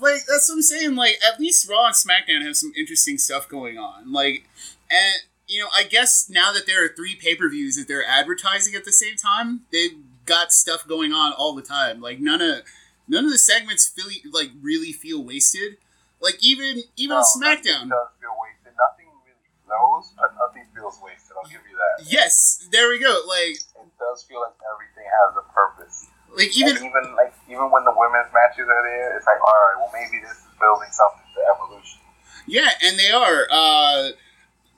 Like 0.00 0.26
that's 0.28 0.48
what 0.48 0.54
I'm 0.54 0.62
saying. 0.62 0.94
Like 0.94 1.18
at 1.26 1.40
least 1.40 1.68
Raw 1.68 1.86
and 1.86 1.92
SmackDown 1.92 2.46
have 2.46 2.56
some 2.56 2.72
interesting 2.76 3.18
stuff 3.18 3.48
going 3.48 3.78
on. 3.78 4.12
Like, 4.12 4.48
and 4.88 5.16
you 5.48 5.60
know, 5.60 5.68
I 5.74 5.84
guess 5.84 6.28
now 6.30 6.52
that 6.52 6.66
there 6.66 6.84
are 6.84 6.88
three 6.88 7.16
pay 7.16 7.34
per 7.34 7.48
views 7.48 7.76
that 7.76 7.88
they're 7.88 8.06
advertising 8.06 8.74
at 8.74 8.84
the 8.84 8.92
same 8.92 9.16
time, 9.16 9.62
they've 9.72 9.96
got 10.26 10.52
stuff 10.52 10.86
going 10.86 11.12
on 11.12 11.32
all 11.32 11.54
the 11.54 11.62
time. 11.62 12.00
Like 12.00 12.20
none 12.20 12.42
of 12.42 12.60
none 13.08 13.24
of 13.24 13.32
the 13.32 13.38
segments 13.38 13.88
feel 13.88 14.06
like 14.30 14.50
really 14.60 14.92
feel 14.92 15.24
wasted. 15.24 15.78
Like 16.20 16.36
even 16.40 16.82
even 16.96 17.16
No, 17.16 17.22
nothing 17.22 17.38
SmackDown. 17.38 17.88
does 17.88 18.10
feel 18.20 18.34
wasted. 18.42 18.74
Nothing 18.74 19.08
really 19.24 19.48
flows, 19.66 20.12
but 20.18 20.30
nothing 20.38 20.66
feels 20.74 20.98
wasted. 21.02 21.36
I'll 21.38 21.48
give 21.50 21.62
you 21.68 21.76
that. 21.76 22.10
Yes, 22.10 22.66
there 22.72 22.88
we 22.88 22.98
go. 22.98 23.22
Like 23.26 23.56
It 23.58 23.90
does 23.98 24.24
feel 24.24 24.40
like 24.40 24.56
everything 24.72 25.06
has 25.06 25.36
a 25.38 25.44
purpose. 25.54 26.06
like 26.36 26.50
Even 26.56 26.76
even 26.76 26.86
even 26.90 27.14
like 27.16 27.34
even 27.48 27.70
when 27.70 27.84
the 27.84 27.94
women's 27.94 28.32
matches 28.34 28.66
are 28.66 28.82
there, 28.82 29.16
it's 29.16 29.26
like, 29.26 29.40
all 29.40 29.54
right, 29.54 29.76
well 29.78 29.90
maybe 29.94 30.18
this 30.22 30.36
is 30.36 30.46
building 30.58 30.90
something 30.90 31.22
to 31.34 31.40
Evolution. 31.54 32.00
yeah, 32.46 32.70
and 32.82 32.98
they 32.98 33.10
are. 33.10 33.46
Uh, 33.50 34.08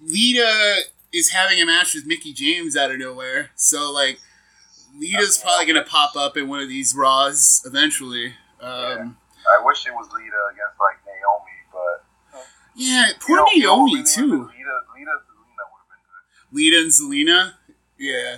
Lita 0.02 0.82
is 1.12 1.30
having 1.30 1.60
a 1.60 1.66
match 1.66 1.94
with 1.94 2.06
Mickie 2.06 2.32
James 2.32 2.76
out 2.76 2.90
of 2.90 2.98
nowhere. 2.98 3.50
So 3.56 3.90
like, 3.92 4.18
Lita's 4.98 5.38
probably 5.38 5.66
gonna 5.66 5.84
pop 5.84 6.16
up 6.16 6.36
in 6.36 6.48
one 6.48 6.60
of 6.60 6.68
these 6.68 6.94
Raws 6.94 7.62
eventually. 7.64 8.34
Um, 8.60 9.16
I 9.46 9.64
wish 9.64 9.86
it 9.86 9.92
was 9.92 10.08
Lita 10.12 10.40
against 10.52 10.76
like 10.80 10.98
Naomi, 11.06 11.58
but 11.72 12.44
yeah, 12.74 13.12
poor 13.20 13.44
you 13.54 13.64
know 13.64 13.86
Naomi 13.86 13.94
really 13.94 14.06
too. 14.14 14.30
would've 14.30 14.54
Lita, 14.54 14.76
Lita, 14.96 15.14
Zelina 15.26 15.64
would 15.70 15.80
have 15.80 15.90
been 15.90 16.04
good. 16.06 16.56
Lita 16.56 16.76
and 16.78 16.92
Zelina. 16.92 17.54
Yeah. 17.98 18.36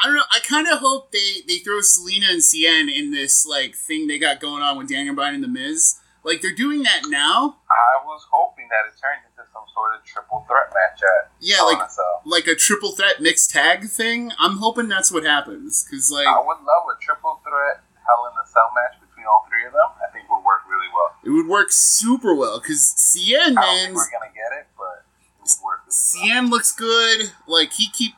I 0.00 0.06
don't 0.06 0.16
know. 0.16 0.24
I 0.32 0.40
kind 0.40 0.66
of 0.66 0.78
hope 0.78 1.12
they, 1.12 1.42
they 1.46 1.58
throw 1.58 1.80
Zelina 1.80 2.30
and 2.30 2.40
Cien 2.40 2.88
in 2.88 3.10
this 3.10 3.44
like 3.44 3.74
thing 3.76 4.06
they 4.06 4.18
got 4.18 4.40
going 4.40 4.62
on 4.62 4.78
with 4.78 4.88
Daniel 4.88 5.14
Bryan 5.14 5.34
and 5.34 5.44
The 5.44 5.48
Miz. 5.48 5.96
Like 6.24 6.40
they're 6.40 6.54
doing 6.54 6.82
that 6.84 7.02
now. 7.08 7.60
I 7.68 8.04
was 8.04 8.24
hoping 8.30 8.68
that 8.68 8.88
it 8.88 8.96
turned 9.00 9.24
into 9.28 9.44
some 9.52 9.64
sort 9.72 9.96
of 9.96 10.04
triple 10.04 10.44
threat 10.48 10.68
match 10.72 11.00
at 11.04 11.32
Yeah, 11.40 11.60
like 11.62 11.80
like 12.24 12.46
a 12.46 12.54
triple 12.54 12.92
threat 12.92 13.20
mixed 13.20 13.50
tag 13.50 13.88
thing. 13.88 14.32
I'm 14.38 14.56
hoping 14.56 14.88
that's 14.88 15.12
what 15.12 15.24
happens 15.24 15.84
because 15.84 16.10
like 16.10 16.26
I 16.26 16.40
would 16.40 16.60
love 16.64 16.84
a 16.92 16.96
triple 17.00 17.40
threat 17.44 17.84
Hell 18.04 18.24
in 18.32 18.34
a 18.40 18.46
Cell 18.48 18.72
match 18.76 19.00
between 19.00 19.26
all 19.26 19.44
three 19.48 19.64
of 19.66 19.72
them. 19.72 19.90
I 20.00 20.08
think 20.12 20.28
work 20.50 20.62
really 20.68 20.90
well. 20.92 21.14
it 21.24 21.30
would 21.30 21.46
work 21.46 21.70
super 21.70 22.34
well 22.34 22.58
because 22.58 22.82
Cien 22.98 23.38
I 23.38 23.54
don't 23.54 23.54
man, 23.54 23.84
think 23.86 23.96
we're 23.96 24.10
gonna 24.10 24.34
get 24.34 24.58
it, 24.58 24.66
but 24.76 25.04
it 25.06 25.42
would 25.46 25.64
work 25.64 25.80
really 25.86 26.40
well. 26.40 26.50
Looks 26.50 26.72
good. 26.72 27.30
Like 27.46 27.72
he 27.74 27.88
keep. 27.90 28.14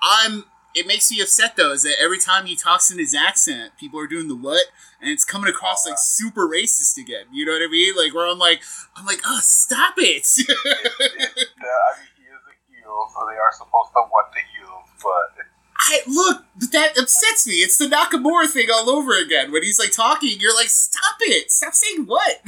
I'm. 0.00 0.44
It 0.74 0.88
makes 0.88 1.08
me 1.10 1.20
upset 1.20 1.54
though, 1.56 1.70
is 1.72 1.84
that 1.84 1.94
every 2.02 2.18
time 2.18 2.46
he 2.46 2.56
talks 2.56 2.90
in 2.90 2.98
his 2.98 3.14
accent, 3.14 3.72
people 3.78 4.00
are 4.00 4.08
doing 4.08 4.26
the 4.26 4.34
what, 4.34 4.64
and 5.00 5.08
it's 5.08 5.24
coming 5.24 5.48
across 5.48 5.86
like 5.86 5.98
super 5.98 6.48
racist 6.48 6.96
again. 6.98 7.26
You 7.32 7.46
know 7.46 7.52
what 7.52 7.62
I 7.62 7.68
mean? 7.70 7.94
Like 7.96 8.12
where 8.12 8.26
I'm 8.26 8.38
like, 8.40 8.60
I'm 8.96 9.06
like, 9.06 9.20
oh, 9.24 9.38
stop 9.42 9.94
it. 9.98 10.26
It- 10.36 10.48
it- 10.48 10.50
uh, 10.50 11.68
I 11.68 11.92
mean, 12.00 12.10
he 12.18 12.24
is 12.26 12.42
a 12.42 12.54
heel, 12.74 13.06
so 13.14 13.22
they 13.30 13.38
are 13.38 13.52
supposed 13.52 13.90
to 13.94 14.02
want 14.10 14.32
the 14.34 14.40
heels, 14.50 14.88
but 15.00 15.46
I 15.78 16.00
look, 16.08 16.43
that 16.70 16.98
upsets 16.98 17.46
me. 17.46 17.54
It's 17.54 17.76
the 17.78 17.86
Nakamura 17.86 18.48
thing 18.48 18.68
all 18.72 18.88
over 18.90 19.12
again. 19.18 19.50
When 19.52 19.62
he's 19.62 19.78
like 19.78 19.92
talking, 19.92 20.36
you're 20.40 20.54
like, 20.54 20.68
stop 20.68 21.16
it, 21.20 21.50
stop 21.50 21.74
saying 21.74 22.06
what. 22.06 22.40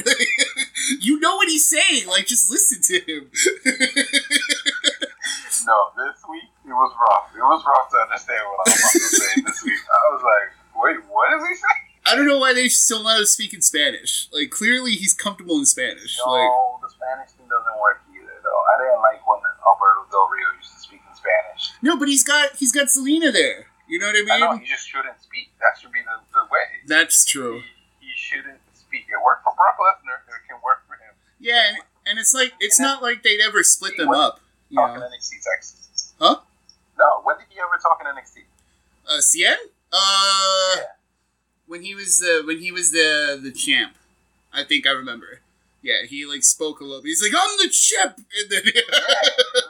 you 1.01 1.19
know 1.21 1.37
what 1.37 1.49
he's 1.49 1.69
saying. 1.69 2.07
Like 2.09 2.27
just 2.27 2.51
listen 2.51 2.81
to 2.83 3.01
him. 3.05 3.31
no, 5.67 5.77
this 5.97 6.23
week 6.31 6.49
it 6.65 6.71
was 6.75 6.93
rough. 7.11 7.31
It 7.35 7.41
was 7.43 7.63
rough 7.67 7.91
to 7.91 7.97
understand 7.99 8.43
what 8.47 8.69
I 8.69 8.71
was 8.71 8.81
about 8.81 8.93
to 8.93 8.99
say 8.99 9.41
this 9.45 9.63
week. 9.65 9.81
I 9.81 10.15
was 10.15 10.23
like, 10.23 10.49
wait, 10.83 10.99
what 11.11 11.33
is 11.41 11.49
he 11.49 11.55
saying? 11.55 11.83
I 12.07 12.15
don't 12.15 12.27
know 12.29 12.39
why 12.39 12.55
they 12.55 12.69
still 12.69 13.03
let 13.03 13.19
him 13.19 13.25
speak 13.27 13.53
in 13.53 13.63
Spanish. 13.63 14.29
Like 14.33 14.51
clearly 14.51 14.93
he's 14.93 15.13
comfortable 15.13 15.59
in 15.59 15.67
Spanish. 15.67 16.19
No, 16.25 16.33
Like 16.33 16.51
the 16.83 16.91
Spanish 16.95 17.31
thing 17.35 17.49
doesn't 17.49 17.81
work 17.83 18.03
either, 18.15 18.31
though. 18.45 18.63
I 18.75 18.79
didn't 18.79 19.03
like 19.03 19.27
when 19.27 19.41
Alberto 19.67 20.07
Del 20.11 20.29
Rio 20.31 20.47
used 20.59 20.73
to 20.73 20.79
speak 20.79 21.01
in 21.03 21.15
Spanish. 21.17 21.73
no, 21.83 21.97
but 21.99 22.07
he's 22.09 22.23
got 22.23 22.55
he's 22.57 22.71
got 22.73 22.87
Zelina 22.87 23.33
there. 23.33 23.66
You 23.97 24.01
know 24.05 24.09
what 24.13 24.17
I 24.17 24.21
mean? 24.21 24.31
I 24.31 24.39
know 24.53 24.59
he 24.59 24.67
just 24.69 24.87
shouldn't 24.87 25.17
speak. 25.23 25.49
That 25.59 25.81
should 25.81 25.91
be 25.93 26.01
the, 26.05 26.21
the 26.37 26.45
way. 26.53 26.85
That's 26.87 27.25
true. 27.25 27.63
He 28.01 28.09
shouldn't 28.15 28.61
speak. 28.75 29.07
It 29.09 29.17
worked 29.25 29.43
for 29.43 29.55
Brock 29.57 29.79
Lesnar. 29.81 30.21
It 30.29 30.45
can 30.47 30.61
work 30.63 30.85
for 30.87 30.95
him. 31.01 31.15
Yeah, 31.41 31.65
and, 31.69 31.79
and 32.05 32.19
it's 32.19 32.35
like 32.35 32.53
it's 32.61 32.79
not 32.79 33.01
like 33.03 33.23
they'd 33.23 33.41
ever 33.41 33.63
split 33.63 33.97
them 33.97 34.11
up. 34.11 34.41
You 34.69 34.77
Talking 34.77 35.01
know? 35.01 35.07
NXT, 35.07 35.31
Texas. 35.41 36.13
Huh? 36.21 36.37
No, 36.99 37.21
when 37.25 37.37
did 37.39 37.47
he 37.49 37.57
ever 37.59 37.81
talk 37.81 37.99
in 38.01 38.07
NXT? 38.07 38.45
Uh, 39.09 39.21
Cien? 39.21 39.57
Uh, 39.93 40.77
Yeah. 40.77 40.83
when 41.67 41.81
he 41.83 41.95
was 41.95 42.19
the 42.19 42.43
when 42.47 42.59
he 42.59 42.71
was 42.71 42.91
the 42.93 43.41
the 43.43 43.51
champ, 43.53 43.95
I 44.53 44.63
think 44.65 44.87
I 44.87 44.91
remember. 44.91 45.41
Yeah, 45.83 46.05
he 46.07 46.27
like 46.27 46.43
spoke 46.45 46.81
a 46.81 46.85
little 46.85 47.01
bit. 47.01 47.09
He's 47.09 47.23
like, 47.23 47.33
"I'm 47.35 47.57
the 47.59 47.69
champ," 47.73 48.17
and 48.19 48.51
then 48.51 48.63
It 48.67 48.85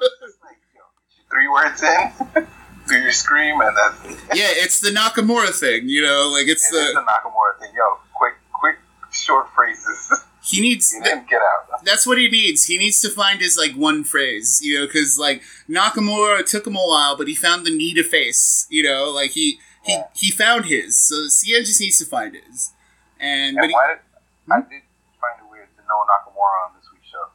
was 0.01 0.11
just 0.21 0.43
like, 0.43 0.57
yo, 0.75 0.83
three 1.31 1.47
words 1.49 1.83
in, 1.83 2.47
do 2.89 2.97
your 2.97 3.13
scream, 3.13 3.61
and 3.61 3.77
that's 3.77 4.05
it. 4.05 4.26
Yeah, 4.37 4.49
it's 4.65 4.81
the 4.81 4.91
Nakamura 4.91 5.53
thing. 5.59 5.89
You 5.89 6.03
know, 6.03 6.29
like 6.33 6.47
it's 6.47 6.69
the 6.71 6.77
the 6.95 7.01
Nakamura 7.01 7.59
thing. 7.61 7.73
Yo, 7.77 7.99
quick, 8.15 8.35
quick, 8.53 8.77
short 9.13 9.47
phrases. 9.55 10.25
he 10.45 10.61
needs. 10.61 10.93
Get 11.03 11.13
out. 11.35 11.85
That's 11.85 12.07
what 12.07 12.19
he 12.19 12.29
needs. 12.29 12.65
He 12.67 12.79
needs 12.79 13.01
to 13.01 13.09
find 13.11 13.41
his 13.41 13.57
like 13.59 13.75
one 13.75 14.05
phrase, 14.05 14.61
you 14.63 14.79
know, 14.79 14.87
because 14.87 15.19
like 15.19 15.43
Nakamura 15.69 16.45
took 16.49 16.67
him 16.67 16.77
a 16.77 16.81
while, 16.87 17.17
but 17.17 17.29
he 17.29 17.35
found 17.35 17.67
the 17.67 17.77
need 17.77 17.99
of 17.99 18.07
face, 18.07 18.67
you 18.71 18.83
know, 18.83 19.11
like 19.11 19.33
he 19.33 19.59
he 19.85 19.93
Yeah. 19.93 20.05
he 20.15 20.31
found 20.31 20.65
his. 20.67 20.99
So 20.99 21.15
Cien 21.27 21.65
just 21.65 21.81
needs 21.81 21.99
to 21.99 22.05
find 22.07 22.35
his, 22.35 22.73
and 23.21 23.57
And 23.59 23.69
but 23.69 23.71
why 23.73 23.87
did, 23.89 23.99
hmm? 24.47 24.53
I 24.53 24.57
did 24.61 24.83
find 25.21 25.37
it 25.41 25.51
weird 25.51 25.69
to 25.77 25.83
know 25.87 26.05
Nakamura 26.11 26.69
on 26.69 26.75
this 26.77 26.89
week's 26.93 27.09
show. 27.09 27.27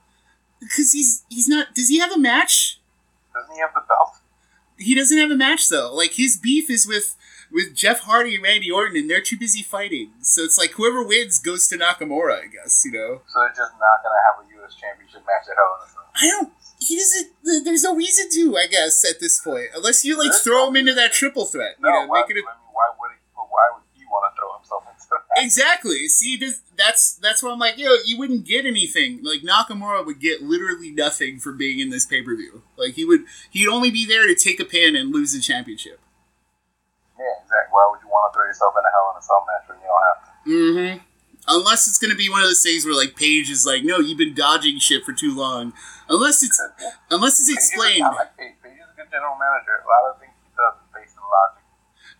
because 0.59 0.91
he's 0.91 1.23
he's 1.29 1.47
not. 1.47 1.73
Does 1.75 1.87
he 1.89 1.99
have 1.99 2.11
a 2.11 2.17
match? 2.19 2.79
Doesn't 3.33 3.53
he 3.55 3.61
have 3.61 3.73
the 3.73 3.81
belt? 3.87 4.15
He 4.81 4.95
doesn't 4.95 5.17
have 5.17 5.31
a 5.31 5.35
match 5.37 5.69
though. 5.69 5.93
Like 5.93 6.13
his 6.13 6.37
beef 6.37 6.69
is 6.69 6.87
with 6.87 7.15
with 7.51 7.75
Jeff 7.75 8.01
Hardy 8.01 8.35
and 8.35 8.43
Randy 8.43 8.71
Orton, 8.71 8.95
and 8.97 9.09
they're 9.09 9.21
too 9.21 9.37
busy 9.37 9.61
fighting. 9.61 10.11
So 10.21 10.41
it's 10.43 10.57
like 10.57 10.71
whoever 10.71 11.03
wins 11.03 11.37
goes 11.39 11.67
to 11.67 11.77
Nakamura, 11.77 12.43
I 12.43 12.47
guess. 12.47 12.83
You 12.85 12.91
know. 12.91 13.21
So 13.27 13.39
they're 13.39 13.49
just 13.49 13.73
not 13.79 13.99
gonna 14.03 14.21
have 14.27 14.45
a 14.45 14.55
U.S. 14.61 14.75
Championship 14.75 15.21
match 15.27 15.47
at 15.49 15.55
Hell 15.55 15.77
in 15.77 15.87
a 15.87 15.91
Cell. 15.91 16.07
I 16.15 16.27
don't. 16.27 16.53
He 16.79 16.97
doesn't. 16.97 17.63
There's 17.65 17.83
no 17.83 17.95
reason 17.95 18.29
to, 18.31 18.57
I 18.57 18.65
guess, 18.67 19.05
at 19.07 19.19
this 19.19 19.39
point, 19.39 19.69
unless 19.75 20.03
you 20.03 20.17
like 20.17 20.31
There's 20.31 20.41
throw 20.41 20.65
no 20.65 20.69
him 20.69 20.77
into 20.77 20.93
that 20.95 21.11
triple 21.13 21.45
threat. 21.45 21.75
You 21.77 21.85
No, 21.85 21.91
know, 21.91 22.07
why, 22.07 22.21
make 22.21 22.31
it 22.31 22.39
a 22.39 22.41
I 22.41 22.57
mean, 22.57 22.73
why 22.73 22.89
would 22.97 23.11
he? 23.11 23.17
But 23.35 23.45
why 23.51 23.65
would 23.75 23.83
he 23.93 24.01
want 24.09 24.25
to 24.25 24.31
throw 24.33 24.49
himself 24.57 24.60
into 24.60 24.60
that? 24.60 24.60
Exactly. 25.37 26.07
See, 26.07 26.35
this, 26.37 26.61
that's 26.77 27.13
that's 27.15 27.41
why 27.41 27.51
I'm 27.51 27.59
like, 27.59 27.77
yo, 27.77 27.95
you 28.05 28.17
wouldn't 28.17 28.45
get 28.45 28.65
anything. 28.65 29.21
Like 29.23 29.41
Nakamura 29.41 30.05
would 30.05 30.19
get 30.19 30.41
literally 30.41 30.91
nothing 30.91 31.39
for 31.39 31.51
being 31.53 31.79
in 31.79 31.89
this 31.89 32.05
pay 32.05 32.21
per 32.21 32.35
view. 32.35 32.63
Like 32.77 32.93
he 32.95 33.05
would, 33.05 33.21
he'd 33.49 33.67
only 33.67 33.91
be 33.91 34.05
there 34.05 34.27
to 34.27 34.35
take 34.35 34.59
a 34.59 34.65
pin 34.65 34.95
and 34.95 35.11
lose 35.13 35.31
the 35.33 35.39
championship. 35.39 35.99
Yeah, 37.17 37.25
exactly. 37.43 37.71
Why 37.71 37.87
would 37.91 38.01
you 38.03 38.09
want 38.09 38.31
to 38.31 38.37
throw 38.37 38.45
yourself 38.45 38.73
in 38.77 38.83
a 38.83 38.91
Hell 38.91 39.11
in 39.15 39.19
a 39.19 39.23
Cell 39.23 39.45
match 39.47 39.69
when 39.69 39.77
you 39.79 39.87
don't 39.87 40.03
have 40.03 40.19
to? 40.25 40.31
Mm-hmm. 40.49 41.05
Unless 41.47 41.87
it's 41.87 41.97
gonna 41.97 42.15
be 42.15 42.29
one 42.29 42.41
of 42.41 42.47
those 42.47 42.61
things 42.63 42.85
where 42.85 42.93
like 42.95 43.15
Paige 43.15 43.49
is 43.49 43.65
like, 43.65 43.83
no, 43.83 43.99
you've 43.99 44.19
been 44.19 44.35
dodging 44.35 44.79
shit 44.79 45.03
for 45.05 45.13
too 45.13 45.33
long. 45.35 45.73
Unless 46.09 46.43
it's 46.43 46.61
unless 47.09 47.39
it's 47.39 47.49
Paige 47.49 47.57
is- 47.57 47.69
explained. 47.71 48.03
I 48.03 48.13
like 48.13 48.37
Paige. 48.37 48.53
Paige 48.61 48.73
is 48.83 48.87
a 48.93 48.95
good 48.99 49.09
general 49.09 49.35
manager. 49.39 49.79
A 49.79 49.87
lot 49.87 50.11
of 50.13 50.19
things 50.19 50.33
he 50.43 50.51
does 50.53 50.75
is 50.75 50.89
based 50.93 51.15
on 51.17 51.23
logic. 51.23 51.60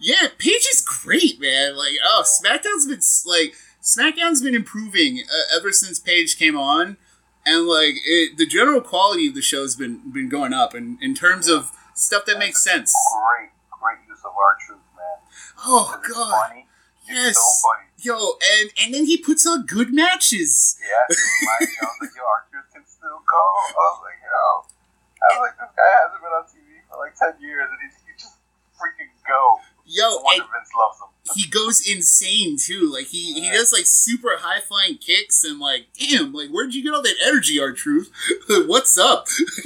Yeah, 0.01 0.29
Paige 0.39 0.65
is 0.73 0.81
great, 0.81 1.39
man. 1.39 1.77
Like, 1.77 1.93
oh, 2.03 2.23
SmackDown's 2.25 2.87
been 2.87 3.01
like 3.27 3.53
SmackDown's 3.81 4.41
been 4.41 4.55
improving 4.55 5.23
uh, 5.31 5.55
ever 5.57 5.71
since 5.71 5.99
Paige 5.99 6.37
came 6.39 6.57
on, 6.57 6.97
and 7.45 7.67
like 7.67 7.95
it, 8.03 8.37
the 8.37 8.47
general 8.47 8.81
quality 8.81 9.27
of 9.27 9.35
the 9.35 9.43
show's 9.43 9.75
been 9.75 10.11
been 10.11 10.27
going 10.27 10.53
up. 10.53 10.73
And 10.73 10.97
in 11.03 11.13
terms 11.13 11.47
of 11.47 11.71
stuff 11.93 12.25
that 12.25 12.39
makes 12.39 12.63
sense. 12.63 12.93
Great, 13.13 13.49
great 13.69 13.97
use 14.09 14.19
of 14.25 14.31
R-Truth, 14.33 14.81
man. 14.97 15.17
Oh 15.65 16.01
god, 16.01 16.49
funny. 16.49 16.65
yes, 17.07 17.37
so 17.37 17.69
funny. 17.69 17.87
yo, 18.01 18.37
and 18.41 18.71
and 18.81 18.93
then 18.93 19.05
he 19.05 19.17
puts 19.17 19.45
on 19.45 19.67
good 19.67 19.93
matches. 19.93 20.77
Yeah, 20.81 21.15
me. 21.15 21.15
I 21.61 21.85
was 21.85 21.97
like, 22.01 22.09
yo, 22.17 22.25
R-Truth 22.25 22.73
can 22.73 22.83
still 22.89 23.21
go. 23.21 23.37
I 23.37 23.85
was 23.93 24.01
like, 24.01 24.17
yo, 24.17 24.41
I 24.65 25.25
was 25.29 25.41
like, 25.45 25.57
this 25.61 25.73
guy 25.77 25.91
hasn't 26.01 26.21
been 26.25 26.33
on 26.33 26.45
TV 26.49 26.81
for 26.89 26.97
like 26.97 27.13
ten 27.13 27.37
years, 27.37 27.69
and 27.69 27.79
he's 27.85 28.01
he 28.01 28.13
just 28.17 28.41
freaking 28.73 29.13
go. 29.29 29.61
Yo, 29.93 30.17
wonder 30.21 30.43
Vince 30.43 30.69
loves 30.77 30.99
him. 31.01 31.07
he 31.35 31.49
goes 31.49 31.81
insane 31.87 32.55
too. 32.57 32.89
Like 32.93 33.07
he 33.07 33.33
he 33.33 33.49
does 33.51 33.73
like 33.73 33.85
super 33.85 34.37
high 34.39 34.61
flying 34.61 34.97
kicks 34.97 35.43
and 35.43 35.59
like, 35.59 35.87
damn, 35.99 36.31
like 36.33 36.49
where'd 36.49 36.73
you 36.73 36.81
get 36.83 36.93
all 36.93 37.01
that 37.01 37.15
energy, 37.25 37.59
R-Truth? 37.59 38.09
What's 38.67 38.97
up? 38.97 39.27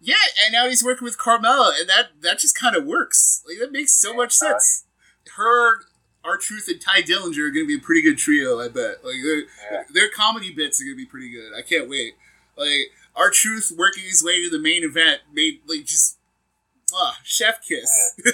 yeah, 0.00 0.14
and 0.44 0.52
now 0.52 0.68
he's 0.68 0.84
working 0.84 1.04
with 1.04 1.18
Carmella, 1.18 1.78
and 1.78 1.88
that 1.88 2.06
that 2.22 2.38
just 2.38 2.58
kind 2.58 2.76
of 2.76 2.84
works. 2.86 3.42
Like 3.46 3.58
that 3.60 3.72
makes 3.72 3.92
so 3.92 4.14
much 4.14 4.32
sense. 4.32 4.84
Her, 5.36 5.82
R-Truth, 6.24 6.68
and 6.68 6.80
Tye 6.80 7.02
Dillinger 7.02 7.48
are 7.48 7.50
going 7.50 7.64
to 7.64 7.68
be 7.68 7.76
a 7.76 7.80
pretty 7.84 8.02
good 8.02 8.18
trio. 8.18 8.58
I 8.60 8.68
bet. 8.68 9.04
Like 9.04 9.16
their 9.22 9.40
Yeah. 9.70 9.82
their 9.92 10.08
comedy 10.10 10.52
bits 10.52 10.80
are 10.80 10.84
going 10.84 10.96
to 10.96 11.02
be 11.04 11.06
pretty 11.06 11.30
good. 11.30 11.52
I 11.56 11.62
can't 11.62 11.88
wait. 11.88 12.14
Like 12.56 12.90
R-Truth 13.14 13.72
working 13.76 14.04
his 14.04 14.22
way 14.24 14.42
to 14.42 14.50
the 14.50 14.58
main 14.58 14.82
event 14.84 15.20
made 15.32 15.60
like 15.66 15.84
just 15.84 16.17
ah 16.94 17.18
chef 17.24 17.60
kiss. 17.66 17.90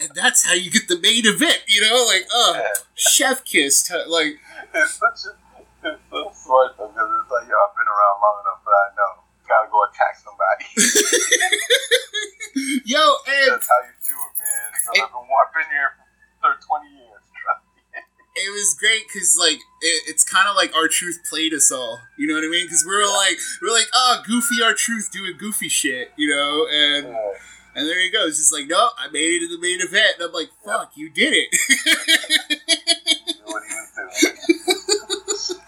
and 0.00 0.10
that's 0.14 0.44
how 0.46 0.54
you 0.54 0.70
get 0.70 0.88
the 0.88 0.98
main 1.00 1.26
event, 1.26 1.62
you 1.66 1.80
know, 1.80 2.04
like 2.06 2.26
oh 2.32 2.62
chef 2.94 3.44
kiss, 3.44 3.82
t- 3.82 3.94
like 4.08 4.38
It's 4.74 4.94
such 4.94 5.30
a, 5.30 5.36
it's 5.88 6.00
so 6.10 6.30
smart 6.32 6.76
though, 6.78 6.88
because 6.88 7.10
it's 7.22 7.30
like, 7.30 7.48
yo, 7.48 7.54
I've 7.54 7.76
been 7.76 7.86
around 7.88 8.16
long 8.20 8.36
enough 8.44 8.60
that 8.64 8.74
I 8.74 8.88
know. 8.96 9.12
Gotta 9.46 9.68
go 9.70 9.84
attack 9.84 10.16
somebody. 10.24 10.64
yo, 12.86 13.14
because 19.14 19.36
like 19.38 19.58
it, 19.80 20.02
it's 20.08 20.24
kind 20.24 20.48
of 20.48 20.56
like 20.56 20.74
R-Truth 20.74 21.20
played 21.28 21.54
us 21.54 21.70
all, 21.70 22.00
you 22.18 22.26
know 22.26 22.34
what 22.34 22.44
I 22.44 22.48
mean? 22.48 22.66
Because 22.66 22.84
we 22.84 22.94
were 22.94 23.06
like 23.06 23.36
we 23.62 23.68
are 23.68 23.72
like 23.72 23.88
oh 23.94 24.22
goofy 24.26 24.62
R-Truth 24.62 25.10
doing 25.12 25.34
goofy 25.38 25.68
shit, 25.68 26.10
you 26.16 26.28
know, 26.28 26.66
and 26.70 27.06
and 27.76 27.88
there 27.88 28.00
he 28.00 28.10
goes, 28.10 28.36
just 28.36 28.52
like 28.52 28.66
no, 28.66 28.90
I 28.98 29.08
made 29.08 29.42
it 29.42 29.48
to 29.48 29.56
the 29.56 29.60
main 29.60 29.80
event, 29.80 30.16
and 30.18 30.24
I'm 30.24 30.32
like 30.32 30.50
fuck, 30.64 30.92
you 30.96 31.10
did 31.10 31.32
it. 31.32 31.48
Do 33.26 33.42
what 33.44 33.62
he 33.68 33.74
was 33.74 35.48
doing. 35.48 35.60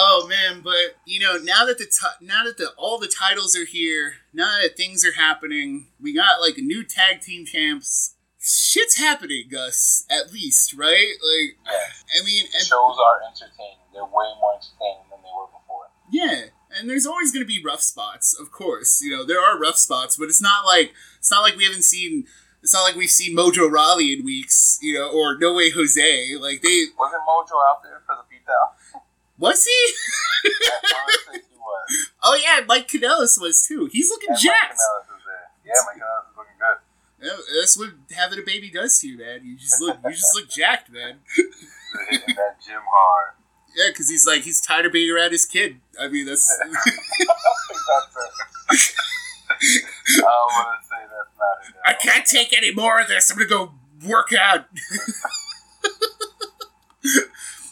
Oh 0.00 0.28
man, 0.28 0.60
but 0.62 0.96
you 1.06 1.18
know, 1.18 1.38
now 1.42 1.64
that 1.66 1.78
the 1.78 1.86
ti- 1.86 2.24
now 2.24 2.44
that 2.44 2.56
the 2.56 2.68
all 2.76 2.98
the 2.98 3.08
titles 3.08 3.56
are 3.56 3.64
here, 3.64 4.14
now 4.32 4.58
that 4.62 4.76
things 4.76 5.04
are 5.04 5.12
happening, 5.12 5.88
we 6.00 6.14
got 6.14 6.40
like 6.40 6.56
new 6.58 6.84
tag 6.84 7.20
team 7.20 7.44
champs. 7.44 8.14
Shit's 8.48 8.96
happening, 8.98 9.44
Gus. 9.50 10.04
At 10.10 10.32
least, 10.32 10.72
right? 10.74 11.14
Like, 11.20 11.56
Yeah. 11.66 12.20
I 12.20 12.24
mean, 12.24 12.44
and, 12.54 12.64
shows 12.66 12.96
are 12.98 13.20
entertaining. 13.28 13.76
They're 13.92 14.04
way 14.04 14.32
more 14.40 14.54
entertaining 14.54 15.04
than 15.10 15.20
they 15.22 15.30
were 15.36 15.46
before. 15.46 15.86
yeah, 16.10 16.50
and 16.78 16.88
there's 16.88 17.06
always 17.06 17.32
going 17.32 17.42
to 17.44 17.48
be 17.48 17.62
rough 17.62 17.82
spots, 17.82 18.34
of 18.38 18.50
course. 18.52 19.02
You 19.02 19.10
know, 19.16 19.24
there 19.24 19.40
are 19.40 19.58
rough 19.58 19.76
spots, 19.76 20.16
but 20.16 20.24
it's 20.26 20.40
not 20.42 20.64
like 20.64 20.92
it's 21.18 21.30
not 21.30 21.42
like 21.42 21.56
we 21.56 21.64
haven't 21.64 21.82
seen. 21.84 22.26
It's 22.62 22.74
not 22.74 22.82
like 22.82 22.96
we've 22.96 23.10
seen 23.10 23.36
Mojo 23.36 23.70
Rawley 23.70 24.12
in 24.12 24.24
weeks, 24.24 24.78
you 24.82 24.94
know, 24.94 25.08
or 25.10 25.36
No 25.38 25.54
Way 25.54 25.70
Jose. 25.70 26.34
Like 26.40 26.60
they 26.62 26.86
Wasn't 26.98 27.22
Mojo 27.28 27.56
out 27.70 27.82
there 27.82 28.02
for 28.06 28.16
the 28.16 28.24
beatdown? 28.34 29.00
was 29.38 29.64
he? 29.64 29.94
I 30.44 31.30
he 31.32 31.38
was. 31.56 32.08
oh 32.22 32.34
yeah, 32.34 32.64
Mike 32.66 32.88
Kanellis 32.88 33.40
was 33.40 33.64
too. 33.66 33.88
He's 33.92 34.10
looking 34.10 34.30
And 34.30 34.34
Mike 34.36 34.42
jacked. 34.42 34.78
Kanellis 34.78 35.08
was 35.12 35.22
there. 35.26 35.46
Yeah, 35.64 35.72
Mike 35.86 35.96
Kanellis 36.02 36.30
is 36.30 36.36
looking 36.36 36.58
good. 36.58 36.78
That's 37.20 37.76
what 37.76 37.90
having 38.16 38.38
a 38.38 38.42
baby 38.42 38.70
does 38.70 38.98
to 39.00 39.08
you, 39.08 39.18
man. 39.18 39.40
You 39.44 39.56
just 39.56 39.80
look, 39.80 39.98
you 40.04 40.12
just 40.12 40.32
look 40.34 40.48
jacked, 40.48 40.90
man. 40.90 41.18
That 42.10 42.56
gym 42.64 42.80
hard. 42.88 43.34
Yeah, 43.76 43.88
because 43.88 44.08
he's 44.08 44.24
like 44.26 44.42
he's 44.42 44.60
tired 44.60 44.86
of 44.86 44.92
being 44.92 45.10
around 45.10 45.32
his 45.32 45.44
kid. 45.46 45.80
I 46.00 46.06
mean, 46.08 46.26
that's 46.26 46.48
That's. 46.68 46.76
I 50.18 50.22
want 50.22 50.80
to 50.80 50.86
say 50.86 51.02
that's 51.02 51.34
not 51.38 51.58
it. 51.68 51.74
I 51.84 51.92
can't 51.94 52.24
take 52.26 52.56
any 52.56 52.72
more 52.72 53.00
of 53.00 53.08
this. 53.08 53.30
I'm 53.30 53.36
gonna 53.38 53.48
go 53.48 53.72
work 54.06 54.32
out. 54.32 54.66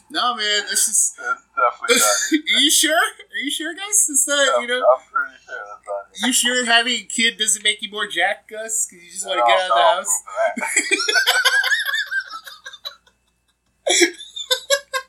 no, 0.09 0.35
man, 0.35 0.61
that's 0.67 0.87
just. 0.87 1.17
That's 1.17 1.43
definitely 1.55 1.97
not. 1.97 2.55
Are 2.55 2.59
you 2.61 2.71
sure? 2.71 2.95
Are 2.97 3.37
you 3.43 3.51
sure, 3.51 3.73
Gus? 3.73 4.09
It's 4.09 4.27
not. 4.27 4.47
I'm, 4.55 4.61
You 4.61 4.67
know. 4.67 4.83
I'm 4.85 5.01
pretty 5.11 5.33
sure 5.45 5.55
that's 5.57 5.85
not. 6.21 6.27
You 6.27 6.33
sure 6.33 6.65
having 6.65 6.93
a 6.93 7.03
kid 7.03 7.37
doesn't 7.37 7.63
make 7.63 7.81
you 7.81 7.89
more 7.91 8.07
jack, 8.07 8.47
Gus? 8.49 8.87
Because 8.89 9.03
you 9.03 9.11
just 9.11 9.25
want 9.27 9.39
to 9.39 9.45
get 9.45 9.59
out 9.59 9.71
of 9.71 9.75
the 9.75 9.83
house. 9.83 10.23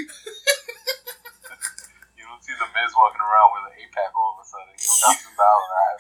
You 2.17 2.25
don't 2.25 2.43
see 2.45 2.53
the 2.53 2.67
Miz 2.75 2.93
walking 2.97 3.21
around 3.21 3.51
with 3.55 3.65
an 3.73 3.79
eight 3.83 3.93
pack 3.93 4.13
all 4.17 4.35
of 4.39 4.43
a 4.43 4.45
sudden. 4.47 4.75
You 4.79 4.87
know, 4.87 4.95
got 5.03 5.19
some 5.19 5.37
Balor. 5.37 5.99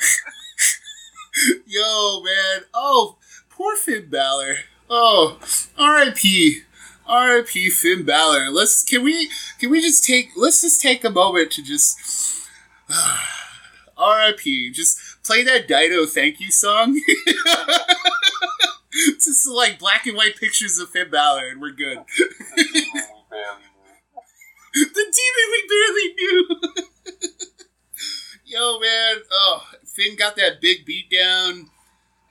Yo, 1.66 2.22
man. 2.22 2.64
Oh, 2.74 3.16
poor 3.48 3.76
Finn 3.76 4.08
Balor. 4.10 4.56
Oh, 4.90 5.38
R.I.P. 5.78 6.62
R.I.P. 7.06 7.70
Finn 7.70 8.04
Balor. 8.04 8.50
Let's 8.50 8.84
can 8.84 9.02
we 9.02 9.30
can 9.58 9.70
we 9.70 9.80
just 9.80 10.04
take 10.04 10.30
let's 10.36 10.60
just 10.62 10.80
take 10.80 11.04
a 11.04 11.10
moment 11.10 11.50
to 11.52 11.62
just 11.62 12.48
R.I.P. 13.96 14.70
Just 14.72 14.98
play 15.24 15.42
that 15.44 15.68
Dido 15.68 16.06
thank 16.06 16.40
you 16.40 16.50
song. 16.50 17.00
just 18.92 19.48
like 19.48 19.78
black 19.78 20.06
and 20.06 20.16
white 20.16 20.36
pictures 20.36 20.78
of 20.78 20.90
Finn 20.90 21.10
Balor, 21.10 21.48
and 21.48 21.60
we're 21.60 21.72
good. 21.72 21.98
The 24.74 24.80
demon 24.84 25.48
we 25.50 25.62
barely 25.68 26.14
knew. 26.14 26.48
Yo, 28.46 28.80
man. 28.80 29.16
Oh, 29.30 29.64
Finn 29.84 30.16
got 30.16 30.36
that 30.36 30.60
big 30.62 30.86
beat 30.86 31.10
down, 31.10 31.70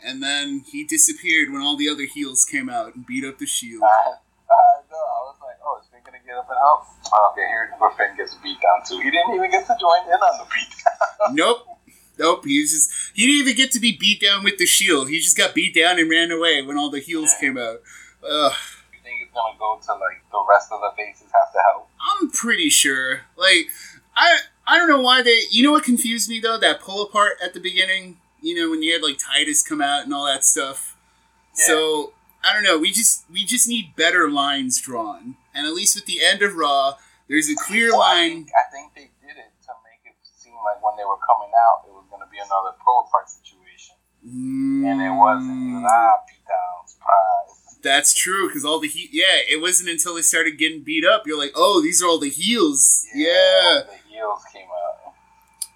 and 0.03 0.23
then 0.23 0.63
he 0.71 0.83
disappeared 0.83 1.51
when 1.51 1.61
all 1.61 1.77
the 1.77 1.87
other 1.89 2.05
heels 2.05 2.43
came 2.45 2.67
out 2.69 2.95
and 2.95 3.05
beat 3.05 3.23
up 3.23 3.37
the 3.37 3.45
Shield. 3.45 3.83
I, 3.83 4.13
I 4.51 4.83
know. 4.91 4.99
I 4.99 5.21
was 5.31 5.39
like, 5.39 5.57
oh, 5.63 5.79
is 5.79 5.87
Finn 5.87 6.01
gonna 6.03 6.19
get 6.25 6.35
up 6.35 6.49
and 6.49 6.59
help? 6.59 6.83
Oh, 7.13 7.31
okay, 7.31 7.47
here's 7.47 7.71
where 7.79 7.91
Finn 7.95 8.17
gets 8.17 8.35
beat 8.43 8.59
down 8.59 8.83
too. 8.83 8.99
He 8.99 9.09
didn't 9.09 9.35
even 9.35 9.49
get 9.51 9.65
to 9.67 9.75
join 9.79 10.03
in 10.07 10.19
on 10.19 10.35
the 10.43 10.47
beatdown. 10.51 11.33
nope. 11.33 11.67
Nope, 12.19 12.45
he 12.45 12.61
just 12.61 12.91
he 13.15 13.25
didn't 13.25 13.47
even 13.47 13.55
get 13.55 13.71
to 13.71 13.79
be 13.79 13.97
beat 13.97 14.21
down 14.21 14.43
with 14.43 14.57
the 14.57 14.65
shield. 14.65 15.09
He 15.09 15.19
just 15.19 15.37
got 15.37 15.55
beat 15.55 15.73
down 15.73 15.97
and 15.97 16.09
ran 16.09 16.31
away 16.31 16.61
when 16.61 16.77
all 16.77 16.91
the 16.91 16.99
heels 16.99 17.33
came 17.39 17.57
out. 17.57 17.81
Ugh. 18.23 18.53
you 18.93 18.99
think 19.01 19.21
it's 19.23 19.33
gonna 19.33 19.57
go 19.57 19.79
to 19.81 19.93
like 19.93 20.21
the 20.31 20.43
rest 20.47 20.71
of 20.71 20.81
the 20.81 20.91
faces 20.95 21.31
have 21.31 21.51
to 21.53 21.59
help? 21.73 21.89
I'm 21.99 22.29
pretty 22.29 22.69
sure. 22.69 23.21
Like, 23.37 23.67
I 24.15 24.39
I 24.67 24.77
don't 24.77 24.89
know 24.89 25.01
why 25.01 25.23
they. 25.23 25.43
You 25.49 25.63
know 25.63 25.71
what 25.71 25.83
confused 25.83 26.29
me 26.29 26.39
though? 26.39 26.57
That 26.57 26.81
pull 26.81 27.01
apart 27.01 27.37
at 27.43 27.53
the 27.53 27.59
beginning. 27.59 28.17
You 28.41 28.55
know 28.55 28.69
when 28.69 28.83
you 28.83 28.93
had 28.93 29.01
like 29.01 29.17
Titus 29.17 29.63
come 29.63 29.81
out 29.81 30.03
and 30.03 30.13
all 30.13 30.25
that 30.25 30.43
stuff. 30.43 30.95
Yeah. 31.57 31.65
So 31.65 32.13
I 32.43 32.53
don't 32.53 32.63
know. 32.63 32.77
We 32.79 32.91
just 32.91 33.25
we 33.31 33.45
just 33.45 33.67
need 33.67 33.95
better 33.95 34.29
lines 34.29 34.79
drawn. 34.81 35.35
And 35.53 35.67
at 35.67 35.73
least 35.73 35.95
with 35.95 36.05
the 36.05 36.23
end 36.23 36.41
of 36.41 36.55
Raw, 36.55 36.95
there's 37.27 37.49
a 37.49 37.55
clear 37.55 37.91
Well, 37.91 38.01
I 38.01 38.13
line. 38.15 38.29
think, 38.45 38.49
I 38.51 38.71
think 38.71 38.93
they 38.95 39.09
did 39.27 39.37
it 39.37 39.51
to 39.67 39.71
make 39.85 40.01
it 40.11 40.15
seem 40.23 40.53
like 40.65 40.81
when 40.83 40.95
they 40.97 41.03
were 41.05 41.19
coming 41.27 41.51
out, 41.69 41.87
it 41.87 41.91
was 41.93 42.05
going 42.09 42.21
to 42.21 42.29
be 42.31 42.37
another 42.37 42.75
pro 42.83 43.03
fight 43.11 43.29
situation, 43.29 43.95
and 44.23 45.01
it 45.01 45.13
wasn't. 45.13 45.51
It 45.51 45.73
was 45.81 45.85
ah 45.91 46.13
beat 46.27 46.43
down, 46.47 46.87
surprise. 46.87 47.79
That's 47.83 48.13
true 48.13 48.47
because 48.47 48.63
all 48.65 48.79
the 48.79 48.87
heat. 48.87 49.09
yeah, 49.11 49.41
it 49.49 49.59
wasn't 49.61 49.89
until 49.89 50.13
they 50.15 50.21
started 50.21 50.57
getting 50.59 50.83
beat 50.83 51.03
up 51.05 51.23
you're 51.25 51.37
like, 51.37 51.53
oh, 51.55 51.81
these 51.81 52.01
are 52.01 52.07
all 52.07 52.19
the 52.19 52.29
heels. 52.29 53.05
Yeah, 53.15 53.81
The 53.89 53.97
heels 54.09 54.43
came 54.53 54.67
out. 54.69 54.90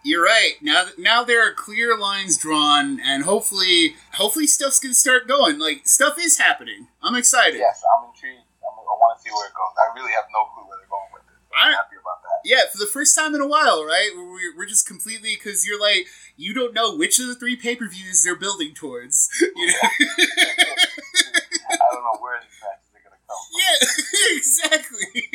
You're 0.05 0.23
right. 0.23 0.53
Now, 0.61 0.85
now 0.97 1.23
there 1.23 1.41
are 1.45 1.53
clear 1.53 1.97
lines 1.97 2.37
drawn, 2.37 2.99
and 3.01 3.23
hopefully, 3.23 3.95
hopefully 4.13 4.47
stuff's 4.47 4.79
gonna 4.79 4.93
start 4.93 5.27
going. 5.27 5.59
Like 5.59 5.87
stuff 5.87 6.15
is 6.19 6.37
happening. 6.37 6.87
I'm 7.01 7.15
excited. 7.15 7.57
Yes, 7.57 7.81
I'm 7.97 8.09
intrigued. 8.09 8.45
I'm, 8.61 8.71
I 8.79 8.93
want 9.01 9.17
to 9.17 9.23
see 9.23 9.33
where 9.33 9.47
it 9.47 9.53
goes. 9.53 9.73
I 9.75 9.93
really 9.97 10.13
have 10.13 10.25
no 10.31 10.45
clue 10.53 10.63
where 10.69 10.77
they're 10.77 10.87
going 10.87 11.09
with 11.11 11.23
it. 11.27 11.35
I'm 11.57 11.73
I- 11.73 11.75
happy 11.75 11.95
about 11.99 12.21
that. 12.23 12.39
Yeah, 12.45 12.69
for 12.71 12.77
the 12.77 12.85
first 12.85 13.17
time 13.17 13.33
in 13.33 13.41
a 13.41 13.47
while, 13.47 13.83
right? 13.83 14.11
We're, 14.15 14.55
we're 14.55 14.65
just 14.67 14.85
completely 14.87 15.33
because 15.35 15.65
you're 15.65 15.81
like 15.81 16.05
you 16.37 16.53
don't 16.53 16.73
know 16.75 16.95
which 16.95 17.17
of 17.19 17.25
the 17.27 17.35
three 17.35 17.55
pay 17.55 17.75
per 17.75 17.87
views 17.89 18.23
they're 18.23 18.35
building 18.35 18.73
towards. 18.75 19.27
You 19.55 19.67
know? 19.67 19.73
I 20.85 21.87
don't 21.91 22.03
know 22.03 22.19
where 22.21 22.39
these 22.41 22.59
matches 22.61 22.91
are 22.93 23.01
going 23.01 23.17
to 23.17 23.23
come 23.27 23.37
from. 23.41 23.57
yeah, 23.57 24.37
exactly. 24.37 25.31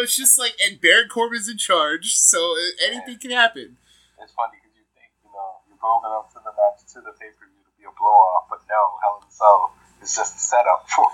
So 0.00 0.04
it's 0.04 0.16
just 0.16 0.38
like, 0.38 0.56
and 0.64 0.80
Baron 0.80 1.08
Corbin's 1.10 1.46
in 1.46 1.58
charge, 1.58 2.14
so 2.16 2.54
anything 2.88 3.18
can 3.18 3.30
happen. 3.30 3.76
It's 4.22 4.32
funny 4.32 4.56
because 4.56 4.72
you 4.72 4.84
think, 4.96 5.12
you 5.22 5.28
know, 5.28 5.60
you're 5.68 5.76
building 5.76 6.08
up 6.16 6.32
to 6.32 6.40
the 6.40 6.52
match, 6.56 6.88
to 6.94 7.00
the 7.04 7.12
pay 7.20 7.28
per 7.36 7.44
view 7.44 7.60
to 7.60 7.72
be 7.76 7.84
a 7.84 7.92
blow 7.92 8.08
off, 8.08 8.48
but 8.48 8.60
no, 8.64 8.80
Hell 9.04 9.20
in 9.20 9.28
a 9.28 9.30
Cell 9.30 9.72
is 10.00 10.16
just 10.16 10.36
a 10.36 10.40
setup 10.40 10.88
for 10.96 11.04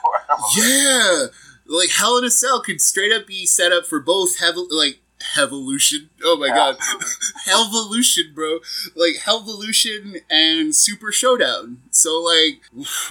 Yeah, 0.55 1.26
like 1.66 1.91
Hell 1.91 2.16
in 2.18 2.24
a 2.24 2.30
Cell 2.30 2.62
could 2.62 2.80
straight 2.80 3.12
up 3.12 3.26
be 3.26 3.45
set 3.45 3.72
up 3.72 3.87
for 3.87 3.99
both 3.99 4.39
Hevel 4.39 4.66
like 4.70 5.01
Hevolution. 5.34 6.09
Oh 6.22 6.37
my 6.37 6.49
god, 6.49 6.76
Helvolution, 7.49 8.34
bro. 8.34 8.61
Like 8.95 9.16
Helvolution 9.24 10.20
and 10.30 10.76
Super 10.76 11.11
Showdown. 11.11 11.82
So 11.91 12.20
like, 12.22 12.62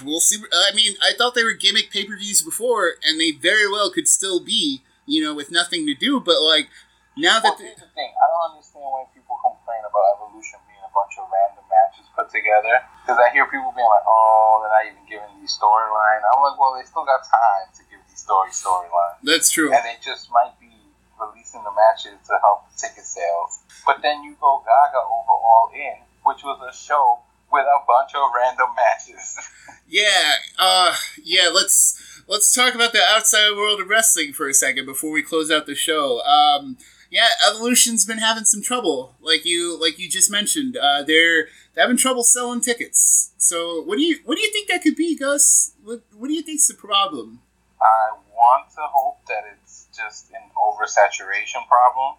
we'll 0.02 0.20
see. 0.20 0.38
I 0.70 0.74
mean, 0.74 0.94
I 1.02 1.12
thought 1.18 1.34
they 1.34 1.44
were 1.44 1.52
gimmick 1.52 1.90
pay 1.90 2.06
per 2.06 2.16
views 2.16 2.40
before, 2.40 2.94
and 3.06 3.20
they 3.20 3.32
very 3.32 3.70
well 3.70 3.90
could 3.90 4.08
still 4.08 4.42
be. 4.42 4.80
You 5.06 5.22
know, 5.22 5.34
with 5.34 5.50
nothing 5.50 5.86
to 5.86 5.94
do, 5.94 6.20
but 6.20 6.42
like 6.42 6.68
now 7.16 7.40
that 7.40 7.56
Well, 7.56 7.62
here's 7.62 7.80
the 7.80 7.88
thing. 7.96 8.12
I 8.12 8.26
don't 8.28 8.52
understand 8.52 8.84
why 8.92 9.08
people 9.16 9.40
complain 9.40 9.80
about 9.86 10.04
Evolution 10.20 10.60
being 10.68 10.84
a 10.84 10.92
bunch 10.92 11.16
of 11.16 11.24
random 11.32 11.64
matches 11.70 12.04
put 12.12 12.28
together. 12.28 12.84
Because 13.00 13.16
I 13.16 13.32
hear 13.32 13.48
people 13.48 13.72
being 13.72 13.88
like, 13.88 14.04
oh, 14.04 14.60
they're 14.60 14.74
not 14.74 14.84
even 14.84 15.04
giving 15.08 15.32
these 15.40 15.54
storyline. 15.56 16.20
I'm 16.26 16.42
like, 16.44 16.58
well, 16.60 16.76
they 16.76 16.84
still 16.84 17.06
got 17.08 17.24
time 17.24 17.72
to 17.72 17.82
give 17.88 18.02
these 18.10 18.20
story 18.20 18.52
storyline. 18.52 19.16
that's 19.24 19.48
true. 19.48 19.72
And 19.72 19.80
they 19.86 19.96
just 20.02 20.28
might 20.28 20.58
be 20.60 20.74
releasing 21.16 21.64
the 21.64 21.72
matches 21.72 22.20
to 22.28 22.36
help 22.44 22.68
the 22.68 22.74
ticket 22.76 23.06
sales. 23.06 23.64
But 23.88 24.04
then 24.04 24.20
you 24.26 24.36
go 24.36 24.60
Gaga 24.60 25.00
over 25.00 25.34
All 25.40 25.70
In, 25.72 26.02
which 26.26 26.44
was 26.44 26.60
a 26.60 26.74
show 26.74 27.22
with 27.52 27.64
a 27.64 27.80
bunch 27.86 28.14
of 28.14 28.30
random 28.34 28.68
matches. 28.76 29.38
Yeah, 29.88 30.32
uh, 30.58 30.96
yeah. 31.22 31.48
Let's 31.54 32.22
let's 32.26 32.52
talk 32.52 32.74
about 32.74 32.92
the 32.92 33.02
outside 33.08 33.52
world 33.56 33.80
of 33.80 33.88
wrestling 33.88 34.32
for 34.32 34.48
a 34.48 34.52
second 34.52 34.84
before 34.84 35.12
we 35.12 35.22
close 35.22 35.48
out 35.48 35.66
the 35.66 35.76
show. 35.76 36.20
Um, 36.22 36.76
yeah, 37.08 37.28
Evolution's 37.48 38.04
been 38.04 38.18
having 38.18 38.44
some 38.44 38.62
trouble, 38.62 39.14
like 39.20 39.44
you 39.44 39.80
like 39.80 39.96
you 39.98 40.08
just 40.10 40.28
mentioned. 40.28 40.76
Uh, 40.76 41.04
they're 41.04 41.46
they're 41.72 41.84
having 41.84 41.96
trouble 41.96 42.24
selling 42.24 42.60
tickets. 42.60 43.32
So 43.38 43.80
what 43.82 43.96
do 43.96 44.02
you 44.02 44.18
what 44.24 44.36
do 44.36 44.42
you 44.42 44.50
think 44.50 44.68
that 44.68 44.82
could 44.82 44.96
be, 44.96 45.16
Gus? 45.16 45.72
What 45.84 46.02
what 46.16 46.28
do 46.28 46.34
you 46.34 46.42
think's 46.42 46.66
the 46.66 46.74
problem? 46.74 47.40
I 47.80 48.18
want 48.34 48.70
to 48.70 48.82
hope 48.82 49.24
that 49.28 49.44
it's 49.54 49.86
just 49.96 50.30
an 50.30 50.50
oversaturation 50.58 51.66
problem 51.68 52.16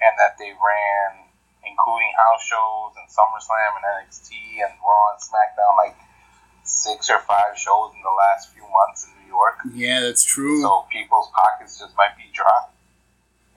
and 0.00 0.16
that 0.18 0.38
they 0.38 0.50
ran, 0.50 1.28
including 1.64 2.10
house 2.16 2.44
shows 2.44 2.92
and 2.96 3.06
SummerSlam 3.08 3.72
and 3.80 3.84
NXT 4.04 4.30
and 4.64 4.72
Raw 4.80 5.14
and 5.14 5.20
SmackDown, 5.20 5.74
like 5.76 5.96
six 6.64 7.10
or 7.10 7.20
five 7.26 7.56
shows 7.56 7.92
in 7.94 8.02
the 8.02 8.14
last 8.14 8.52
few 8.52 8.64
months 8.68 9.06
in 9.06 9.10
New 9.22 9.28
York. 9.28 9.56
Yeah, 9.74 10.00
that's 10.00 10.24
true. 10.24 10.60
So 10.62 10.86
people's 10.90 11.28
pockets 11.34 11.78
just 11.78 11.96
might 11.96 12.16
be 12.16 12.28
dry. 12.32 12.70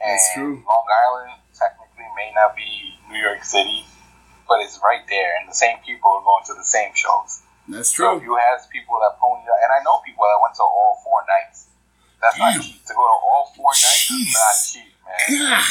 And 0.03 0.19
That's 0.19 0.33
true. 0.35 0.59
Long 0.67 0.87
Island 1.07 1.39
technically 1.55 2.07
may 2.19 2.31
not 2.35 2.55
be 2.59 2.99
New 3.07 3.19
York 3.19 3.43
City, 3.43 3.85
but 4.47 4.59
it's 4.59 4.79
right 4.83 5.05
there, 5.07 5.31
and 5.39 5.47
the 5.47 5.55
same 5.55 5.77
people 5.85 6.11
are 6.11 6.23
going 6.23 6.43
to 6.51 6.53
the 6.59 6.65
same 6.67 6.91
shows. 6.93 7.39
that's 7.69 7.91
true. 7.91 8.19
So 8.19 8.21
you 8.21 8.35
have 8.35 8.67
people 8.67 8.99
that 8.99 9.15
pony 9.19 9.47
up, 9.47 9.59
and 9.63 9.71
I 9.71 9.79
know 9.87 10.03
people 10.03 10.27
that 10.27 10.39
went 10.43 10.55
to 10.59 10.63
all 10.67 10.99
four 11.07 11.23
nights. 11.23 11.71
That's 12.19 12.35
Damn. 12.35 12.57
not 12.59 12.63
cheap. 12.67 12.83
To 12.83 12.93
go 12.93 13.03
to 13.03 13.17
all 13.31 13.53
four 13.55 13.71
nights 13.71 14.11
Jeez. 14.11 14.27
is 14.27 14.35
not 14.35 14.55
cheap, 14.67 14.91
man. 15.07 15.23
God, 15.39 15.63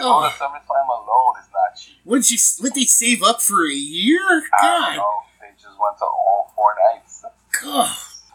To 0.00 0.06
Oh. 0.06 0.20
go 0.22 0.28
to 0.28 0.34
SummerSlam 0.34 0.88
alone 0.88 1.34
is 1.42 1.48
not 1.52 1.76
cheap. 1.76 1.98
would 2.04 2.30
you 2.30 2.38
would 2.62 2.74
they 2.74 2.84
save 2.84 3.22
up 3.22 3.42
for 3.42 3.66
a 3.66 3.74
year? 3.74 4.22
I 4.60 4.94
don't 4.94 4.96
know. 4.96 5.22
They 5.40 5.50
just 5.58 5.74
went 5.78 5.98
to 5.98 6.04
all 6.06 6.52
four 6.54 6.74
nights. 6.94 7.24
God. 7.62 7.90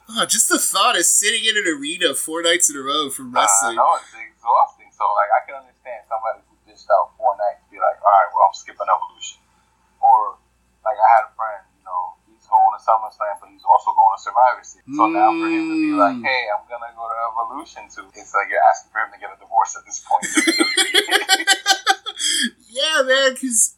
Oh, 0.09 0.26
just 0.28 0.49
the 0.51 0.59
thought 0.59 0.99
of 0.99 1.05
sitting 1.07 1.45
in 1.47 1.55
an 1.55 1.64
arena 1.80 2.14
four 2.14 2.43
nights 2.43 2.70
in 2.70 2.76
a 2.76 2.84
row 2.84 3.09
for 3.09 3.24
I 3.24 3.32
ah, 3.32 3.39
wrestling. 3.39 3.76
know 3.80 3.95
it's 3.95 4.11
exhausting. 4.11 4.91
So 4.91 5.07
like 5.16 5.32
I 5.32 5.39
can 5.47 5.55
understand 5.64 6.03
somebody 6.11 6.43
who 6.43 6.53
dished 6.68 6.91
out 6.91 7.16
four 7.18 7.34
nights 7.39 7.64
be 7.72 7.80
like, 7.80 7.97
all 8.03 8.11
right, 8.11 8.30
well 8.36 8.51
I'm 8.51 8.53
skipping 8.53 8.84
Evolution, 8.91 9.39
or 10.03 10.36
like 10.84 10.99
I 10.99 11.07
had 11.18 11.24
a 11.24 11.34
friend, 11.34 11.62
you 11.62 11.62
know, 11.62 11.62
he's 11.62 11.62
going 12.74 12.82
to 12.82 12.89
SummerSlam, 12.89 13.38
but 13.41 13.49
he's 13.53 13.61
also 13.69 13.93
going 13.93 14.13
to 14.17 14.21
Survivor 14.21 14.63
Series. 14.65 14.97
So 14.97 15.05
now 15.13 15.30
for 15.30 15.45
him 15.45 15.69
to 15.69 15.78
be 15.78 15.93
like, 15.93 16.17
Mm. 16.17 16.26
hey, 16.26 16.41
I'm 16.49 16.65
gonna 16.65 16.89
go 16.97 17.05
to 17.05 17.17
Evolution 17.45 17.86
too, 17.89 18.09
it's 18.17 18.34
like 18.34 18.49
you're 18.49 18.65
asking 18.74 18.89
for 18.91 18.99
him 19.05 19.13
to 19.13 19.19
get 19.21 19.30
a 19.30 19.38
divorce 19.38 19.78
at 19.78 19.86
this 19.86 20.01
point. 20.01 20.26
yeah, 22.69 23.01
man, 23.05 23.34
because 23.34 23.76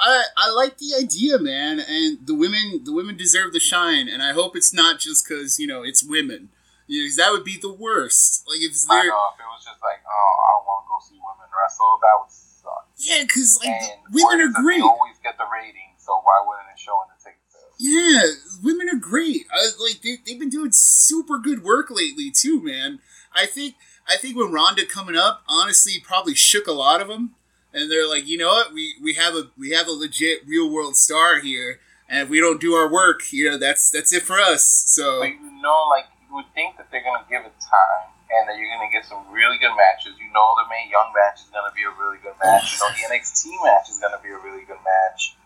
I 0.00 0.24
I 0.36 0.50
like 0.50 0.78
the 0.78 0.94
idea, 0.98 1.38
man, 1.38 1.80
and 1.80 2.24
the 2.26 2.34
women 2.34 2.84
the 2.84 2.92
women 2.92 3.16
deserve 3.16 3.52
the 3.52 3.60
shine, 3.60 4.08
and 4.08 4.22
I 4.22 4.32
hope 4.32 4.56
it's 4.56 4.72
not 4.72 4.98
just 5.00 5.26
because 5.28 5.58
you 5.58 5.66
know 5.66 5.82
it's 5.82 6.02
women, 6.04 6.48
you 6.86 7.02
know, 7.02 7.08
'cause 7.08 7.16
that 7.16 7.32
would 7.32 7.44
be 7.44 7.58
the 7.60 7.72
worst. 7.72 8.46
Like 8.48 8.60
if 8.60 8.72
I 8.88 9.02
know 9.04 9.20
if 9.34 9.40
it 9.40 9.48
was 9.48 9.64
just 9.64 9.80
like, 9.82 10.00
oh, 10.06 10.32
I 10.40 10.48
don't 10.56 10.66
want 10.66 10.80
to 10.84 10.88
go 10.88 10.96
see 11.04 11.18
women 11.20 11.48
wrestle, 11.52 11.98
that 12.00 12.14
would 12.22 12.30
suck. 12.32 12.84
yeah, 12.98 13.22
because 13.22 13.58
like 13.64 13.82
women 14.12 14.40
are 14.48 14.52
great. 14.62 14.78
They 14.78 14.86
always 14.86 15.18
get 15.22 15.36
the 15.36 15.46
ratings, 15.50 15.98
so 16.04 16.20
why 16.22 16.44
wouldn't 16.46 16.70
it 16.72 16.78
show 16.78 16.94
in 17.02 17.08
the 17.12 17.18
ticket? 17.18 17.42
Yeah, 17.78 18.22
women 18.62 18.88
are 18.88 18.98
great. 18.98 19.46
I, 19.52 19.70
like 19.80 20.02
they, 20.02 20.18
they've 20.26 20.38
been 20.38 20.50
doing 20.50 20.72
super 20.72 21.38
good 21.38 21.62
work 21.62 21.90
lately 21.90 22.30
too, 22.30 22.60
man. 22.60 22.98
I 23.34 23.46
think 23.46 23.76
I 24.08 24.16
think 24.16 24.36
when 24.36 24.52
Ronda 24.52 24.84
coming 24.84 25.16
up, 25.16 25.42
honestly, 25.46 26.02
probably 26.02 26.34
shook 26.34 26.66
a 26.66 26.72
lot 26.72 27.00
of 27.00 27.08
them, 27.08 27.36
and 27.72 27.90
they're 27.90 28.08
like, 28.08 28.26
you 28.26 28.36
know 28.36 28.48
what, 28.48 28.72
we 28.72 28.94
we 29.00 29.14
have 29.14 29.34
a 29.34 29.50
we 29.56 29.70
have 29.70 29.86
a 29.86 29.92
legit 29.92 30.46
real 30.46 30.68
world 30.68 30.96
star 30.96 31.38
here, 31.38 31.78
and 32.08 32.24
if 32.24 32.28
we 32.28 32.40
don't 32.40 32.60
do 32.60 32.74
our 32.74 32.90
work, 32.90 33.32
you 33.32 33.48
know, 33.48 33.56
that's 33.56 33.90
that's 33.90 34.12
it 34.12 34.22
for 34.22 34.40
us. 34.40 34.64
So 34.64 35.20
But 35.20 35.28
you 35.28 35.62
know, 35.62 35.86
like 35.88 36.06
you 36.26 36.34
would 36.34 36.50
think 36.54 36.76
that 36.78 36.90
they're 36.90 37.04
gonna 37.04 37.26
give 37.30 37.46
it 37.46 37.54
time, 37.62 38.10
and 38.34 38.48
that 38.48 38.58
you're 38.58 38.74
gonna 38.74 38.90
get 38.90 39.06
some 39.06 39.22
really 39.30 39.58
good 39.58 39.76
matches. 39.78 40.18
You 40.18 40.32
know, 40.34 40.50
the 40.58 40.66
Mae 40.66 40.90
Young 40.90 41.14
match 41.14 41.46
is 41.46 41.50
gonna 41.54 41.70
be 41.76 41.86
a 41.86 41.94
really 41.94 42.18
good 42.18 42.34
match. 42.42 42.74
You 42.74 42.78
know, 42.82 42.90
the 42.90 43.14
NXT 43.14 43.54
match 43.62 43.86
is 43.88 43.98
gonna 44.02 44.18
be 44.18 44.34
a 44.34 44.38
really 44.42 44.66
good 44.66 44.82
match. 44.82 45.37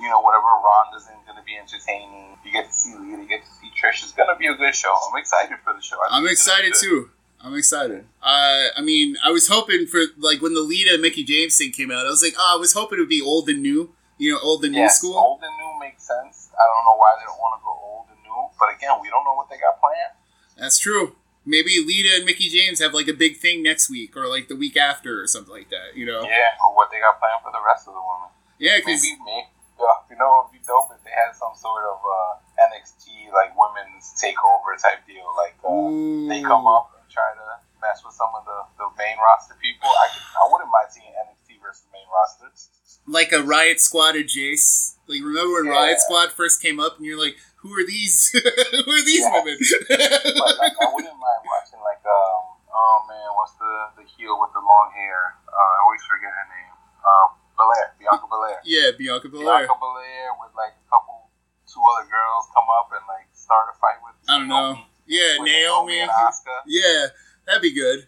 You 0.00 0.08
know, 0.08 0.20
whatever 0.20 0.48
Ronda's 0.48 1.06
in 1.08 1.14
is 1.20 1.26
gonna 1.26 1.44
be 1.44 1.56
entertaining. 1.56 2.38
You 2.44 2.52
get 2.52 2.68
to 2.68 2.72
see 2.72 2.96
Lita, 2.96 3.20
you 3.22 3.28
get 3.28 3.44
to 3.44 3.52
see 3.60 3.68
Trish. 3.76 4.02
It's 4.02 4.12
gonna 4.12 4.36
be 4.36 4.46
a 4.46 4.54
good 4.54 4.74
show. 4.74 4.94
I'm 5.10 5.18
excited 5.20 5.58
for 5.62 5.74
the 5.74 5.82
show. 5.82 5.96
I 6.00 6.08
think 6.08 6.16
I'm 6.16 6.26
it's 6.26 6.46
gonna 6.46 6.62
be 6.62 6.68
excited 6.68 6.88
too. 6.88 7.10
I'm 7.42 7.54
excited. 7.54 8.04
Uh, 8.22 8.68
I 8.76 8.82
mean, 8.82 9.16
I 9.24 9.30
was 9.30 9.48
hoping 9.48 9.86
for 9.86 10.00
like 10.18 10.42
when 10.42 10.54
the 10.54 10.60
Lita 10.60 10.94
and 10.94 11.02
Mickie 11.02 11.24
James 11.24 11.56
thing 11.56 11.72
came 11.72 11.90
out. 11.90 12.06
I 12.06 12.10
was 12.10 12.22
like, 12.22 12.34
oh, 12.38 12.54
I 12.56 12.56
was 12.56 12.72
hoping 12.72 12.98
it 12.98 13.02
would 13.02 13.08
be 13.08 13.22
old 13.22 13.48
and 13.48 13.62
new. 13.62 13.92
You 14.18 14.32
know, 14.32 14.40
old 14.40 14.64
and 14.64 14.74
new 14.74 14.88
school. 14.90 15.16
old 15.16 15.40
and 15.42 15.52
new 15.56 15.80
makes 15.80 16.04
sense. 16.04 16.50
I 16.52 16.64
don't 16.68 16.84
know 16.84 16.96
why 17.00 17.16
they 17.18 17.24
don't 17.24 17.40
want 17.40 17.56
to 17.56 17.64
go 17.64 17.72
old 17.72 18.06
and 18.12 18.20
new, 18.20 18.48
but 18.58 18.68
again, 18.76 19.00
we 19.00 19.08
don't 19.08 19.24
know 19.24 19.34
what 19.34 19.48
they 19.48 19.56
got 19.56 19.80
planned. 19.80 20.16
That's 20.56 20.78
true. 20.78 21.16
Maybe 21.46 21.80
Lita 21.80 22.16
and 22.16 22.26
Mickie 22.26 22.50
James 22.50 22.80
have 22.80 22.92
like 22.92 23.08
a 23.08 23.14
big 23.14 23.38
thing 23.38 23.62
next 23.62 23.88
week 23.88 24.14
or 24.16 24.28
like 24.28 24.48
the 24.48 24.56
week 24.56 24.76
after 24.76 25.22
or 25.22 25.26
something 25.26 25.52
like 25.52 25.70
that. 25.70 25.96
You 25.96 26.04
know? 26.04 26.20
Yeah, 26.20 26.60
or 26.60 26.76
what 26.76 26.90
they 26.92 27.00
got 27.00 27.18
planned 27.18 27.40
for 27.42 27.50
the 27.50 27.64
rest 27.64 27.88
of 27.88 27.94
the 27.94 28.00
women. 28.00 28.28
Yeah, 28.58 28.76
because 28.76 29.02
Maybe, 29.02 29.16
maybe 29.24 29.48
you 30.10 30.16
know, 30.20 30.44
it'd 30.46 30.52
be 30.54 30.62
dope 30.66 30.90
if 30.92 31.00
they 31.04 31.14
had 31.14 31.32
some 31.36 31.52
sort 31.56 31.84
of 31.88 31.98
uh, 32.02 32.32
NXT 32.70 33.32
like 33.32 33.52
women's 33.56 34.12
takeover 34.20 34.76
type 34.80 35.02
deal. 35.06 35.26
Like 35.36 35.56
uh, 35.64 36.30
they 36.30 36.40
come 36.44 36.66
up 36.66 36.92
and 36.98 37.04
try 37.10 37.30
to 37.34 37.46
mess 37.80 38.04
with 38.04 38.12
some 38.14 38.30
of 38.36 38.44
the, 38.44 38.58
the 38.76 38.86
main 39.00 39.16
roster 39.18 39.56
people. 39.62 39.88
I 39.88 40.06
could, 40.12 40.24
I 40.36 40.44
wouldn't 40.52 40.68
mind 40.70 40.88
seeing 40.92 41.10
NXT 41.16 41.60
versus 41.64 41.86
main 41.92 42.04
roster. 42.12 42.52
like 43.08 43.32
a 43.32 43.42
Riot 43.42 43.80
Squad 43.80 44.16
of 44.16 44.28
Jace. 44.28 44.96
Like 45.08 45.24
remember 45.24 45.64
when 45.64 45.72
Yeah. 45.72 45.80
Riot 45.96 45.98
Squad 46.04 46.32
first 46.32 46.60
came 46.62 46.78
up 46.78 46.96
and 46.98 47.06
you're 47.06 47.18
like, 47.20 47.36
who 47.64 47.72
are 47.76 47.84
these? 47.86 48.28
who 48.36 48.92
are 48.92 49.04
these 49.04 49.24
Yeah. 49.24 49.32
women? 49.40 49.56
But 49.88 50.54
like, 50.60 50.76
I 50.76 50.86
wouldn't 50.94 51.16
mind 51.18 51.40
watching 51.48 51.80
like 51.80 52.04
um 52.04 52.60
oh 52.70 52.96
man, 53.08 53.28
what's 53.34 53.56
the 53.56 53.72
the 54.00 54.04
heel 54.16 54.36
with 54.40 54.52
the 54.52 54.60
long 54.62 54.92
hair? 54.94 55.34
Uh, 55.48 55.56
I 55.56 55.76
always 55.88 56.04
forget 56.04 56.30
her 56.30 56.46
name. 56.52 56.72
Um, 57.00 57.28
Belair, 57.60 57.86
Bianca 58.00 58.26
Belair. 58.26 58.58
yeah, 58.64 58.90
Bianca 58.96 59.28
Belair. 59.28 59.68
Bianca 59.68 59.76
Belair 59.76 60.28
with 60.40 60.52
like 60.56 60.72
a 60.80 60.86
couple, 60.88 61.28
two 61.68 61.82
other 61.84 62.08
girls 62.08 62.48
come 62.56 62.64
up 62.80 62.88
and 62.96 63.04
like 63.04 63.28
start 63.36 63.68
a 63.68 63.76
fight 63.76 64.00
with. 64.00 64.16
I 64.28 64.38
don't 64.40 64.48
know. 64.48 64.72
Naomi, 64.80 64.88
Yeah, 65.06 65.36
with 65.38 65.46
Naomi. 65.52 66.00
and 66.00 66.10
Asuka. 66.10 66.56
Yeah, 66.66 67.06
that'd 67.46 67.60
be 67.62 67.74
good. 67.74 68.06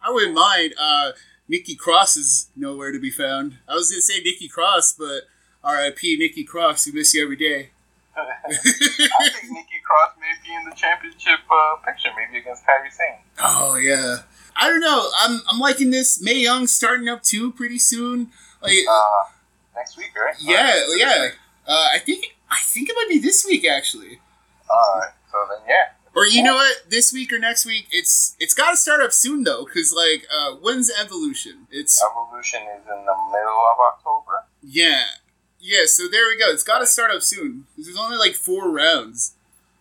I 0.00 0.10
wouldn't 0.10 0.34
mind. 0.34 0.74
Uh, 0.80 1.12
Nikki 1.48 1.74
Cross 1.76 2.16
is 2.16 2.48
nowhere 2.56 2.92
to 2.92 2.98
be 2.98 3.10
found. 3.10 3.58
I 3.68 3.74
was 3.74 3.90
gonna 3.90 4.00
say 4.00 4.20
Nikki 4.24 4.48
Cross, 4.48 4.94
but 4.98 5.24
R.I.P. 5.62 6.16
Nikki 6.16 6.44
Cross. 6.44 6.86
We 6.86 6.92
miss 6.92 7.12
you 7.14 7.22
every 7.22 7.36
day. 7.36 7.70
I 8.16 8.52
think 8.52 9.50
Nikki 9.50 9.80
Cross 9.84 10.12
may 10.20 10.32
be 10.46 10.54
in 10.54 10.64
the 10.68 10.74
championship 10.76 11.40
uh, 11.50 11.76
picture, 11.84 12.10
maybe 12.16 12.38
against 12.40 12.62
Kairi 12.64 12.90
Sane. 12.92 13.18
Oh 13.42 13.76
yeah. 13.76 14.18
I 14.56 14.68
don't 14.68 14.80
know. 14.80 15.08
I'm 15.20 15.40
I'm 15.50 15.58
liking 15.58 15.90
this. 15.90 16.22
Mae 16.22 16.38
Young 16.40 16.66
starting 16.66 17.08
up 17.08 17.22
too 17.22 17.50
pretty 17.52 17.78
soon. 17.78 18.30
Like 18.64 18.86
Uh, 18.88 19.02
next 19.76 19.96
week, 19.96 20.10
right? 20.16 20.34
yeah, 20.40 20.84
yeah. 20.96 21.28
Uh, 21.66 21.88
I 21.94 21.98
think 21.98 22.36
I 22.50 22.56
think 22.62 22.88
it 22.90 22.94
might 22.96 23.08
be 23.08 23.18
this 23.18 23.44
week 23.44 23.66
actually. 23.68 24.20
Alright, 24.70 25.10
so 25.30 25.38
then, 25.50 25.60
yeah. 25.68 25.92
Or 26.16 26.26
you 26.26 26.42
know 26.42 26.54
what? 26.54 26.88
This 26.88 27.12
week 27.12 27.32
or 27.32 27.38
next 27.38 27.66
week? 27.66 27.86
It's 27.90 28.36
it's 28.38 28.54
got 28.54 28.70
to 28.70 28.76
start 28.76 29.00
up 29.00 29.12
soon 29.12 29.42
though, 29.44 29.64
because 29.64 29.92
like 29.92 30.26
uh, 30.32 30.56
when's 30.62 30.90
Evolution? 30.90 31.66
It's 31.70 32.02
Evolution 32.02 32.60
is 32.76 32.82
in 32.86 33.00
the 33.04 33.16
middle 33.32 33.62
of 33.72 33.76
October. 33.92 34.44
yeah, 34.62 35.02
yeah. 35.60 35.84
So 35.86 36.06
there 36.08 36.26
we 36.28 36.38
go. 36.38 36.50
It's 36.50 36.62
got 36.62 36.78
to 36.78 36.86
start 36.86 37.10
up 37.10 37.22
soon. 37.22 37.66
There's 37.76 37.96
only 37.98 38.16
like 38.16 38.34
four 38.34 38.70
rounds 38.70 39.34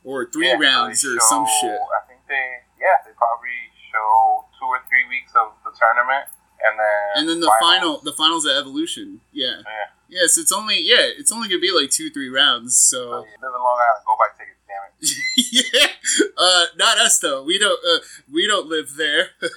or 0.03 0.25
three 0.29 0.47
Yeah, 0.49 0.57
rounds 0.59 1.05
or 1.05 1.19
some 1.19 1.45
shit. 1.61 1.77
I 1.79 2.01
think 2.07 2.19
they, 2.27 2.59
yeah, 2.81 2.97
they 3.05 3.11
probably 3.15 3.59
show 3.91 4.43
two 4.59 4.65
or 4.65 4.81
three 4.89 5.05
weeks 5.07 5.31
of 5.38 5.53
the 5.63 5.71
tournament, 5.77 6.27
and 6.66 6.80
then 6.80 6.86
And 7.16 7.30
then 7.30 7.39
the 7.39 7.51
final, 7.59 7.99
the 8.01 8.14
finals 8.14 8.45
of 8.45 8.51
Evolution. 8.55 9.22
Yeah. 9.32 9.57
Yeah. 9.57 9.64
Yes, 10.09 10.38
it's 10.38 10.51
only 10.51 10.80
yeah, 10.80 11.09
it's 11.18 11.32
only 11.32 11.47
gonna 11.49 11.59
be 11.59 11.72
like 11.72 11.89
two, 11.89 12.09
three 12.11 12.30
rounds. 12.30 12.78
So 12.78 13.09
live 13.09 13.26
in 13.26 13.41
Long 13.41 13.80
Island, 13.82 14.05
go 14.05 14.16
buy 14.20 14.30
tickets, 14.38 14.61
damn 14.68 14.84
it. 15.01 15.74
yeah, 16.14 16.28
uh, 16.38 16.66
not 16.78 16.99
us 16.99 17.18
though. 17.18 17.43
We 17.43 17.57
don't, 17.57 17.80
uh, 17.84 17.99
we 18.32 18.45
don't 18.45 18.68
live 18.68 18.95
there. 18.95 19.30
Uh, 19.41 19.47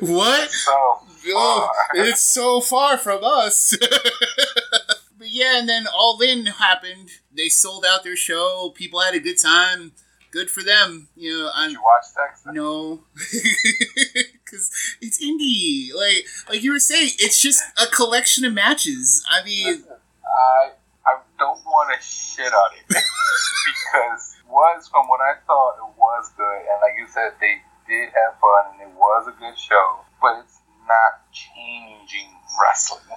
what? 0.00 0.10
what? 0.10 0.50
So, 0.50 0.98
Oh, 1.28 1.68
it's 1.94 2.20
so 2.20 2.60
far 2.60 2.98
from 2.98 3.24
us. 3.24 3.76
but 5.18 5.28
yeah, 5.30 5.58
and 5.58 5.68
then 5.68 5.86
All 5.92 6.20
In 6.20 6.46
happened. 6.46 7.10
They 7.34 7.48
sold 7.48 7.84
out 7.84 8.04
their 8.04 8.16
show. 8.16 8.72
People 8.74 9.00
had 9.00 9.14
a 9.14 9.20
good 9.20 9.38
time. 9.40 9.92
Good 10.30 10.50
for 10.50 10.62
them. 10.62 11.08
You 11.16 11.30
know, 11.30 11.44
Did 11.46 11.52
I'm 11.54 11.70
you 11.70 11.82
watch 11.82 12.04
Texas? 12.14 12.46
no, 12.52 13.04
because 13.14 14.70
it's 15.00 15.22
indie. 15.22 15.94
Like, 15.94 16.26
like 16.48 16.62
you 16.62 16.72
were 16.72 16.78
saying, 16.78 17.10
it's 17.18 17.40
just 17.40 17.62
a 17.80 17.86
collection 17.86 18.44
of 18.44 18.52
matches. 18.52 19.24
I 19.30 19.44
mean, 19.44 19.66
Listen, 19.66 19.92
I 19.92 20.70
I 21.06 21.18
don't 21.38 21.64
want 21.64 21.94
to 21.94 22.06
shit 22.06 22.52
on 22.52 22.70
it 22.78 22.84
because 22.88 24.36
it 24.38 24.48
was 24.48 24.88
from 24.88 25.08
what 25.08 25.20
I 25.20 25.34
thought 25.46 25.76
it 25.78 25.98
was 25.98 26.30
good, 26.36 26.58
and 26.58 26.80
like 26.82 26.98
you 26.98 27.06
said, 27.08 27.32
they 27.40 27.62
did 27.88 28.08
have 28.10 28.38
fun 28.40 28.74
and 28.80 28.90
it 28.90 28.94
was 28.96 29.28
a 29.28 29.40
good 29.40 29.58
show, 29.58 30.00
but 30.20 30.42
it's 30.44 30.58
not 30.88 31.22
changing 31.32 32.30
wrestling 32.60 33.16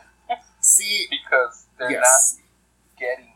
see, 0.60 1.08
because 1.10 1.66
they're 1.78 1.92
yes, 1.92 2.38
not 2.38 3.00
getting. 3.00 3.34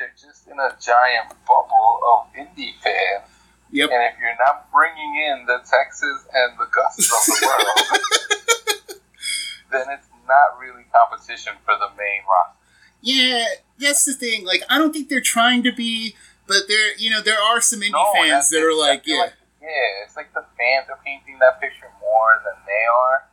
They're 0.00 0.16
just 0.16 0.48
in 0.48 0.56
a 0.56 0.72
giant 0.80 1.28
bubble 1.44 2.00
of 2.08 2.32
indie 2.32 2.72
fans, 2.80 3.28
yep. 3.68 3.90
and 3.92 4.00
if 4.08 4.16
you're 4.16 4.32
not 4.40 4.72
bringing 4.72 5.12
in 5.28 5.44
the 5.44 5.60
Texas 5.60 6.24
and 6.32 6.56
the 6.56 6.64
Gus's 6.72 7.04
of 7.04 7.20
the 7.28 7.36
world, 7.44 8.96
then 9.70 9.84
it's 9.92 10.08
not 10.24 10.56
really 10.56 10.88
competition 10.88 11.52
for 11.68 11.76
the 11.76 11.92
main 12.00 12.24
roster. 12.24 12.56
Yeah, 13.02 13.44
that's 13.76 14.06
the 14.06 14.14
thing. 14.14 14.46
Like, 14.46 14.62
I 14.70 14.78
don't 14.78 14.90
think 14.90 15.10
they're 15.10 15.20
trying 15.20 15.64
to 15.64 15.72
be, 15.72 16.16
but 16.48 16.64
there, 16.66 16.96
you 16.96 17.10
know, 17.10 17.20
there 17.20 17.38
are 17.38 17.60
some 17.60 17.80
indie 17.80 17.92
No, 17.92 18.08
fans 18.16 18.48
that 18.48 18.64
are 18.64 18.72
like, 18.72 19.04
yeah, 19.04 19.28
yeah, 19.60 20.04
it's 20.08 20.16
like 20.16 20.32
the 20.32 20.48
fans 20.56 20.88
are 20.88 20.98
painting 21.04 21.36
that 21.44 21.60
picture 21.60 21.92
more 22.00 22.40
than 22.40 22.56
they 22.64 22.84
are, 22.88 23.28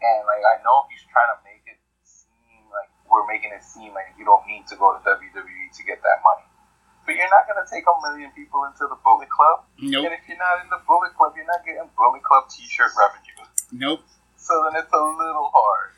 and 0.00 0.24
like 0.24 0.40
I 0.40 0.56
know 0.64 0.88
he's 0.88 1.04
trying 1.12 1.36
to 1.36 1.38
make 1.44 1.68
it 1.68 1.76
seem 2.00 2.64
like 2.72 2.88
we're 3.10 3.26
making 3.26 3.50
it 3.52 3.64
seem 3.64 3.92
like 3.94 4.12
you 4.18 4.24
don't 4.24 4.44
need 4.46 4.66
to 4.68 4.76
go 4.76 4.92
to 4.94 5.00
WWE 5.02 5.64
to 5.76 5.82
get 5.84 6.00
that 6.02 6.18
money, 6.24 6.46
but 7.04 7.16
you're 7.16 7.32
not 7.32 7.48
gonna 7.48 7.66
take 7.66 7.84
a 7.88 7.94
million 8.08 8.30
people 8.32 8.64
into 8.64 8.86
the 8.88 8.96
Bullet 9.04 9.28
Club, 9.28 9.64
nope, 9.80 10.04
and 10.06 10.14
if 10.14 10.20
you're 10.28 10.38
not 10.38 10.62
in 10.62 10.68
the 10.70 10.80
Bullet 10.86 11.14
Club, 11.16 11.32
you're 11.36 11.46
not 11.46 11.64
getting 11.64 11.88
Bullet 11.96 12.22
Club 12.22 12.48
T-shirt 12.48 12.92
revenue. 12.96 13.48
nope. 13.72 14.00
So 14.36 14.64
then 14.64 14.80
it's 14.80 14.92
a 14.92 14.96
little 14.96 15.50
hard. 15.52 15.90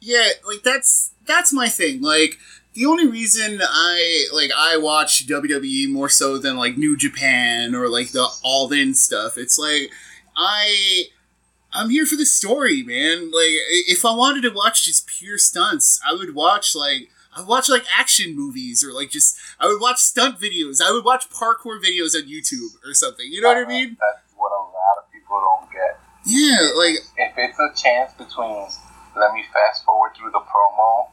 Yeah, 0.00 0.28
like 0.46 0.62
that's 0.62 1.12
that's 1.26 1.52
my 1.52 1.68
thing. 1.68 2.00
Like 2.00 2.38
the 2.72 2.86
only 2.86 3.06
reason 3.06 3.60
I 3.62 4.26
like 4.32 4.50
I 4.56 4.76
watch 4.78 5.26
WWE 5.26 5.90
more 5.90 6.08
so 6.08 6.38
than 6.38 6.56
like 6.56 6.78
New 6.78 6.96
Japan 6.96 7.74
or 7.74 7.88
like 7.88 8.12
the 8.12 8.26
All 8.42 8.72
In 8.72 8.94
stuff. 8.94 9.36
It's 9.36 9.58
like 9.58 9.90
I 10.36 11.04
I'm 11.72 11.90
here 11.90 12.06
for 12.06 12.16
the 12.16 12.26
story, 12.26 12.82
man. 12.82 13.30
Like 13.30 13.54
if 13.88 14.04
I 14.04 14.14
wanted 14.14 14.42
to 14.42 14.50
watch 14.50 14.84
just 14.84 15.06
pure 15.06 15.38
stunts, 15.38 16.00
I 16.06 16.14
would 16.14 16.34
watch 16.34 16.74
like 16.74 17.10
I 17.34 17.40
would 17.40 17.48
watch 17.48 17.68
like 17.68 17.84
action 17.96 18.34
movies 18.34 18.84
or 18.84 18.92
like 18.92 19.10
just 19.10 19.38
I 19.58 19.66
would 19.66 19.80
watch 19.80 19.98
stunt 19.98 20.40
videos. 20.40 20.82
I 20.82 20.90
would 20.90 21.04
watch 21.04 21.30
parkour 21.30 21.80
videos 21.80 22.14
on 22.14 22.28
YouTube 22.28 22.74
or 22.84 22.94
something. 22.94 23.26
You 23.30 23.40
know 23.40 23.48
what 23.48 23.58
I 23.58 23.64
uh, 23.64 23.68
mean? 23.68 23.96
That's 24.00 24.34
what 24.36 24.50
a 24.50 24.62
lot 24.62 24.98
of 24.98 25.12
people 25.12 25.40
don't 25.40 25.70
get. 25.70 26.00
Yeah, 26.26 26.70
like 26.76 26.96
if 27.16 27.32
it's 27.36 27.58
a 27.58 27.70
chance 27.80 28.12
between 28.14 28.66
let 29.16 29.32
me 29.32 29.44
fast 29.52 29.84
forward 29.84 30.12
through 30.16 30.30
the 30.30 30.40
promo 30.40 31.08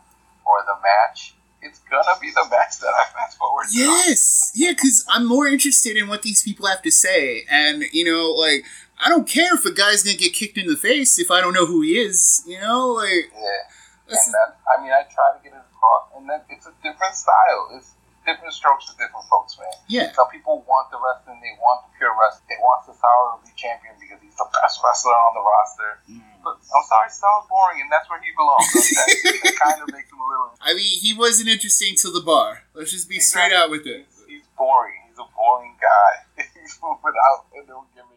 or 0.46 0.64
the 0.66 0.76
match, 0.82 1.36
it's 1.62 1.80
gonna 1.90 2.20
be 2.20 2.32
the 2.32 2.46
match 2.50 2.80
that 2.80 2.94
I 2.94 3.06
fast 3.14 3.38
forward 3.38 3.68
through. 3.72 3.84
Yes, 3.84 4.52
yeah, 4.56 4.72
because 4.72 5.06
I'm 5.10 5.26
more 5.26 5.48
interested 5.48 5.98
in 5.98 6.08
what 6.08 6.24
these 6.24 6.44
people 6.44 6.68
have 6.68 6.82
to 6.82 6.92
say, 6.92 7.46
and 7.50 7.84
you 7.92 8.06
know, 8.06 8.32
like 8.32 8.66
I 9.00 9.10
don't 9.10 9.28
care 9.28 9.56
if 9.56 9.66
a 9.66 9.72
guy's 9.72 10.04
gonna 10.04 10.18
get 10.18 10.34
kicked 10.34 10.58
in 10.58 10.68
the 10.68 10.76
face 10.76 11.20
if 11.20 11.30
I 11.32 11.42
don't 11.42 11.54
know 11.54 11.66
who 11.66 11.82
he 11.82 11.98
is. 12.00 12.44
You 12.48 12.60
know, 12.60 12.88
like 12.94 13.32
Yeah. 13.34 13.68
And 14.08 14.34
that, 14.34 14.56
I 14.72 14.82
mean, 14.82 14.92
I 14.92 15.04
try 15.12 15.36
to 15.36 15.44
get 15.44 15.52
it 15.52 15.60
across, 15.76 16.16
and 16.16 16.30
then 16.30 16.40
it's 16.50 16.66
a 16.66 16.72
different 16.80 17.12
style. 17.12 17.76
It's 17.76 17.92
different 18.28 18.54
strokes 18.56 18.88
for 18.88 18.96
different 19.00 19.24
folks, 19.32 19.60
man. 19.60 19.72
yeah, 19.88 20.12
Some 20.12 20.28
people 20.28 20.64
want 20.68 20.92
the 20.92 21.00
wrestling, 21.00 21.40
they 21.40 21.56
want 21.60 21.88
the 21.88 21.92
pure 21.96 22.12
wrestling, 22.12 22.48
they 22.52 22.60
want 22.60 22.84
the 22.88 22.92
Cesaro 22.96 23.40
to 23.40 23.48
be 23.48 23.52
champion 23.56 23.96
because 24.00 24.20
he's 24.20 24.36
the 24.36 24.48
best 24.52 24.84
wrestler 24.84 25.16
on 25.16 25.32
the 25.36 25.44
roster. 25.44 25.92
Mm. 26.12 26.24
But 26.44 26.60
I'm 26.60 26.86
sorry, 26.88 27.08
Cesaro's 27.08 27.48
boring, 27.48 27.84
and 27.84 27.92
that's 27.92 28.08
where 28.12 28.20
he 28.20 28.32
belongs. 28.36 28.68
that, 28.96 29.08
that 29.44 29.56
kind 29.60 29.80
of 29.84 29.88
makes 29.96 30.12
him 30.12 30.20
a 30.20 30.28
little. 30.28 30.56
I 30.60 30.76
mean, 30.76 31.00
he 31.00 31.16
wasn't 31.16 31.48
interesting 31.48 31.96
till 31.96 32.12
the 32.12 32.24
bar. 32.24 32.64
Let's 32.76 32.92
just 32.92 33.08
be 33.08 33.20
straight 33.20 33.56
out 33.56 33.72
with 33.72 33.88
it. 33.88 34.08
He's, 34.28 34.44
he's 34.44 34.48
boring. 34.60 35.08
He's 35.08 35.20
a 35.20 35.28
boring 35.36 35.76
guy. 35.80 36.44
He's 36.56 36.80
without 36.84 37.48
and 37.56 37.68
no 37.68 37.88
gimmick, 37.96 38.17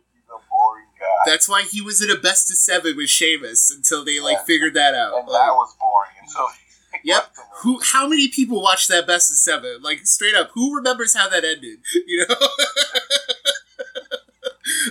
he's 0.61 0.61
a 0.61 0.63
boring 0.63 0.87
guy. 0.99 1.31
That's 1.31 1.49
why 1.49 1.63
he 1.63 1.81
was 1.81 2.03
in 2.03 2.11
a 2.11 2.17
best 2.17 2.51
of 2.51 2.57
seven 2.57 2.97
with 2.97 3.09
Sheamus 3.11 3.71
until 3.75 4.05
they 4.05 4.21
like 4.21 4.39
Yeah. 4.39 4.45
figured 4.45 4.75
that 4.75 4.95
out. 4.95 5.19
and 5.19 5.29
Like, 5.29 5.43
that 5.43 5.55
was 5.55 5.75
boring. 5.79 6.29
So, 6.29 6.49
Yep. 7.05 7.35
Who? 7.63 7.81
How 7.83 8.09
many 8.09 8.29
people 8.29 8.61
watched 8.61 8.89
that 8.89 9.07
best 9.07 9.31
of 9.31 9.37
seven? 9.37 9.81
Like 9.83 10.07
straight 10.07 10.35
up, 10.35 10.51
who 10.55 10.75
remembers 10.77 11.15
how 11.15 11.29
that 11.29 11.45
ended? 11.45 11.79
You 12.07 12.27
know, 12.29 12.35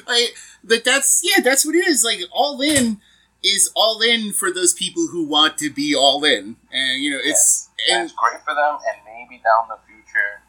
like, 0.08 0.36
but 0.64 0.84
that's 0.84 1.22
yeah, 1.24 1.42
that's 1.44 1.66
what 1.66 1.76
it 1.76 1.88
is. 1.88 2.04
Like, 2.04 2.22
all 2.32 2.62
in 2.62 3.00
is 3.44 3.72
all 3.76 4.02
in 4.02 4.34
for 4.34 4.52
those 4.52 4.74
people 4.74 5.08
who 5.12 5.26
want 5.26 5.58
to 5.60 5.70
be 5.70 5.96
all 5.96 6.24
in, 6.24 6.56
and 6.72 7.04
you 7.04 7.12
know, 7.12 7.20
it's 7.22 7.70
And 7.88 7.98
and 7.98 8.06
it's 8.06 8.14
great 8.18 8.42
for 8.44 8.56
them, 8.56 8.78
and 8.88 8.98
maybe 9.06 9.42
down 9.44 9.68
the 9.70 9.78
future 9.88 10.42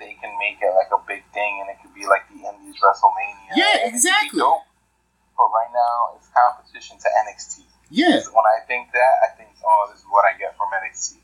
they 0.00 0.16
can 0.18 0.32
make 0.40 0.58
it 0.64 0.72
like 0.74 0.88
a 0.90 0.98
big 1.06 1.22
thing, 1.36 1.60
and 1.60 1.68
it 1.68 1.76
could 1.84 1.92
be 1.94 2.08
like 2.08 2.24
the 2.32 2.40
Indies 2.40 2.80
WrestleMania. 2.80 3.52
Yeah, 3.54 3.84
and 3.86 3.92
it 3.92 3.92
could 3.92 3.92
be 3.92 3.96
exactly. 4.00 4.40
But 4.40 5.48
right 5.52 5.72
now, 5.72 6.16
it's 6.16 6.28
competition 6.32 6.96
to 6.98 7.08
NXT. 7.28 7.64
yeah, 7.92 8.20
When 8.32 8.44
I 8.44 8.64
think 8.66 8.92
that, 8.92 9.14
I 9.24 9.36
think, 9.36 9.50
oh, 9.64 9.88
this 9.92 10.00
is 10.00 10.06
what 10.10 10.24
I 10.24 10.36
get 10.36 10.56
from 10.56 10.68
NXT. 10.72 11.16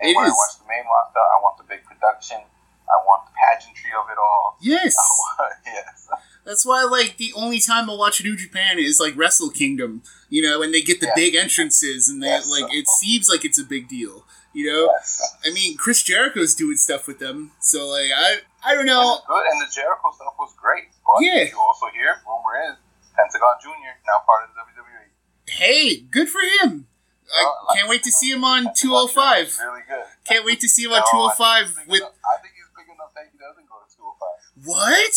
And 0.00 0.10
It 0.10 0.16
when 0.16 0.26
is. 0.26 0.32
I 0.32 0.34
watch 0.34 0.54
the 0.58 0.66
main 0.66 0.82
roster, 0.86 1.20
I 1.22 1.36
want 1.42 1.58
the 1.58 1.64
big 1.68 1.84
production. 1.84 2.38
I 2.42 2.98
want 3.06 3.24
the 3.26 3.32
pageantry 3.38 3.90
of 3.96 4.10
it 4.10 4.18
all. 4.18 4.56
yes. 4.60 4.94
Want, 4.98 5.52
yes. 5.66 6.08
That's 6.44 6.66
why, 6.66 6.82
like, 6.82 7.16
the 7.16 7.32
only 7.36 7.60
time 7.60 7.88
I 7.88 7.94
watch 7.94 8.22
New 8.22 8.36
Japan 8.36 8.78
is 8.78 8.98
like 9.00 9.16
Wrestle 9.16 9.50
Kingdom. 9.50 10.02
You 10.28 10.42
know, 10.42 10.58
when 10.58 10.72
they 10.72 10.82
get 10.82 11.00
the 11.00 11.06
Yeah. 11.06 11.12
big 11.14 11.34
entrances, 11.36 12.08
and 12.08 12.22
they 12.22 12.26
Yes. 12.26 12.50
like 12.50 12.74
it 12.74 12.88
seems 12.88 13.28
like 13.30 13.44
it's 13.44 13.58
a 13.60 13.64
big 13.64 13.88
deal. 13.88 14.24
You 14.54 14.66
know. 14.72 14.90
I 15.44 15.50
mean, 15.52 15.76
Chris 15.76 16.02
Jericho's 16.02 16.54
doing 16.54 16.76
stuff 16.76 17.06
with 17.06 17.18
them, 17.18 17.52
so 17.60 17.88
like 17.88 18.10
I 18.14 18.38
I 18.64 18.74
don't 18.74 18.86
know. 18.86 19.16
it's 19.16 19.26
good, 19.26 19.44
and 19.50 19.60
the 19.62 19.72
Jericho 19.72 20.12
stuff 20.14 20.34
was 20.38 20.54
great. 20.60 20.84
But 21.06 21.24
Yeah. 21.24 21.44
you 21.48 21.58
also 21.58 21.86
hear, 21.94 22.16
rumor 22.26 22.70
is, 22.70 22.76
Pentagon 23.16 23.56
Jr., 23.62 23.96
now 24.06 24.20
part 24.26 24.44
of 24.44 24.54
the 24.54 24.60
WWE. 24.60 25.08
Hey, 25.48 26.00
good 26.00 26.28
for 26.28 26.40
him. 26.60 26.86
I 27.32 27.42
Oh, 27.44 27.66
I 27.70 27.76
can't 27.76 27.88
wait 27.88 28.02
to 28.04 28.10
see 28.12 28.30
him 28.30 28.44
on 28.44 28.64
Pentagon 28.64 28.74
two 28.76 28.92
hundred 28.94 29.08
Jr. 29.08 29.14
five. 29.20 29.46
is 29.48 29.58
Really 29.60 29.80
good. 29.88 30.04
Can't 30.28 30.44
wait 30.44 30.60
to 30.60 30.68
see 30.68 30.84
him 30.84 30.92
on 30.92 31.00
No, 31.00 31.04
two 31.10 31.16
I 31.16 31.20
hundred 31.20 31.28
think 31.32 31.38
five 31.38 31.66
he's 31.66 31.76
big 31.76 31.88
with 31.88 32.00
enough- 32.02 32.12
I 32.12 32.34
think 32.42 32.54
he's 32.54 32.70
big 32.76 32.88
enough 32.92 33.12
that 33.16 33.24
he 33.32 33.38
doesn't 33.38 33.66
go 33.68 33.76
to 33.80 33.88
205. 33.96 34.68
what? 34.68 35.16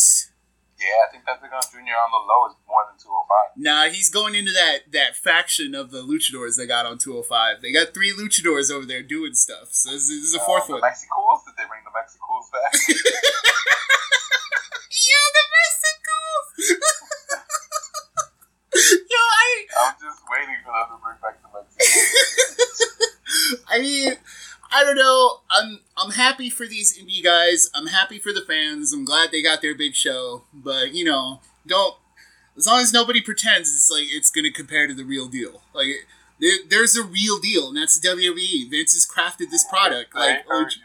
Yeah, 0.86 1.02
I 1.02 1.10
think 1.10 1.26
Pentagon 1.26 1.66
Junior 1.74 1.98
on 1.98 2.14
the 2.14 2.22
low 2.22 2.46
is 2.46 2.54
more 2.70 2.86
than 2.86 2.94
two 3.02 3.10
hundred 3.10 3.26
five. 3.26 3.58
Nah, 3.58 3.90
he's 3.90 4.14
going 4.14 4.38
into 4.38 4.54
that 4.54 4.86
that 4.94 5.18
faction 5.18 5.74
of 5.74 5.90
the 5.90 6.06
luchadors 6.06 6.58
they 6.58 6.68
got 6.70 6.86
on 6.86 7.02
two 7.02 7.18
hundred 7.18 7.26
five. 7.26 7.66
They 7.66 7.74
got 7.74 7.90
three 7.94 8.14
luchadors 8.14 8.70
over 8.70 8.86
there 8.86 9.02
doing 9.02 9.34
stuff. 9.34 9.74
So 9.74 9.90
this, 9.90 10.14
this 10.14 10.30
is 10.30 10.36
a 10.36 10.40
fourth 10.46 10.70
uh, 10.70 10.78
one. 10.78 10.82
Mexicools? 10.86 11.42
Did 11.42 11.58
they 11.58 11.66
bring 11.66 11.82
the 11.82 11.90
Mexicools 11.90 12.54
back? 12.54 12.70
Yo, 15.10 15.22
the 15.34 15.46
Mexicools. 15.58 16.70
Yo, 19.10 19.18
I. 19.18 19.66
I'm 19.90 19.98
just 19.98 20.22
waiting 20.30 20.62
for 20.62 20.70
them 20.70 20.86
to 20.94 21.02
bring 21.02 21.18
back 21.18 21.42
the 21.42 21.50
Mexicools. 21.50 22.78
I 23.74 23.82
mean 23.82 24.22
happy 26.16 26.50
for 26.50 26.66
these 26.68 26.98
indie 26.98 27.24
guys. 27.24 27.70
I'm 27.76 27.88
happy 27.88 28.20
for 28.20 28.32
the 28.34 28.42
fans. 28.42 28.94
I'm 28.94 29.06
glad 29.06 29.32
they 29.32 29.42
got 29.42 29.62
their 29.62 29.76
big 29.76 29.96
show. 29.96 30.44
But 30.54 30.94
you 30.94 31.04
know, 31.06 31.40
don't 31.66 31.96
as 32.58 32.68
long 32.68 32.80
as 32.82 32.94
nobody 32.94 33.22
pretends 33.22 33.74
it's 33.74 33.90
like 33.92 34.06
it's 34.12 34.30
gonna 34.32 34.52
compare 34.52 34.88
to 34.88 34.94
the 34.94 35.04
real 35.06 35.28
deal. 35.28 35.62
Like 35.74 35.88
there, 36.40 36.58
there's 36.70 36.96
a 36.98 37.04
real 37.04 37.40
deal, 37.40 37.70
and 37.70 37.78
that's 37.78 38.00
WWE. 38.06 38.70
Vince 38.70 38.94
has 38.94 39.08
crafted 39.08 39.50
this 39.52 39.66
product. 39.70 40.12
I 40.16 40.20
Like, 40.28 40.46
heard 40.48 40.72
you. 40.74 40.82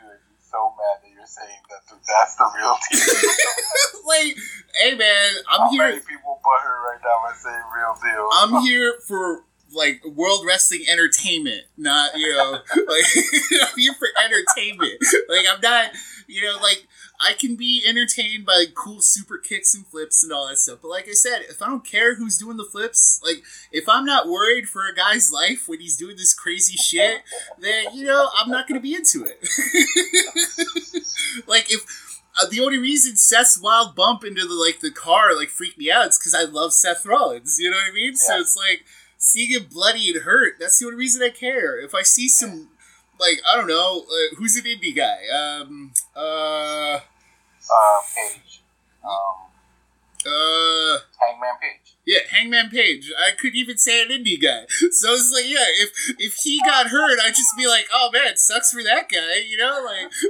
so 0.50 0.72
mad 0.76 1.02
that 1.02 1.10
you're 1.10 1.26
saying 1.26 1.58
that 1.70 1.88
th- 1.88 2.00
that's 2.06 2.36
the 2.36 2.50
real 2.56 2.76
deal. 2.90 4.04
like, 4.06 4.36
hey 4.76 4.94
man, 4.96 5.30
I'm 5.48 5.60
How 5.62 5.70
here. 5.70 5.88
many 5.88 6.00
people 6.00 6.40
butthurt 6.44 6.84
right 6.84 7.00
now 7.02 7.28
and 7.28 7.36
say 7.36 7.50
real 7.74 7.96
deal? 8.02 8.28
I'm 8.32 8.62
here 8.62 8.94
for 9.06 9.44
like 9.72 10.04
world 10.04 10.44
wrestling 10.46 10.84
entertainment, 10.90 11.64
not 11.76 12.16
you 12.16 12.32
know, 12.32 12.52
like 12.76 13.04
here 13.76 13.94
for 13.94 14.08
entertainment. 14.24 15.02
Like 15.28 15.46
I'm 15.50 15.60
not, 15.60 15.90
you 16.26 16.42
know, 16.42 16.58
like 16.62 16.86
I 17.20 17.34
can 17.34 17.54
be 17.54 17.82
entertained 17.86 18.46
by 18.46 18.64
cool 18.74 19.00
super 19.00 19.36
kicks 19.36 19.74
and 19.74 19.86
flips 19.86 20.22
and 20.24 20.32
all 20.32 20.48
that 20.48 20.58
stuff. 20.58 20.78
But 20.82 20.88
like 20.88 21.08
I 21.08 21.12
said, 21.12 21.42
if 21.48 21.60
I 21.60 21.66
don't 21.66 21.86
care 21.86 22.14
who's 22.14 22.38
doing 22.38 22.56
the 22.56 22.64
flips, 22.64 23.20
like 23.22 23.42
if 23.72 23.88
I'm 23.88 24.06
not 24.06 24.28
worried 24.28 24.68
for 24.68 24.86
a 24.86 24.94
guy's 24.94 25.32
life 25.32 25.64
when 25.68 25.80
he's 25.80 25.96
doing 25.96 26.16
this 26.16 26.34
crazy 26.34 26.76
shit, 26.76 27.22
then 27.58 27.94
you 27.94 28.06
know 28.06 28.28
I'm 28.36 28.50
not 28.50 28.66
gonna 28.66 28.80
be 28.80 28.94
into 28.94 29.24
it. 29.24 29.46
like 31.46 31.70
if. 31.70 32.06
Uh, 32.40 32.46
the 32.48 32.60
only 32.60 32.78
reason 32.78 33.16
Seth's 33.16 33.60
wild 33.60 33.96
bump 33.96 34.22
into 34.24 34.46
the 34.46 34.54
like 34.54 34.78
the 34.78 34.92
car 34.92 35.36
like 35.36 35.48
freaked 35.48 35.76
me 35.76 35.90
out 35.90 36.10
is 36.10 36.16
because 36.16 36.32
I 36.32 36.44
love 36.44 36.72
Seth 36.72 37.04
Rollins. 37.04 37.58
You 37.58 37.72
know 37.72 37.76
what 37.76 37.90
I 37.90 37.92
mean? 37.92 38.14
So 38.14 38.38
it's 38.38 38.56
like 38.56 38.84
seeing 39.20 39.50
him 39.50 39.68
bloody 39.70 40.10
and 40.10 40.22
hurt. 40.22 40.54
That's 40.58 40.78
the 40.80 40.86
only 40.86 40.98
reason 40.98 41.22
I 41.22 41.28
care. 41.28 41.78
If 41.78 41.94
I 41.94 42.02
see 42.02 42.26
some, 42.28 42.70
like 43.20 43.40
I 43.50 43.54
don't 43.54 43.68
know, 43.68 44.06
uh, 44.08 44.34
who's 44.36 44.56
an 44.56 44.64
indie 44.64 44.96
guy? 44.96 45.28
Um, 45.32 45.92
uh, 46.16 46.96
uh, 46.96 48.00
Page. 48.16 48.62
Um, 49.04 49.46
uh, 50.26 50.98
Hangman 51.20 51.56
Page. 51.60 51.94
yeah, 52.04 52.20
Hangman 52.30 52.70
Page. 52.70 53.12
I 53.16 53.30
couldn't 53.36 53.56
even 53.56 53.76
say 53.78 54.02
an 54.02 54.08
indie 54.08 54.40
guy. 54.40 54.64
So 54.90 55.12
it's 55.12 55.30
like, 55.32 55.44
yeah, 55.46 55.66
if 55.80 55.90
if 56.18 56.34
he 56.42 56.60
got 56.64 56.88
hurt, 56.88 57.20
I'd 57.22 57.34
just 57.34 57.56
be 57.56 57.66
like, 57.68 57.86
oh 57.92 58.10
man, 58.12 58.36
sucks 58.36 58.72
for 58.72 58.82
that 58.82 59.08
guy. 59.08 59.42
You 59.46 59.58
know, 59.58 59.84
like. 59.84 60.10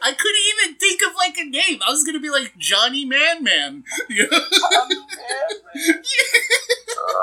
I 0.00 0.12
couldn't 0.12 0.40
even 0.60 0.76
think 0.78 1.00
of 1.02 1.16
like 1.16 1.36
a 1.38 1.44
name. 1.44 1.80
I 1.84 1.90
was 1.90 2.04
gonna 2.04 2.20
be 2.20 2.30
like 2.30 2.56
Johnny 2.56 3.04
Man 3.04 3.42
Man. 3.42 3.84
You 4.08 4.28
know? 4.30 4.38
Oh, 4.40 4.86
man, 4.88 4.98
man. 5.74 6.00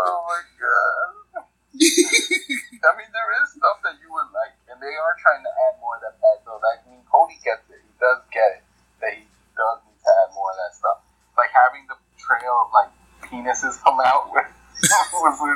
Oh 0.08 0.22
my 0.28 0.42
god. 0.60 1.46
I 1.80 2.92
mean, 2.98 3.12
there 3.14 3.32
is 3.44 3.54
stuff 3.56 3.80
that 3.86 3.96
you 4.02 4.10
would 4.12 4.30
like, 4.34 4.56
and 4.68 4.82
they 4.82 4.96
are 4.96 5.16
trying 5.22 5.44
to 5.46 5.52
add 5.70 5.80
more 5.80 5.96
of 5.96 6.02
that 6.04 6.18
back. 6.20 6.44
So, 6.44 6.58
like, 6.60 6.82
I 6.84 6.92
mean, 6.92 7.04
Cody 7.08 7.38
gets 7.44 7.64
it. 7.70 7.80
He 7.84 7.94
does 8.00 8.20
get 8.34 8.60
it. 8.60 8.64
That 9.00 9.14
he 9.16 9.24
does 9.56 9.78
need 9.86 10.00
to 10.02 10.12
add 10.24 10.30
more 10.36 10.50
of 10.52 10.58
that 10.60 10.74
stuff. 10.76 11.00
Like 11.38 11.52
having 11.56 11.88
the 11.88 11.96
trail 12.20 12.68
of 12.68 12.70
like 12.76 12.92
penises 13.28 13.80
come 13.86 14.00
out 14.04 14.32
with 14.34 14.48
was 15.14 15.40
a, 15.40 15.56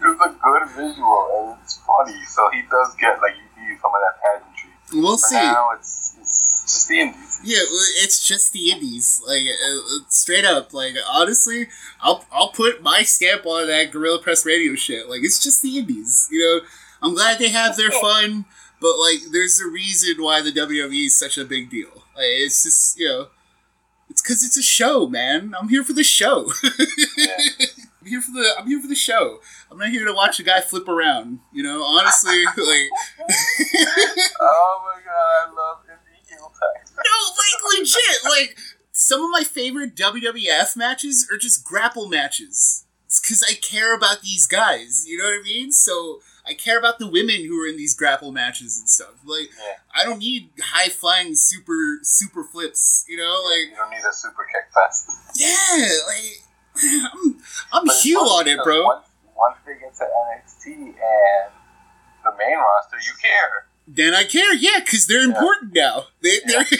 was 0.00 0.20
a 0.20 0.30
good 0.40 0.64
visual 0.76 1.22
and 1.34 1.58
it's 1.60 1.80
funny. 1.84 2.20
So 2.28 2.48
he 2.52 2.62
does 2.68 2.94
get 2.96 3.20
like 3.20 3.36
you 3.36 3.48
need 3.60 3.76
some 3.80 3.92
of 3.92 4.00
that 4.00 4.16
pageantry. 4.20 4.72
We'll 5.00 5.16
For 5.18 5.28
see. 5.28 5.36
now, 5.36 5.72
it's 5.76 6.16
it's 6.20 6.62
just 6.64 6.88
the 6.88 7.00
indies. 7.00 7.23
Yeah, 7.44 7.60
it's 8.02 8.26
just 8.26 8.52
the 8.52 8.70
indies. 8.70 9.22
Like 9.26 9.42
uh, 9.42 9.76
uh, 9.76 9.98
straight 10.08 10.44
up. 10.44 10.72
Like 10.72 10.94
honestly, 11.10 11.68
I'll 12.00 12.24
I'll 12.32 12.48
put 12.48 12.82
my 12.82 13.02
stamp 13.02 13.44
on 13.46 13.66
that 13.68 13.90
Gorilla 13.90 14.18
Press 14.18 14.46
Radio 14.46 14.74
shit. 14.74 15.08
Like 15.08 15.22
it's 15.22 15.42
just 15.42 15.62
the 15.62 15.78
indies. 15.78 16.28
You 16.30 16.40
know, 16.40 16.60
I'm 17.02 17.14
glad 17.14 17.38
they 17.38 17.50
have 17.50 17.76
their 17.76 17.90
fun, 17.90 18.46
but 18.80 18.96
like 18.98 19.30
there's 19.30 19.60
a 19.60 19.68
reason 19.68 20.22
why 20.22 20.40
the 20.40 20.52
WWE 20.52 21.06
is 21.06 21.18
such 21.18 21.36
a 21.36 21.44
big 21.44 21.70
deal. 21.70 21.90
Like 22.16 22.26
it's 22.26 22.64
just 22.64 22.98
you 22.98 23.08
know, 23.08 23.26
it's 24.08 24.22
because 24.22 24.42
it's 24.42 24.56
a 24.56 24.62
show, 24.62 25.06
man. 25.06 25.54
I'm 25.58 25.68
here 25.68 25.84
for 25.84 25.92
the 25.92 26.04
show. 26.04 26.50
Yeah. 27.16 27.36
I'm 28.00 28.10
here 28.10 28.20
for 28.20 28.32
the 28.32 28.54
I'm 28.58 28.66
here 28.66 28.80
for 28.80 28.88
the 28.88 28.94
show. 28.94 29.40
I'm 29.70 29.78
not 29.78 29.88
here 29.88 30.04
to 30.04 30.12
watch 30.12 30.38
a 30.38 30.42
guy 30.42 30.60
flip 30.60 30.88
around. 30.88 31.40
You 31.52 31.62
know, 31.62 31.82
honestly, 31.82 32.44
like. 32.56 32.88
Oh 34.40 34.82
my 34.84 35.00
god, 35.02 35.48
I 35.48 35.52
love 35.54 35.78
indie 35.78 35.83
heel 35.83 35.83
tag. 35.83 35.83
No, 37.04 37.34
like 37.36 37.78
legit. 37.78 38.24
Like 38.24 38.56
some 38.92 39.22
of 39.24 39.30
my 39.30 39.44
favorite 39.44 39.94
WWF 39.96 40.76
matches 40.76 41.28
are 41.32 41.38
just 41.38 41.64
grapple 41.64 42.08
matches. 42.08 42.84
It's 43.06 43.20
because 43.20 43.44
I 43.48 43.54
care 43.54 43.94
about 43.96 44.22
these 44.22 44.46
guys. 44.46 45.04
You 45.06 45.18
know 45.18 45.24
what 45.24 45.40
I 45.40 45.42
mean? 45.42 45.70
So 45.72 46.20
I 46.46 46.54
care 46.54 46.78
about 46.78 46.98
the 46.98 47.06
women 47.08 47.44
who 47.46 47.60
are 47.62 47.66
in 47.66 47.76
these 47.76 47.94
grapple 47.94 48.32
matches 48.32 48.78
and 48.78 48.88
stuff. 48.88 49.14
Like 49.24 49.48
Yeah. 49.56 49.76
I 49.94 50.04
don't 50.04 50.18
need 50.18 50.50
high 50.60 50.88
flying 50.88 51.34
super 51.34 51.98
super 52.02 52.44
flips. 52.44 53.04
You 53.08 53.18
know, 53.18 53.42
like 53.50 53.70
You 53.70 53.76
don't 53.76 53.90
need 53.90 54.04
a 54.08 54.12
super 54.12 54.46
kick 54.52 54.72
fest. 54.74 55.10
yeah, 55.36 55.88
like 56.08 56.42
I'm 57.14 57.38
I'm 57.72 57.84
But 57.86 57.94
it's 57.94 58.02
heel 58.02 58.26
funny 58.26 58.52
on 58.52 58.58
it, 58.58 58.64
bro. 58.64 58.84
Once, 58.84 59.06
once 59.36 59.56
they 59.66 59.74
get 59.74 59.94
to 59.96 60.04
NXT 60.04 60.66
and 60.74 61.52
the 62.24 62.32
main 62.38 62.56
roster, 62.56 62.96
you 62.98 63.12
care. 63.22 63.66
Then 63.86 64.14
I 64.14 64.24
care, 64.24 64.54
yeah, 64.54 64.80
because 64.84 65.06
they're 65.06 65.20
Yeah. 65.22 65.28
important 65.36 65.74
now. 65.74 66.06
They, 66.22 66.40
Yeah. 66.46 66.64
they're 66.64 66.66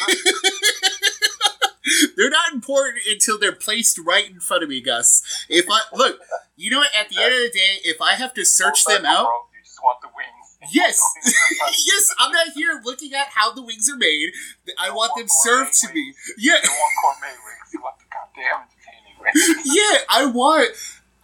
they're 2.17 2.31
not 2.31 2.53
important 2.53 3.03
until 3.11 3.39
they're 3.39 3.53
placed 3.53 3.99
right 3.99 4.29
in 4.29 4.41
front 4.41 4.63
of 4.63 4.69
me, 4.71 4.81
Gus. 4.81 5.23
If 5.49 5.67
I 5.71 5.81
look, 5.93 6.19
you 6.57 6.71
know 6.71 6.79
what? 6.79 6.89
At 6.99 7.09
the 7.11 7.21
end 7.23 7.35
of 7.35 7.41
the 7.41 7.51
day, 7.53 7.79
if 7.85 8.01
I 8.01 8.15
have 8.15 8.33
to 8.35 8.45
search 8.45 8.85
them 8.85 9.05
out. 9.05 9.29
You 9.53 9.61
just 9.65 9.79
want 9.83 10.01
the 10.01 10.09
wings. 10.17 10.31
yes, 10.73 10.99
You 11.27 11.33
don't 11.33 11.51
need 11.51 11.59
the- 11.61 11.83
yes, 11.93 12.15
I'm 12.19 12.33
not 12.33 12.49
here 12.55 12.81
looking 12.85 13.13
at 13.13 13.29
how 13.35 13.53
the 13.53 13.61
wings 13.63 13.91
are 13.91 13.97
made. 13.99 14.33
I 14.79 14.89
want 14.89 14.97
want 15.13 15.17
them 15.19 15.27
served 15.43 15.75
to 15.81 15.93
me. 15.93 16.15
Yeah, 16.39 16.55
You 16.55 16.61
don't 16.63 16.73
want 16.73 16.95
gourmet 17.21 17.37
wings. 17.45 17.69
You 17.75 17.81
want 17.83 17.97
the 17.99 18.07
goddamn 18.09 18.65
entertaining 18.65 19.17
wings. 19.21 19.67
yeah, 19.67 19.99
I 20.09 20.25
want. 20.27 20.71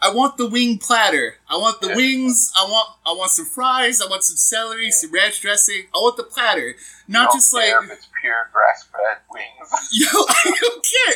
I 0.03 0.11
want 0.12 0.36
the 0.38 0.46
wing 0.48 0.78
platter. 0.78 1.36
I 1.48 1.57
want 1.57 1.80
the 1.80 1.88
Yeah. 1.88 1.96
wings. 1.96 2.53
I 2.57 2.64
want. 2.64 2.88
I 3.05 3.12
want 3.12 3.30
some 3.32 3.44
fries. 3.44 4.01
I 4.01 4.07
want 4.07 4.24
some 4.24 4.36
celery, 4.36 4.90
some 4.90 5.12
ranch 5.12 5.40
dressing. 5.40 5.88
I 5.94 5.98
want 5.98 6.16
the 6.16 6.24
platter, 6.24 6.74
not 7.07 7.32
just 7.32 7.53
like 7.53 7.68
if 7.68 7.90
it's 7.90 8.09
pure 8.20 8.48
grass 8.53 8.86
fed 8.90 9.18
wings. 9.30 9.88
yo. 9.92 10.07
I 10.28 10.53
don't 10.61 10.84
care. 10.84 11.14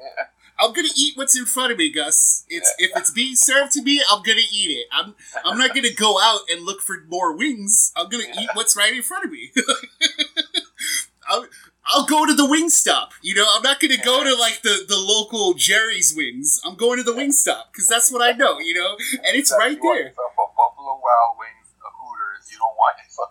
Yeah. 0.00 0.24
I'm 0.60 0.72
gonna 0.72 0.88
eat 0.96 1.16
what's 1.16 1.36
in 1.36 1.44
front 1.44 1.72
of 1.72 1.78
me, 1.78 1.90
Gus. 1.90 2.44
It's 2.48 2.72
if 2.78 2.96
it's 2.96 3.10
being 3.10 3.34
served 3.34 3.72
to 3.72 3.82
me, 3.82 4.02
I'm 4.08 4.22
gonna 4.22 4.40
eat 4.52 4.70
it. 4.70 4.86
I'm 4.92 5.14
I'm 5.44 5.58
not 5.58 5.74
gonna 5.74 5.92
go 5.92 6.20
out 6.20 6.42
and 6.50 6.64
look 6.64 6.80
for 6.80 7.04
more 7.08 7.36
wings. 7.36 7.92
I'm 7.96 8.08
gonna 8.08 8.24
eat 8.38 8.50
what's 8.54 8.76
right 8.76 8.94
in 8.94 9.02
front 9.02 9.24
of 9.24 9.32
me. 9.32 9.50
I'll, 11.28 11.46
I'll 11.92 12.06
go 12.06 12.26
to 12.26 12.34
the 12.34 12.46
wing 12.46 12.70
stop. 12.70 13.12
You 13.22 13.34
know, 13.34 13.46
I'm 13.54 13.62
not 13.62 13.80
gonna 13.80 14.02
go 14.02 14.24
to 14.24 14.34
like 14.34 14.62
the, 14.62 14.84
the 14.88 14.96
local 14.96 15.54
Jerry's 15.54 16.14
Wings. 16.16 16.60
I'm 16.64 16.74
going 16.74 16.98
to 16.98 17.02
the 17.02 17.14
wing 17.14 17.32
stop 17.32 17.72
because 17.72 17.88
that's 17.88 18.10
what 18.10 18.22
I 18.22 18.32
know. 18.32 18.58
You 18.58 18.74
know, 18.74 18.96
and 19.24 19.36
it's 19.36 19.52
right 19.52 19.76
you 19.76 19.82
there. 19.82 20.12
Buffalo 20.12 21.00
Wild 21.00 21.36
Wings, 21.38 21.68
a 21.80 21.90
Hooters. 21.92 22.50
You 22.50 22.58
don't 22.58 22.76
want 22.76 22.96
yourself 23.04 23.30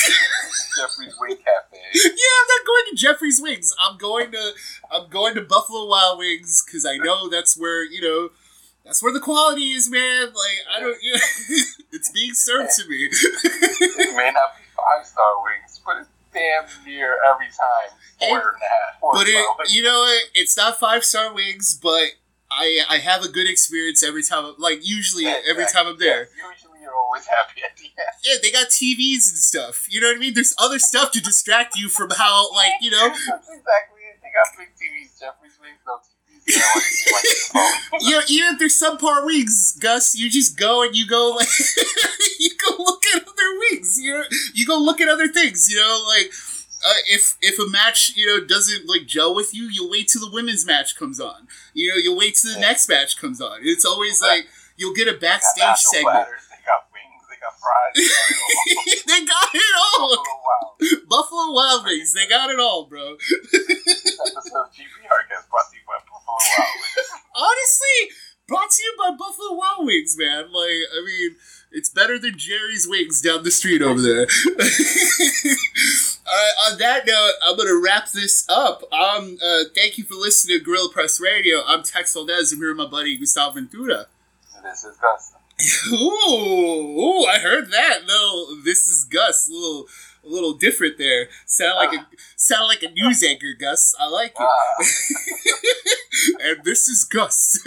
Jeffrey's 0.76 1.14
Wing 1.20 1.36
Cafe. 1.36 1.78
Yeah, 1.94 2.34
I'm 2.40 2.48
not 2.48 2.66
going 2.66 2.84
to 2.90 2.96
Jeffrey's 2.96 3.40
Wings. 3.40 3.74
I'm 3.80 3.98
going 3.98 4.32
to 4.32 4.52
I'm 4.90 5.08
going 5.08 5.34
to 5.34 5.42
Buffalo 5.42 5.88
Wild 5.88 6.18
Wings 6.18 6.62
because 6.64 6.86
I 6.86 6.96
know 6.96 7.28
that's 7.28 7.58
where 7.58 7.84
you 7.84 8.00
know 8.02 8.30
that's 8.84 9.02
where 9.02 9.12
the 9.12 9.20
quality 9.20 9.72
is, 9.72 9.90
man. 9.90 10.26
Like 10.26 10.58
I 10.76 10.80
don't, 10.80 10.96
you 11.02 11.14
it's 11.92 12.10
being 12.10 12.34
served 12.34 12.70
to 12.76 12.88
me. 12.88 13.08
It 14.00 14.16
may 14.16 14.30
not 14.32 14.56
be 14.56 14.64
five 14.76 15.06
star 15.06 15.42
wings, 15.44 15.80
but 15.84 15.98
it's 15.98 16.08
damn 16.32 16.64
near 16.84 17.16
every 17.28 17.46
time 17.46 17.98
four 18.18 18.38
and 18.38 18.62
a 18.62 18.64
half. 18.64 19.00
Four 19.00 19.12
but 19.14 19.26
it, 19.28 19.44
you 19.72 19.82
know 19.82 20.00
what? 20.00 20.22
It's 20.34 20.56
not 20.56 20.78
five 20.78 21.04
star 21.04 21.32
wings, 21.34 21.78
but 21.80 22.14
I 22.50 22.80
I 22.88 22.98
have 22.98 23.24
a 23.24 23.28
good 23.28 23.48
experience 23.48 24.02
every 24.02 24.22
time. 24.22 24.54
Like 24.58 24.86
usually 24.86 25.24
Yeah, 25.24 25.40
every 25.48 25.66
time 25.66 25.86
I'm 25.86 25.98
there. 25.98 26.28
Yeah, 26.36 26.50
usually 26.50 26.80
you're 26.82 26.94
always 26.94 27.26
happy 27.26 27.62
at 27.62 27.76
the 27.76 27.84
end. 27.84 28.14
Yeah, 28.24 28.34
they 28.42 28.50
got 28.50 28.68
TVs 28.68 29.30
and 29.30 29.38
stuff. 29.38 29.86
You 29.90 30.00
know 30.00 30.08
what 30.08 30.16
I 30.16 30.20
mean? 30.20 30.34
There's 30.34 30.54
other 30.58 30.78
stuff 30.78 31.12
to 31.12 31.20
distract 31.20 31.76
you 31.78 31.88
from 31.88 32.10
how 32.10 32.52
like 32.54 32.72
you 32.80 32.90
know. 32.90 33.08
That's 33.08 33.28
exactly 33.48 34.02
it. 34.10 34.18
They 34.22 34.30
got 34.34 34.56
big 34.58 34.68
TVs. 34.74 35.18
Jeffrey's 35.18 35.58
wings, 35.60 35.80
no 35.86 35.96
TVs. 35.96 36.19
You 36.50 36.58
know, 36.58 36.72
like, 36.74 37.12
like 37.12 37.22
the 37.22 37.50
phone. 37.52 38.00
you 38.00 38.10
know, 38.12 38.22
even 38.28 38.54
if 38.54 38.58
there's 38.58 38.80
subpar 38.80 39.24
weeks, 39.24 39.76
Gus, 39.78 40.14
you 40.14 40.28
just 40.30 40.58
go 40.58 40.82
and 40.82 40.94
you 40.96 41.06
go 41.06 41.30
like 41.36 41.48
you 42.38 42.50
go 42.56 42.82
look 42.82 43.02
at 43.14 43.22
other 43.22 43.58
wings. 43.70 43.98
You 44.00 44.14
know, 44.14 44.24
you 44.54 44.66
go 44.66 44.78
look 44.78 45.00
at 45.00 45.08
other 45.08 45.28
things. 45.28 45.68
You 45.70 45.76
know, 45.76 46.04
like 46.08 46.30
uh, 46.84 46.94
if 47.08 47.36
if 47.42 47.58
a 47.58 47.68
match 47.70 48.12
you 48.16 48.26
know 48.26 48.44
doesn't 48.44 48.88
like 48.88 49.06
gel 49.06 49.34
with 49.34 49.54
you, 49.54 49.64
you'll 49.64 49.90
wait 49.90 50.08
till 50.08 50.20
the 50.26 50.32
women's 50.34 50.64
match 50.66 50.96
comes 50.96 51.20
on. 51.20 51.46
You 51.74 51.90
know, 51.90 51.96
you'll 51.96 52.16
wait 52.18 52.36
till 52.36 52.54
the 52.54 52.60
next 52.60 52.88
match 52.88 53.16
comes 53.20 53.40
on. 53.40 53.60
It's 53.62 53.84
always 53.84 54.20
like 54.22 54.46
you'll 54.76 54.94
get 54.94 55.08
a 55.08 55.12
backstage 55.18 55.76
segment. 55.76 56.14
platters, 56.14 56.48
They 56.50 56.56
got 56.64 56.88
wings. 56.92 57.22
They 57.28 57.36
got 57.36 57.54
fries. 57.60 57.94
They 57.94 58.02
got 58.08 58.24
it 58.88 59.06
they 59.06 59.24
got 59.26 59.54
it 59.54 59.74
all. 59.76 60.08
all. 60.08 60.16
Buffalo 60.16 60.40
Wild. 60.40 61.08
Buffalo 61.08 61.52
Wild 61.52 61.84
Wings, 61.84 62.14
they 62.14 62.26
got 62.26 62.48
it 62.50 62.58
all, 62.58 62.86
bro. 62.86 63.16
This 63.20 63.52
episode 63.52 64.64
of 64.64 64.72
GPR 64.72 65.20
gets 65.28 65.44
brought 65.52 65.68
to 65.68 65.76
you 65.76 65.84
by 65.84 66.00
Buffalo 66.00 66.40
Wild 66.40 66.72
Wings. 66.80 67.20
Honestly, 67.36 67.98
brought 68.48 68.70
to 68.70 68.82
you 68.82 68.94
by 68.96 69.10
Wings, 69.84 70.16
man. 70.18 70.52
Like, 70.52 70.70
I 70.94 71.04
mean, 71.04 71.36
it's 71.72 71.88
better 71.88 72.18
than 72.18 72.36
Jerry's 72.36 72.86
Wings 72.88 73.20
down 73.22 73.44
the 73.44 73.50
street 73.50 73.82
over 73.82 74.00
there. 74.00 74.26
All 74.26 74.56
right. 75.46 76.52
On 76.70 76.78
that 76.78 77.06
note, 77.06 77.32
I'm 77.44 77.56
gonna 77.56 77.80
wrap 77.82 78.10
this 78.12 78.46
up. 78.48 78.82
Um, 78.92 79.38
uh, 79.42 79.64
thank 79.74 79.98
you 79.98 80.04
for 80.04 80.14
listening 80.14 80.58
to 80.58 80.64
Gorilla 80.64 80.90
Press 80.92 81.20
Radio. 81.20 81.62
I'm 81.66 81.82
Tex 81.82 82.14
Valdez. 82.14 82.52
I'm 82.52 82.58
here 82.58 82.68
with 82.68 82.76
my 82.76 82.86
buddy 82.86 83.16
Gustavo 83.16 83.54
Ventura. 83.54 84.06
This 84.62 84.84
is 84.84 84.96
Gus. 84.98 85.32
Ooh, 85.92 85.96
ooh, 85.96 87.24
I 87.26 87.38
heard 87.38 87.70
that. 87.70 88.00
No, 88.06 88.62
this 88.62 88.86
is 88.86 89.04
Gus. 89.04 89.48
A 89.48 89.52
little, 89.52 89.86
a 90.24 90.28
little 90.28 90.52
different 90.54 90.98
there. 90.98 91.28
Sound 91.46 91.76
like 91.76 91.92
a 91.92 92.06
sound 92.36 92.66
like 92.66 92.82
a 92.82 92.90
news 92.90 93.22
anchor, 93.22 93.52
Gus. 93.58 93.94
I 93.98 94.08
like 94.08 94.32
it. 94.32 94.40
Ah, 94.40 94.84
and 96.42 96.64
this 96.64 96.88
is 96.88 97.04
Gus. 97.04 97.58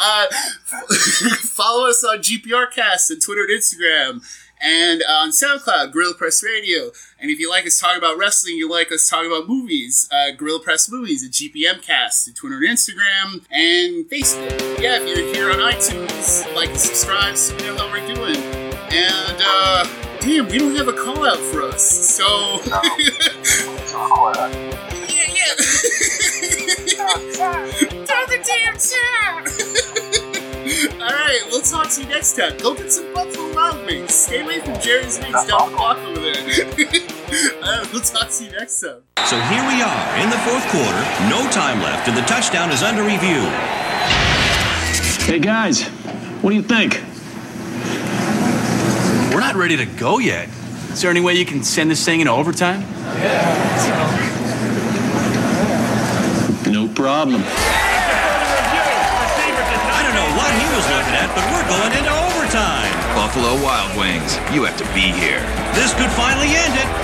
Uh, 0.00 0.26
follow 1.42 1.88
us 1.88 2.04
on 2.04 2.18
GPR 2.18 2.70
Cast 2.72 3.10
on 3.10 3.18
Twitter 3.20 3.42
and 3.42 3.50
Instagram, 3.50 4.22
and 4.60 5.02
on 5.08 5.30
SoundCloud, 5.30 5.92
Gorilla 5.92 6.14
Press 6.14 6.42
Radio. 6.42 6.90
And 7.20 7.30
if 7.30 7.38
you 7.38 7.50
like 7.50 7.66
us 7.66 7.78
talking 7.78 7.98
about 7.98 8.16
wrestling, 8.16 8.56
you 8.56 8.68
like 8.70 8.90
us 8.92 9.08
talking 9.08 9.30
about 9.30 9.46
movies, 9.48 10.08
uh, 10.10 10.30
Gorilla 10.36 10.60
Press 10.60 10.90
Movies 10.90 11.22
at 11.24 11.32
GPM 11.32 11.82
Cast, 11.82 12.28
on 12.28 12.34
Twitter 12.34 12.56
and 12.56 12.66
Instagram, 12.66 13.44
and 13.50 14.06
Facebook. 14.10 14.80
Yeah, 14.80 14.98
if 15.00 15.08
you're 15.08 15.34
here 15.34 15.50
on 15.50 15.58
iTunes, 15.58 16.44
like 16.54 16.70
and 16.70 16.78
subscribe 16.78 17.36
so 17.36 17.54
you 17.58 17.66
know 17.66 17.76
how 17.76 17.90
we're 17.92 18.06
doing. 18.14 18.36
And, 18.36 19.38
uh, 19.40 19.84
damn, 20.20 20.48
we 20.48 20.58
don't 20.58 20.74
have 20.76 20.88
a 20.88 20.92
call 20.92 21.24
out 21.26 21.38
for 21.38 21.62
us, 21.62 21.82
so. 21.82 22.60
no. 22.66 22.80
Yeah, 25.08 25.28
yeah. 25.28 25.54
Tell 28.06 28.26
the 28.26 28.38
damn 28.44 28.76
chat. 28.78 29.73
All 30.92 30.98
right, 30.98 31.40
we'll 31.50 31.62
talk 31.62 31.88
to 31.90 32.02
you 32.02 32.08
next 32.08 32.36
time. 32.36 32.58
Go 32.58 32.74
get 32.74 32.92
some 32.92 33.12
Buffalo 33.14 33.54
Wild 33.54 33.86
Wings. 33.86 34.12
Stay 34.12 34.42
away 34.42 34.60
from 34.60 34.78
Jerry's 34.80 35.18
Wings 35.18 35.44
down 35.46 35.70
the 35.70 35.76
block 35.76 35.96
over 35.98 36.20
there. 36.20 36.34
All 37.62 37.78
right, 37.78 37.92
we'll 37.92 38.02
talk 38.02 38.28
to 38.28 38.44
you 38.44 38.50
next 38.52 38.80
time. 38.80 39.00
So 39.24 39.40
here 39.40 39.62
we 39.66 39.80
are 39.80 40.18
in 40.22 40.28
the 40.28 40.36
fourth 40.38 40.66
quarter, 40.68 41.00
no 41.30 41.48
time 41.50 41.80
left, 41.80 42.08
and 42.08 42.16
the 42.16 42.22
touchdown 42.22 42.70
is 42.70 42.82
under 42.82 43.02
review. 43.02 43.48
Hey 45.24 45.38
guys, 45.38 45.84
what 46.42 46.50
do 46.50 46.56
you 46.56 46.62
think? 46.62 47.00
We're 49.32 49.40
not 49.40 49.54
ready 49.54 49.78
to 49.78 49.86
go 49.86 50.18
yet. 50.18 50.48
Is 50.90 51.00
there 51.00 51.10
any 51.10 51.20
way 51.20 51.34
you 51.34 51.46
can 51.46 51.64
send 51.64 51.90
this 51.90 52.04
thing 52.04 52.20
into 52.20 52.32
overtime? 52.32 52.82
Yeah. 52.82 54.20
No 56.70 56.88
problem. 56.88 57.42
What 60.34 60.50
he 60.58 60.66
was 60.74 60.82
looking 60.90 61.14
at, 61.14 61.30
but 61.30 61.46
we're 61.54 61.68
going 61.70 61.94
into 61.94 62.10
overtime. 62.10 62.90
Buffalo 63.14 63.54
Wild 63.62 63.94
Wings. 63.94 64.34
You 64.50 64.66
have 64.66 64.76
to 64.78 64.86
be 64.90 65.14
here. 65.14 65.38
This 65.78 65.94
could 65.94 66.10
finally 66.10 66.50
end 66.50 66.74
it. 66.74 66.94